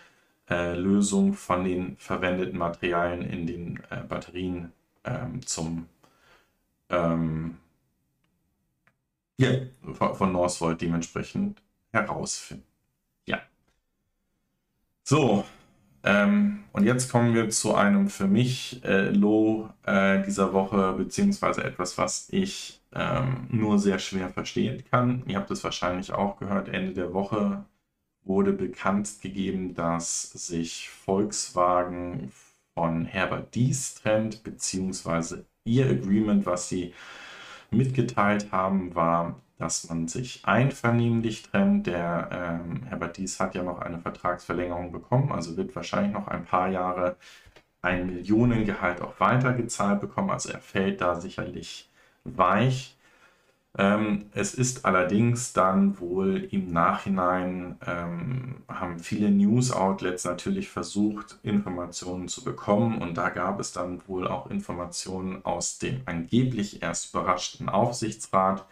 äh, 0.51 0.75
Lösung 0.77 1.35
von 1.35 1.65
den 1.65 1.97
verwendeten 1.97 2.59
Materialien 2.59 3.23
in 3.23 3.47
den 3.47 3.83
äh, 3.91 4.03
Batterien 4.07 4.73
ähm, 5.05 5.45
zum 5.47 5.89
ähm, 6.91 7.57
ja, 9.37 9.51
von 9.93 10.33
Northvolt 10.33 10.81
dementsprechend 10.81 11.61
herausfinden. 11.91 12.65
Ja. 13.27 13.41
So, 15.03 15.45
ähm, 16.05 16.65
und 16.73 16.85
jetzt 16.85 17.11
kommen 17.11 17.35
wir 17.35 17.49
zu 17.49 17.75
einem 17.75 18.09
für 18.09 18.27
mich 18.27 18.85
äh, 18.85 19.11
Low 19.11 19.71
äh, 19.87 20.23
dieser 20.23 20.53
Woche, 20.53 20.93
beziehungsweise 20.93 21.65
etwas, 21.65 21.97
was 21.97 22.29
ich 22.31 22.81
ähm, 22.95 23.47
nur 23.51 23.79
sehr 23.79 23.99
schwer 23.99 24.31
verstehen 24.31 24.85
kann. 24.91 25.25
Ihr 25.27 25.37
habt 25.37 25.51
es 25.51 25.65
wahrscheinlich 25.65 26.13
auch 26.13 26.39
gehört, 26.39 26.69
Ende 26.69 26.93
der 26.95 27.13
Woche 27.13 27.65
wurde 28.23 28.53
bekannt 28.53 29.21
gegeben, 29.21 29.75
dass 29.75 30.23
sich 30.33 30.89
Volkswagen 30.89 32.33
von 32.75 33.05
Herbert 33.05 33.55
Dies 33.55 33.95
trennt, 33.95 34.43
beziehungsweise 34.43 35.47
ihr 35.65 35.87
Agreement, 35.87 36.47
was 36.47 36.69
sie 36.69 36.95
mitgeteilt 37.71 38.53
haben, 38.53 38.95
war, 38.95 39.41
dass 39.59 39.89
man 39.89 40.09
sich 40.09 40.45
einvernehmlich 40.45 41.43
trennt. 41.45 41.87
Der 41.87 42.29
ähm, 42.33 42.85
Herbert 42.85 43.17
Dies 43.17 43.41
hat 43.41 43.55
ja 43.55 43.63
noch 43.63 43.81
eine 43.81 43.99
Vertragsverlängerung 43.99 44.93
bekommen, 44.93 45.33
also 45.33 45.57
wird 45.57 45.75
wahrscheinlich 45.77 46.13
noch 46.13 46.29
ein 46.29 46.45
paar 46.45 46.69
Jahre 46.69 47.17
ein 47.83 48.07
Millionengehalt 48.07 49.03
auch 49.03 49.21
weitergezahlt 49.21 50.01
bekommen. 50.01 50.31
Also 50.31 50.51
er 50.51 50.61
fällt 50.61 51.01
da 51.01 51.21
sicherlich 51.21 51.91
weich. 52.25 52.97
Ähm, 53.77 54.27
es 54.33 54.55
ist 54.55 54.85
allerdings 54.85 55.53
dann 55.53 55.99
wohl 55.99 56.49
im 56.53 56.73
Nachhinein, 56.73 57.77
ähm, 57.87 58.63
haben 58.69 59.01
viele 59.01 59.31
News-Outlets 59.31 60.25
natürlich 60.25 60.69
versucht, 60.69 61.39
Informationen 61.43 62.29
zu 62.29 62.45
bekommen 62.45 63.03
und 63.03 63.17
da 63.17 63.31
gab 63.31 63.59
es 63.59 63.73
dann 63.73 64.01
wohl 64.07 64.29
auch 64.29 64.49
Informationen 64.49 65.45
aus 65.45 65.79
dem 65.79 66.03
angeblich 66.07 66.83
erst 66.83 67.13
überraschten 67.13 67.69
Aufsichtsrat, 67.69 68.65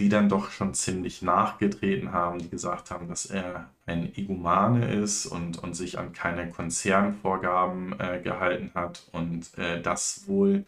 die 0.00 0.08
dann 0.08 0.28
doch 0.28 0.50
schon 0.50 0.74
ziemlich 0.74 1.22
nachgetreten 1.22 2.12
haben, 2.12 2.38
die 2.38 2.48
gesagt 2.48 2.90
haben, 2.90 3.06
dass 3.08 3.26
er 3.26 3.70
ein 3.86 4.12
Egomane 4.16 4.92
ist 4.92 5.26
und, 5.26 5.62
und 5.62 5.74
sich 5.74 5.98
an 5.98 6.12
keine 6.12 6.48
Konzernvorgaben 6.50 8.00
äh, 8.00 8.20
gehalten 8.22 8.72
hat 8.74 9.06
und 9.12 9.56
äh, 9.58 9.80
das 9.80 10.26
wohl 10.26 10.64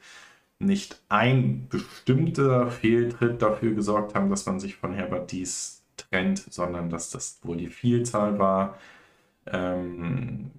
nicht 0.63 1.03
ein 1.09 1.67
bestimmter 1.69 2.71
Fehltritt 2.71 3.43
dafür 3.43 3.75
gesorgt 3.75 4.15
haben, 4.15 4.31
dass 4.31 4.47
man 4.47 4.61
sich 4.61 4.77
von 4.77 4.95
Herbert 4.95 5.33
Dies 5.33 5.83
trennt, 5.97 6.39
sondern 6.39 6.91
dass 6.91 7.11
das 7.11 7.41
wohl 7.43 7.57
die 7.57 7.71
Vielzahl 7.71 8.39
war. 8.39 8.79
Ähm, 9.47 10.53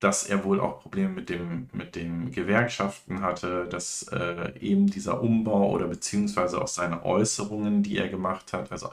dass 0.00 0.24
er 0.24 0.44
wohl 0.44 0.60
auch 0.60 0.80
Probleme 0.80 1.08
mit 1.08 1.30
dem, 1.30 1.68
mit 1.72 1.96
den 1.96 2.30
Gewerkschaften 2.30 3.22
hatte, 3.22 3.66
dass 3.68 4.02
äh, 4.12 4.52
eben 4.60 4.86
dieser 4.86 5.22
Umbau 5.22 5.70
oder 5.70 5.88
beziehungsweise 5.88 6.60
auch 6.60 6.68
seine 6.68 7.04
Äußerungen, 7.04 7.82
die 7.82 7.96
er 7.96 8.08
gemacht 8.08 8.52
hat, 8.52 8.70
also 8.70 8.90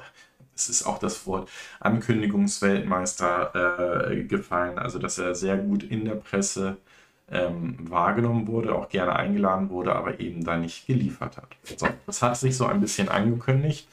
es 0.55 0.69
ist 0.69 0.85
auch 0.85 0.99
das 0.99 1.25
Wort 1.27 1.49
Ankündigungsweltmeister 1.79 4.11
äh, 4.11 4.23
gefallen, 4.23 4.77
also 4.77 4.99
dass 4.99 5.17
er 5.17 5.35
sehr 5.35 5.57
gut 5.57 5.83
in 5.83 6.05
der 6.05 6.15
Presse 6.15 6.77
ähm, 7.34 7.75
wahrgenommen 7.89 8.47
wurde, 8.47 8.75
auch 8.75 8.89
gerne 8.89 9.15
eingeladen 9.15 9.69
wurde, 9.69 9.95
aber 9.95 10.19
eben 10.19 10.43
da 10.43 10.57
nicht 10.57 10.88
geliefert 10.88 11.38
hat. 11.38 11.47
So, 11.77 11.88
das 12.05 12.21
hat 12.21 12.38
sich 12.38 12.55
so 12.55 12.65
ein 12.65 12.79
bisschen 12.79 13.09
angekündigt, 13.09 13.88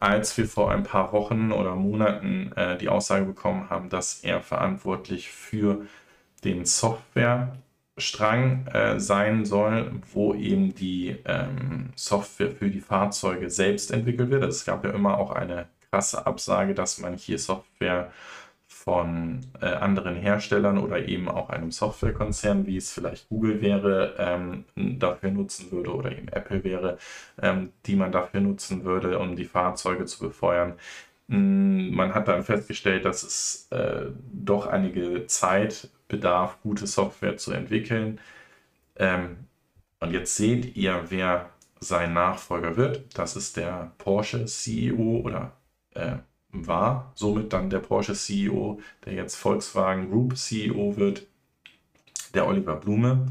als 0.00 0.36
wir 0.36 0.46
vor 0.46 0.70
ein 0.70 0.82
paar 0.82 1.12
Wochen 1.12 1.52
oder 1.52 1.74
Monaten 1.74 2.52
äh, 2.56 2.76
die 2.78 2.88
Aussage 2.88 3.24
bekommen 3.24 3.70
haben, 3.70 3.88
dass 3.88 4.24
er 4.24 4.40
verantwortlich 4.40 5.30
für 5.30 5.86
den 6.44 6.64
Softwarestrang 6.64 8.66
äh, 8.68 9.00
sein 9.00 9.44
soll, 9.44 9.92
wo 10.12 10.34
eben 10.34 10.74
die 10.74 11.16
ähm, 11.24 11.90
Software 11.96 12.50
für 12.50 12.70
die 12.70 12.80
Fahrzeuge 12.80 13.50
selbst 13.50 13.90
entwickelt 13.90 14.30
wird. 14.30 14.44
Es 14.44 14.64
gab 14.64 14.84
ja 14.84 14.90
immer 14.90 15.18
auch 15.18 15.32
eine 15.32 15.66
krasse 15.90 16.26
Absage, 16.26 16.74
dass 16.74 16.98
man 16.98 17.14
hier 17.14 17.38
Software 17.38 18.12
von 18.86 19.40
äh, 19.60 19.66
anderen 19.66 20.14
Herstellern 20.14 20.78
oder 20.78 21.08
eben 21.08 21.28
auch 21.28 21.50
einem 21.50 21.72
Softwarekonzern, 21.72 22.66
wie 22.68 22.76
es 22.76 22.92
vielleicht 22.92 23.28
Google 23.28 23.60
wäre, 23.60 24.14
ähm, 24.16 24.64
dafür 24.76 25.32
nutzen 25.32 25.72
würde 25.72 25.92
oder 25.92 26.12
eben 26.12 26.28
Apple 26.28 26.62
wäre, 26.62 26.96
ähm, 27.42 27.72
die 27.86 27.96
man 27.96 28.12
dafür 28.12 28.40
nutzen 28.40 28.84
würde, 28.84 29.18
um 29.18 29.34
die 29.34 29.44
Fahrzeuge 29.44 30.04
zu 30.04 30.20
befeuern. 30.20 30.74
Mm, 31.26 31.94
man 31.96 32.14
hat 32.14 32.28
dann 32.28 32.44
festgestellt, 32.44 33.04
dass 33.04 33.24
es 33.24 33.66
äh, 33.72 34.06
doch 34.32 34.68
einige 34.68 35.26
Zeit 35.26 35.90
bedarf, 36.06 36.58
gute 36.62 36.86
Software 36.86 37.36
zu 37.38 37.52
entwickeln. 37.52 38.20
Ähm, 38.96 39.38
und 39.98 40.12
jetzt 40.12 40.36
seht 40.36 40.76
ihr, 40.76 41.06
wer 41.08 41.50
sein 41.80 42.14
Nachfolger 42.14 42.76
wird. 42.76 43.18
Das 43.18 43.34
ist 43.34 43.56
der 43.56 43.92
Porsche 43.98 44.44
CEO 44.46 45.22
oder 45.24 45.52
äh, 45.94 46.18
war 46.64 47.12
somit 47.14 47.52
dann 47.52 47.70
der 47.70 47.80
Porsche 47.80 48.14
CEO, 48.14 48.80
der 49.04 49.14
jetzt 49.14 49.36
Volkswagen 49.36 50.10
Group 50.10 50.36
CEO 50.36 50.96
wird, 50.96 51.26
der 52.34 52.46
Oliver 52.46 52.76
Blume. 52.76 53.26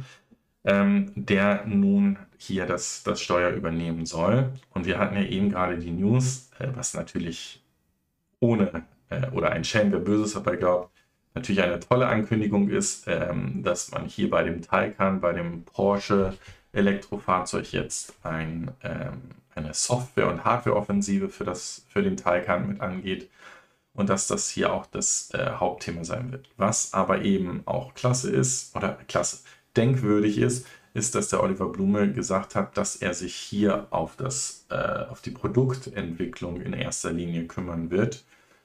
ähm, 0.65 1.11
der 1.15 1.65
nun 1.65 2.17
hier 2.38 2.65
das, 2.65 3.03
das 3.03 3.21
Steuer 3.21 3.51
übernehmen 3.51 4.05
soll. 4.05 4.51
Und 4.73 4.86
wir 4.86 4.97
hatten 4.97 5.15
ja 5.15 5.23
eben 5.23 5.49
gerade 5.51 5.78
die 5.78 5.91
News, 5.91 6.49
äh, 6.59 6.67
was 6.76 6.93
natürlich 6.93 7.63
ohne 8.39 8.84
äh, 9.09 9.30
oder 9.32 9.51
ein 9.51 9.63
Schelm, 9.63 9.91
wer 9.91 9.99
Böses 9.99 10.34
dabei 10.34 10.55
glaubt, 10.57 10.91
natürlich 11.34 11.61
eine 11.61 11.80
tolle 11.80 12.07
Ankündigung 12.07 12.69
ist, 12.69 13.05
ähm, 13.07 13.61
dass 13.63 13.91
man 13.91 14.05
hier 14.05 14.30
bei 14.30 14.43
dem 14.43 14.61
Taycan, 14.61 15.21
bei 15.21 15.34
dem 15.34 15.63
Porsche 15.63 16.38
Elektrofahrzeug 16.73 17.71
jetzt 17.71 18.15
ein, 18.23 18.71
ähm, 18.84 19.21
eine 19.56 19.74
Software- 19.74 20.30
und 20.30 20.43
Hardware-Offensive 20.43 21.30
für, 21.30 21.53
für 21.56 22.03
den 22.03 22.18
Taycan 22.18 22.68
mit 22.68 22.82
angeht 22.82 23.30
und 23.93 24.10
dass 24.10 24.28
das 24.28 24.49
hier 24.49 24.74
auch 24.74 24.86
das 24.86 25.32
äh, 25.34 25.51
Hauptthema 25.53 26.03
sein 26.03 26.32
wird. 26.32 26.49
Was 26.58 26.93
aber 26.93 27.22
eben 27.22 27.64
auch 27.66 27.93
klasse 27.93 28.30
ist, 28.30 28.76
oder 28.76 28.97
klasse, 29.08 29.39
denkwürdig 29.76 30.38
ist, 30.38 30.68
ist, 30.93 31.16
dass 31.16 31.30
der 31.30 31.43
Oliver 31.43 31.68
Blume 31.68 32.12
gesagt 32.12 32.56
hat, 32.56 32.78
dass 32.78 32.95
er 32.95 33.14
sich 33.14 33.36
hier 33.36 33.88
auf, 33.89 34.16
das, 34.16 34.66
äh, 34.70 34.76
auf 35.10 35.22
die 35.22 35.32
Produktentwicklung 35.32 36.62
in 36.62 36.74
erster 36.74 37.12
Linie 37.12 37.47
kümmern 37.47 37.91
wird 37.91 38.24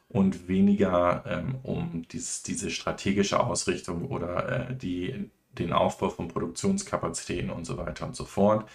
und 0.08 0.48
weniger 0.48 1.24
ähm, 1.26 1.56
um 1.62 2.06
dieses, 2.12 2.42
diese 2.42 2.70
strategische 2.70 3.40
Ausrichtung 3.40 4.06
oder 4.08 4.70
äh, 4.70 4.76
die, 4.76 5.30
den 5.58 5.72
Aufbau 5.72 6.08
von 6.08 6.28
Produktionskapazitäten 6.28 7.50
und 7.50 7.64
so 7.64 7.76
weiter 7.76 8.06
und 8.06 8.14
so 8.14 8.24
fort. 8.24 8.68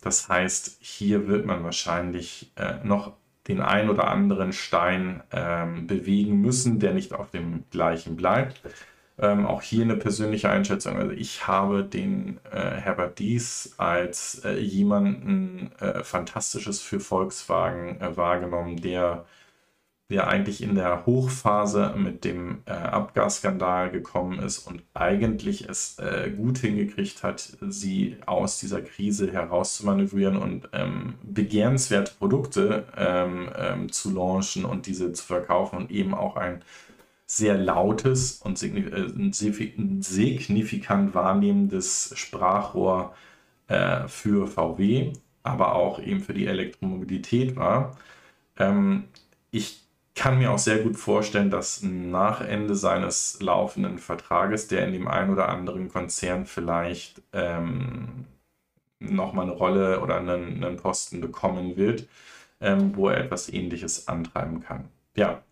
Das 0.00 0.28
heißt, 0.28 0.78
hier 0.80 1.26
wird 1.28 1.44
man 1.46 1.64
wahrscheinlich 1.64 2.52
äh, 2.56 2.74
noch 2.84 3.14
den 3.48 3.60
ein 3.60 3.88
oder 3.88 4.08
anderen 4.08 4.52
Stein 4.52 5.22
ähm, 5.32 5.86
bewegen 5.86 6.40
müssen, 6.40 6.78
der 6.78 6.92
nicht 6.92 7.14
auf 7.14 7.30
dem 7.30 7.64
gleichen 7.70 8.16
bleibt. 8.16 8.60
Ähm, 9.18 9.46
auch 9.46 9.62
hier 9.62 9.82
eine 9.82 9.96
persönliche 9.96 10.50
Einschätzung. 10.50 10.96
Also 10.96 11.12
ich 11.12 11.46
habe 11.48 11.82
den 11.82 12.38
äh, 12.52 12.76
Herbert 12.76 13.18
Dies 13.18 13.74
als 13.78 14.42
äh, 14.44 14.58
jemanden 14.60 15.72
äh, 15.80 16.04
Fantastisches 16.04 16.80
für 16.80 17.00
Volkswagen 17.00 18.00
äh, 18.00 18.16
wahrgenommen, 18.16 18.80
der 18.80 19.24
der 20.10 20.26
eigentlich 20.28 20.62
in 20.62 20.74
der 20.74 21.04
Hochphase 21.04 21.94
mit 21.96 22.24
dem 22.24 22.62
äh, 22.64 22.72
Abgasskandal 22.72 23.90
gekommen 23.90 24.38
ist 24.38 24.60
und 24.60 24.82
eigentlich 24.94 25.68
es 25.68 25.98
äh, 25.98 26.30
gut 26.30 26.58
hingekriegt 26.58 27.22
hat, 27.22 27.58
sie 27.60 28.16
aus 28.24 28.58
dieser 28.58 28.80
Krise 28.80 29.30
herauszumanövrieren 29.30 30.38
und 30.38 30.70
ähm, 30.72 31.14
begehrenswerte 31.22 32.12
Produkte 32.18 32.86
ähm, 32.96 33.50
ähm, 33.54 33.92
zu 33.92 34.10
launchen 34.14 34.64
und 34.64 34.86
diese 34.86 35.12
zu 35.12 35.26
verkaufen 35.26 35.76
und 35.76 35.90
eben 35.90 36.14
auch 36.14 36.36
ein 36.36 36.62
sehr 37.26 37.58
lautes 37.58 38.40
und 38.42 38.62
äh, 38.62 39.30
signifikant 40.00 41.14
wahrnehmendes 41.14 42.12
Sprachrohr 42.14 43.14
äh, 43.66 44.08
für 44.08 44.46
VW, 44.46 45.12
aber 45.42 45.74
auch 45.74 46.00
eben 46.00 46.20
für 46.20 46.32
die 46.32 46.46
Elektromobilität 46.46 47.56
war. 47.56 47.98
Ähm, 48.56 49.04
ich 49.50 49.87
kann 50.18 50.38
mir 50.38 50.50
auch 50.50 50.58
sehr 50.58 50.78
gut 50.78 50.96
vorstellen, 50.96 51.48
dass 51.48 51.82
nach 51.82 52.40
Ende 52.40 52.74
seines 52.74 53.38
laufenden 53.40 53.98
Vertrages, 53.98 54.66
der 54.66 54.84
in 54.84 54.92
dem 54.92 55.06
einen 55.06 55.30
oder 55.30 55.48
anderen 55.48 55.88
Konzern 55.88 56.44
vielleicht 56.44 57.22
ähm, 57.32 58.24
nochmal 58.98 59.44
eine 59.44 59.54
Rolle 59.54 60.00
oder 60.00 60.16
einen, 60.16 60.64
einen 60.64 60.76
Posten 60.76 61.20
bekommen 61.20 61.76
wird, 61.76 62.08
ähm, 62.60 62.96
wo 62.96 63.08
er 63.08 63.18
etwas 63.18 63.48
Ähnliches 63.48 64.08
antreiben 64.08 64.60
kann. 64.60 64.88
Ja, 65.14 65.42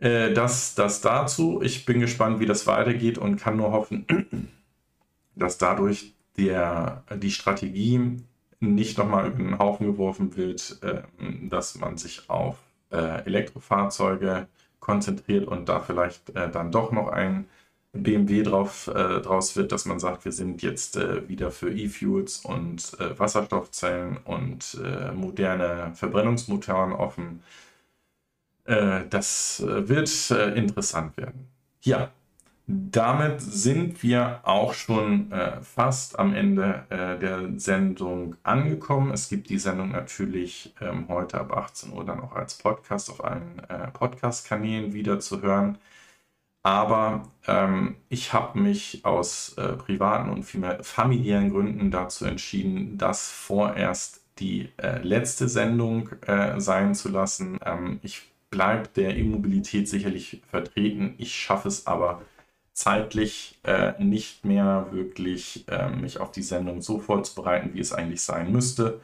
äh, 0.00 0.34
das, 0.34 0.74
das 0.74 1.00
dazu. 1.00 1.62
Ich 1.62 1.86
bin 1.86 2.00
gespannt, 2.00 2.40
wie 2.40 2.46
das 2.46 2.66
weitergeht 2.66 3.16
und 3.16 3.36
kann 3.36 3.56
nur 3.56 3.72
hoffen, 3.72 4.06
dass 5.34 5.56
dadurch 5.56 6.12
der, 6.36 7.04
die 7.16 7.30
Strategie 7.30 8.18
nicht 8.60 8.98
nochmal 8.98 9.28
über 9.28 9.38
den 9.38 9.58
Haufen 9.58 9.86
geworfen 9.86 10.36
wird, 10.36 10.78
äh, 10.82 11.02
dass 11.48 11.76
man 11.76 11.96
sich 11.96 12.28
auf 12.28 12.58
Elektrofahrzeuge 12.96 14.48
konzentriert 14.80 15.46
und 15.46 15.68
da 15.68 15.80
vielleicht 15.80 16.30
äh, 16.30 16.50
dann 16.50 16.70
doch 16.70 16.92
noch 16.92 17.08
ein 17.08 17.46
BMW 17.92 18.42
drauf, 18.42 18.88
äh, 18.88 19.20
draus 19.20 19.56
wird, 19.56 19.72
dass 19.72 19.86
man 19.86 19.98
sagt, 19.98 20.24
wir 20.24 20.32
sind 20.32 20.62
jetzt 20.62 20.96
äh, 20.96 21.28
wieder 21.28 21.50
für 21.50 21.72
E-Fuels 21.72 22.38
und 22.44 22.98
äh, 23.00 23.18
Wasserstoffzellen 23.18 24.18
und 24.18 24.78
äh, 24.84 25.12
moderne 25.12 25.92
Verbrennungsmotoren 25.94 26.92
offen. 26.92 27.42
das 29.10 29.62
wird 29.64 30.30
interessant 30.56 31.16
werden. 31.16 31.46
Ja, 31.82 32.10
damit 32.68 33.40
sind 33.40 34.02
wir 34.02 34.40
auch 34.42 34.74
schon 34.74 35.30
äh, 35.30 35.60
fast 35.62 36.18
am 36.18 36.34
Ende 36.34 36.84
äh, 36.90 37.18
der 37.18 37.58
Sendung 37.60 38.36
angekommen. 38.42 39.12
Es 39.12 39.28
gibt 39.28 39.50
die 39.50 39.58
Sendung 39.58 39.92
natürlich 39.92 40.74
ähm, 40.80 41.06
heute 41.08 41.38
ab 41.38 41.52
18 41.56 41.92
Uhr 41.92 42.04
dann 42.04 42.20
auch 42.20 42.34
als 42.34 42.58
Podcast 42.58 43.08
auf 43.10 43.24
allen 43.24 43.60
äh, 43.68 43.88
Podcast-Kanälen 43.92 44.92
wieder 44.94 45.20
zu 45.20 45.42
hören. 45.42 45.78
Aber 46.64 47.30
ähm, 47.46 47.96
ich 48.08 48.32
habe 48.32 48.58
mich 48.58 49.04
aus 49.04 49.54
äh, 49.58 49.74
privaten 49.74 50.30
und 50.30 50.42
vielmehr 50.42 50.82
familiären 50.82 51.50
Gründen 51.50 51.92
dazu 51.92 52.24
entschieden, 52.24 52.98
das 52.98 53.30
vorerst 53.30 54.22
die 54.40 54.70
äh, 54.78 54.98
letzte 55.02 55.48
Sendung 55.48 56.08
äh, 56.22 56.60
sein 56.60 56.96
zu 56.96 57.10
lassen. 57.10 57.60
Ähm, 57.64 58.00
ich 58.02 58.22
bleibe 58.50 58.88
der 58.88 59.16
Immobilität 59.16 59.88
sicherlich 59.88 60.42
vertreten. 60.48 61.14
Ich 61.18 61.34
schaffe 61.36 61.68
es 61.68 61.86
aber 61.86 62.22
zeitlich 62.76 63.58
äh, 63.64 63.94
nicht 63.98 64.44
mehr 64.44 64.88
wirklich 64.90 65.64
äh, 65.68 65.88
mich 65.88 66.20
auf 66.20 66.30
die 66.30 66.42
Sendung 66.42 66.82
so 66.82 66.98
vorzubereiten, 66.98 67.70
wie 67.72 67.80
es 67.80 67.92
eigentlich 67.92 68.20
sein 68.20 68.52
müsste. 68.52 69.00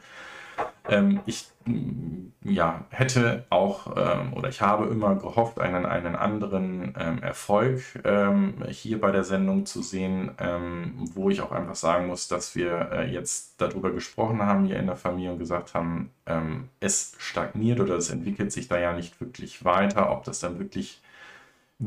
Ähm, 0.87 1.21
ich 1.25 1.47
mm, 1.65 2.27
ja, 2.43 2.85
hätte 2.91 3.45
auch 3.49 3.95
ähm, 3.97 4.33
oder 4.33 4.49
ich 4.49 4.61
habe 4.61 4.85
immer 4.85 5.15
gehofft, 5.15 5.59
einen, 5.59 5.87
einen 5.87 6.15
anderen 6.15 6.93
ähm, 6.99 7.23
Erfolg 7.23 7.81
ähm, 8.03 8.63
hier 8.69 9.01
bei 9.01 9.09
der 9.09 9.23
Sendung 9.23 9.65
zu 9.65 9.81
sehen, 9.81 10.29
ähm, 10.37 10.93
wo 11.15 11.31
ich 11.31 11.41
auch 11.41 11.51
einfach 11.51 11.75
sagen 11.75 12.05
muss, 12.05 12.27
dass 12.27 12.55
wir 12.55 12.91
äh, 12.91 13.11
jetzt 13.11 13.55
darüber 13.59 13.89
gesprochen 13.91 14.43
haben 14.43 14.65
hier 14.65 14.77
in 14.77 14.85
der 14.85 14.97
Familie 14.97 15.31
und 15.31 15.39
gesagt 15.39 15.73
haben, 15.73 16.11
ähm, 16.27 16.69
es 16.79 17.15
stagniert 17.17 17.79
oder 17.79 17.95
es 17.95 18.11
entwickelt 18.11 18.51
sich 18.51 18.67
da 18.67 18.77
ja 18.77 18.93
nicht 18.93 19.19
wirklich 19.19 19.65
weiter, 19.65 20.11
ob 20.11 20.25
das 20.25 20.39
dann 20.41 20.59
wirklich 20.59 21.01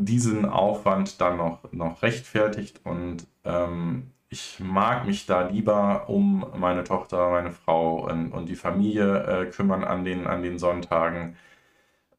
diesen 0.04 0.46
Aufwand 0.46 1.20
dann 1.20 1.36
noch, 1.38 1.72
noch 1.72 2.02
rechtfertigt. 2.02 2.80
Und 2.84 3.26
ähm, 3.44 4.12
ich 4.28 4.60
mag 4.60 5.06
mich 5.06 5.26
da 5.26 5.48
lieber 5.48 6.08
um 6.08 6.46
meine 6.56 6.84
Tochter, 6.84 7.30
meine 7.30 7.52
Frau 7.52 8.06
und, 8.10 8.32
und 8.32 8.48
die 8.48 8.56
Familie 8.56 9.22
äh, 9.24 9.46
kümmern 9.46 9.84
an 9.84 10.04
den, 10.04 10.26
an 10.26 10.42
den 10.42 10.58
Sonntagen. 10.58 11.36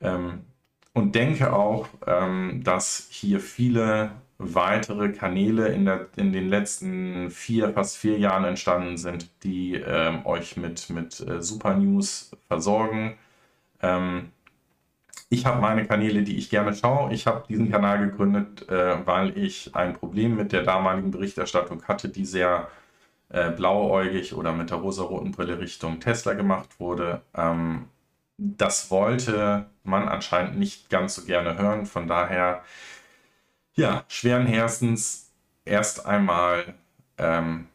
Ähm, 0.02 0.46
und 0.94 1.16
denke 1.16 1.54
auch, 1.54 1.88
ähm, 2.08 2.62
dass 2.64 3.08
hier 3.12 3.40
viele 3.40 4.12
weitere 4.40 5.10
Kanäle 5.12 5.68
in, 5.70 5.86
der, 5.86 6.08
in 6.16 6.32
den 6.32 6.50
letzten 6.50 7.32
vier, 7.32 7.74
fast 7.74 7.98
vier 7.98 8.18
Jahren 8.18 8.46
entstanden 8.46 8.98
sind, 8.98 9.44
die 9.44 9.76
ähm, 9.76 10.26
euch 10.26 10.58
mit, 10.58 10.90
mit 10.90 11.20
äh, 11.22 11.42
Super 11.42 11.76
News 11.76 12.32
versorgen. 12.48 13.18
Ähm, 13.82 14.32
ich 15.30 15.46
habe 15.46 15.62
meine 15.62 15.86
Kanäle, 15.86 16.24
die 16.24 16.38
ich 16.38 16.50
gerne 16.50 16.74
schaue. 16.74 17.14
Ich 17.14 17.28
habe 17.28 17.46
diesen 17.48 17.72
Kanal 17.72 18.00
gegründet, 18.00 18.68
äh, 18.70 19.06
weil 19.06 19.38
ich 19.38 19.76
ein 19.76 19.94
Problem 19.94 20.36
mit 20.36 20.52
der 20.52 20.64
damaligen 20.64 21.12
Berichterstattung 21.12 21.84
hatte, 21.84 22.10
die 22.10 22.26
sehr 22.26 22.70
äh, 23.30 23.52
blauäugig 23.52 24.34
oder 24.34 24.54
mit 24.54 24.70
der 24.70 24.78
rosaroten 24.78 25.32
Brille 25.32 25.60
Richtung 25.60 26.00
Tesla 26.00 26.34
gemacht 26.34 26.80
wurde. 26.80 27.22
Ähm, 27.36 27.88
das 28.38 28.92
wollte 28.92 29.70
man 29.84 30.08
anscheinend 30.08 30.60
nicht 30.60 30.90
ganz 30.90 31.16
so 31.16 31.26
gerne 31.26 31.58
hören. 31.58 31.86
Von 31.86 32.08
daher, 32.08 32.64
ja, 33.76 34.06
schweren 34.08 34.46
Herzens 34.48 35.32
erst 35.66 36.06
einmal 36.06 36.76
ähm, 37.18 37.68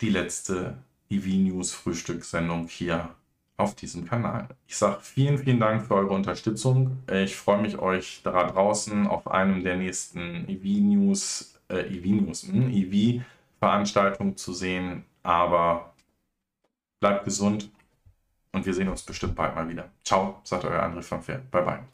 die 0.00 0.10
letzte 0.10 0.78
EV 1.10 1.26
News 1.26 1.72
Frühstückssendung 1.72 2.68
hier 2.68 3.14
auf 3.56 3.74
diesem 3.74 4.04
Kanal. 4.04 4.48
Ich 4.66 4.76
sage 4.76 4.98
vielen, 5.00 5.38
vielen 5.38 5.60
Dank 5.60 5.86
für 5.86 5.94
eure 5.94 6.14
Unterstützung. 6.14 6.98
Ich 7.10 7.36
freue 7.36 7.62
mich, 7.62 7.78
euch 7.78 8.20
da 8.24 8.44
draußen 8.50 9.06
auf 9.06 9.28
einem 9.28 9.62
der 9.62 9.76
nächsten 9.76 10.48
EV-News, 10.48 11.60
äh, 11.68 11.80
EV-News, 11.96 12.48
hm, 12.48 12.70
EV-Veranstaltungen 12.70 14.36
zu 14.36 14.52
sehen. 14.52 15.04
Aber 15.22 15.94
bleibt 17.00 17.24
gesund 17.24 17.70
und 18.52 18.66
wir 18.66 18.74
sehen 18.74 18.88
uns 18.88 19.02
bestimmt 19.02 19.36
bald 19.36 19.54
mal 19.54 19.68
wieder. 19.68 19.90
Ciao, 20.04 20.40
sagt 20.44 20.64
euer 20.64 20.82
André 20.82 21.02
von 21.02 21.22
Pferd. 21.22 21.50
Bye, 21.50 21.62
bye. 21.62 21.93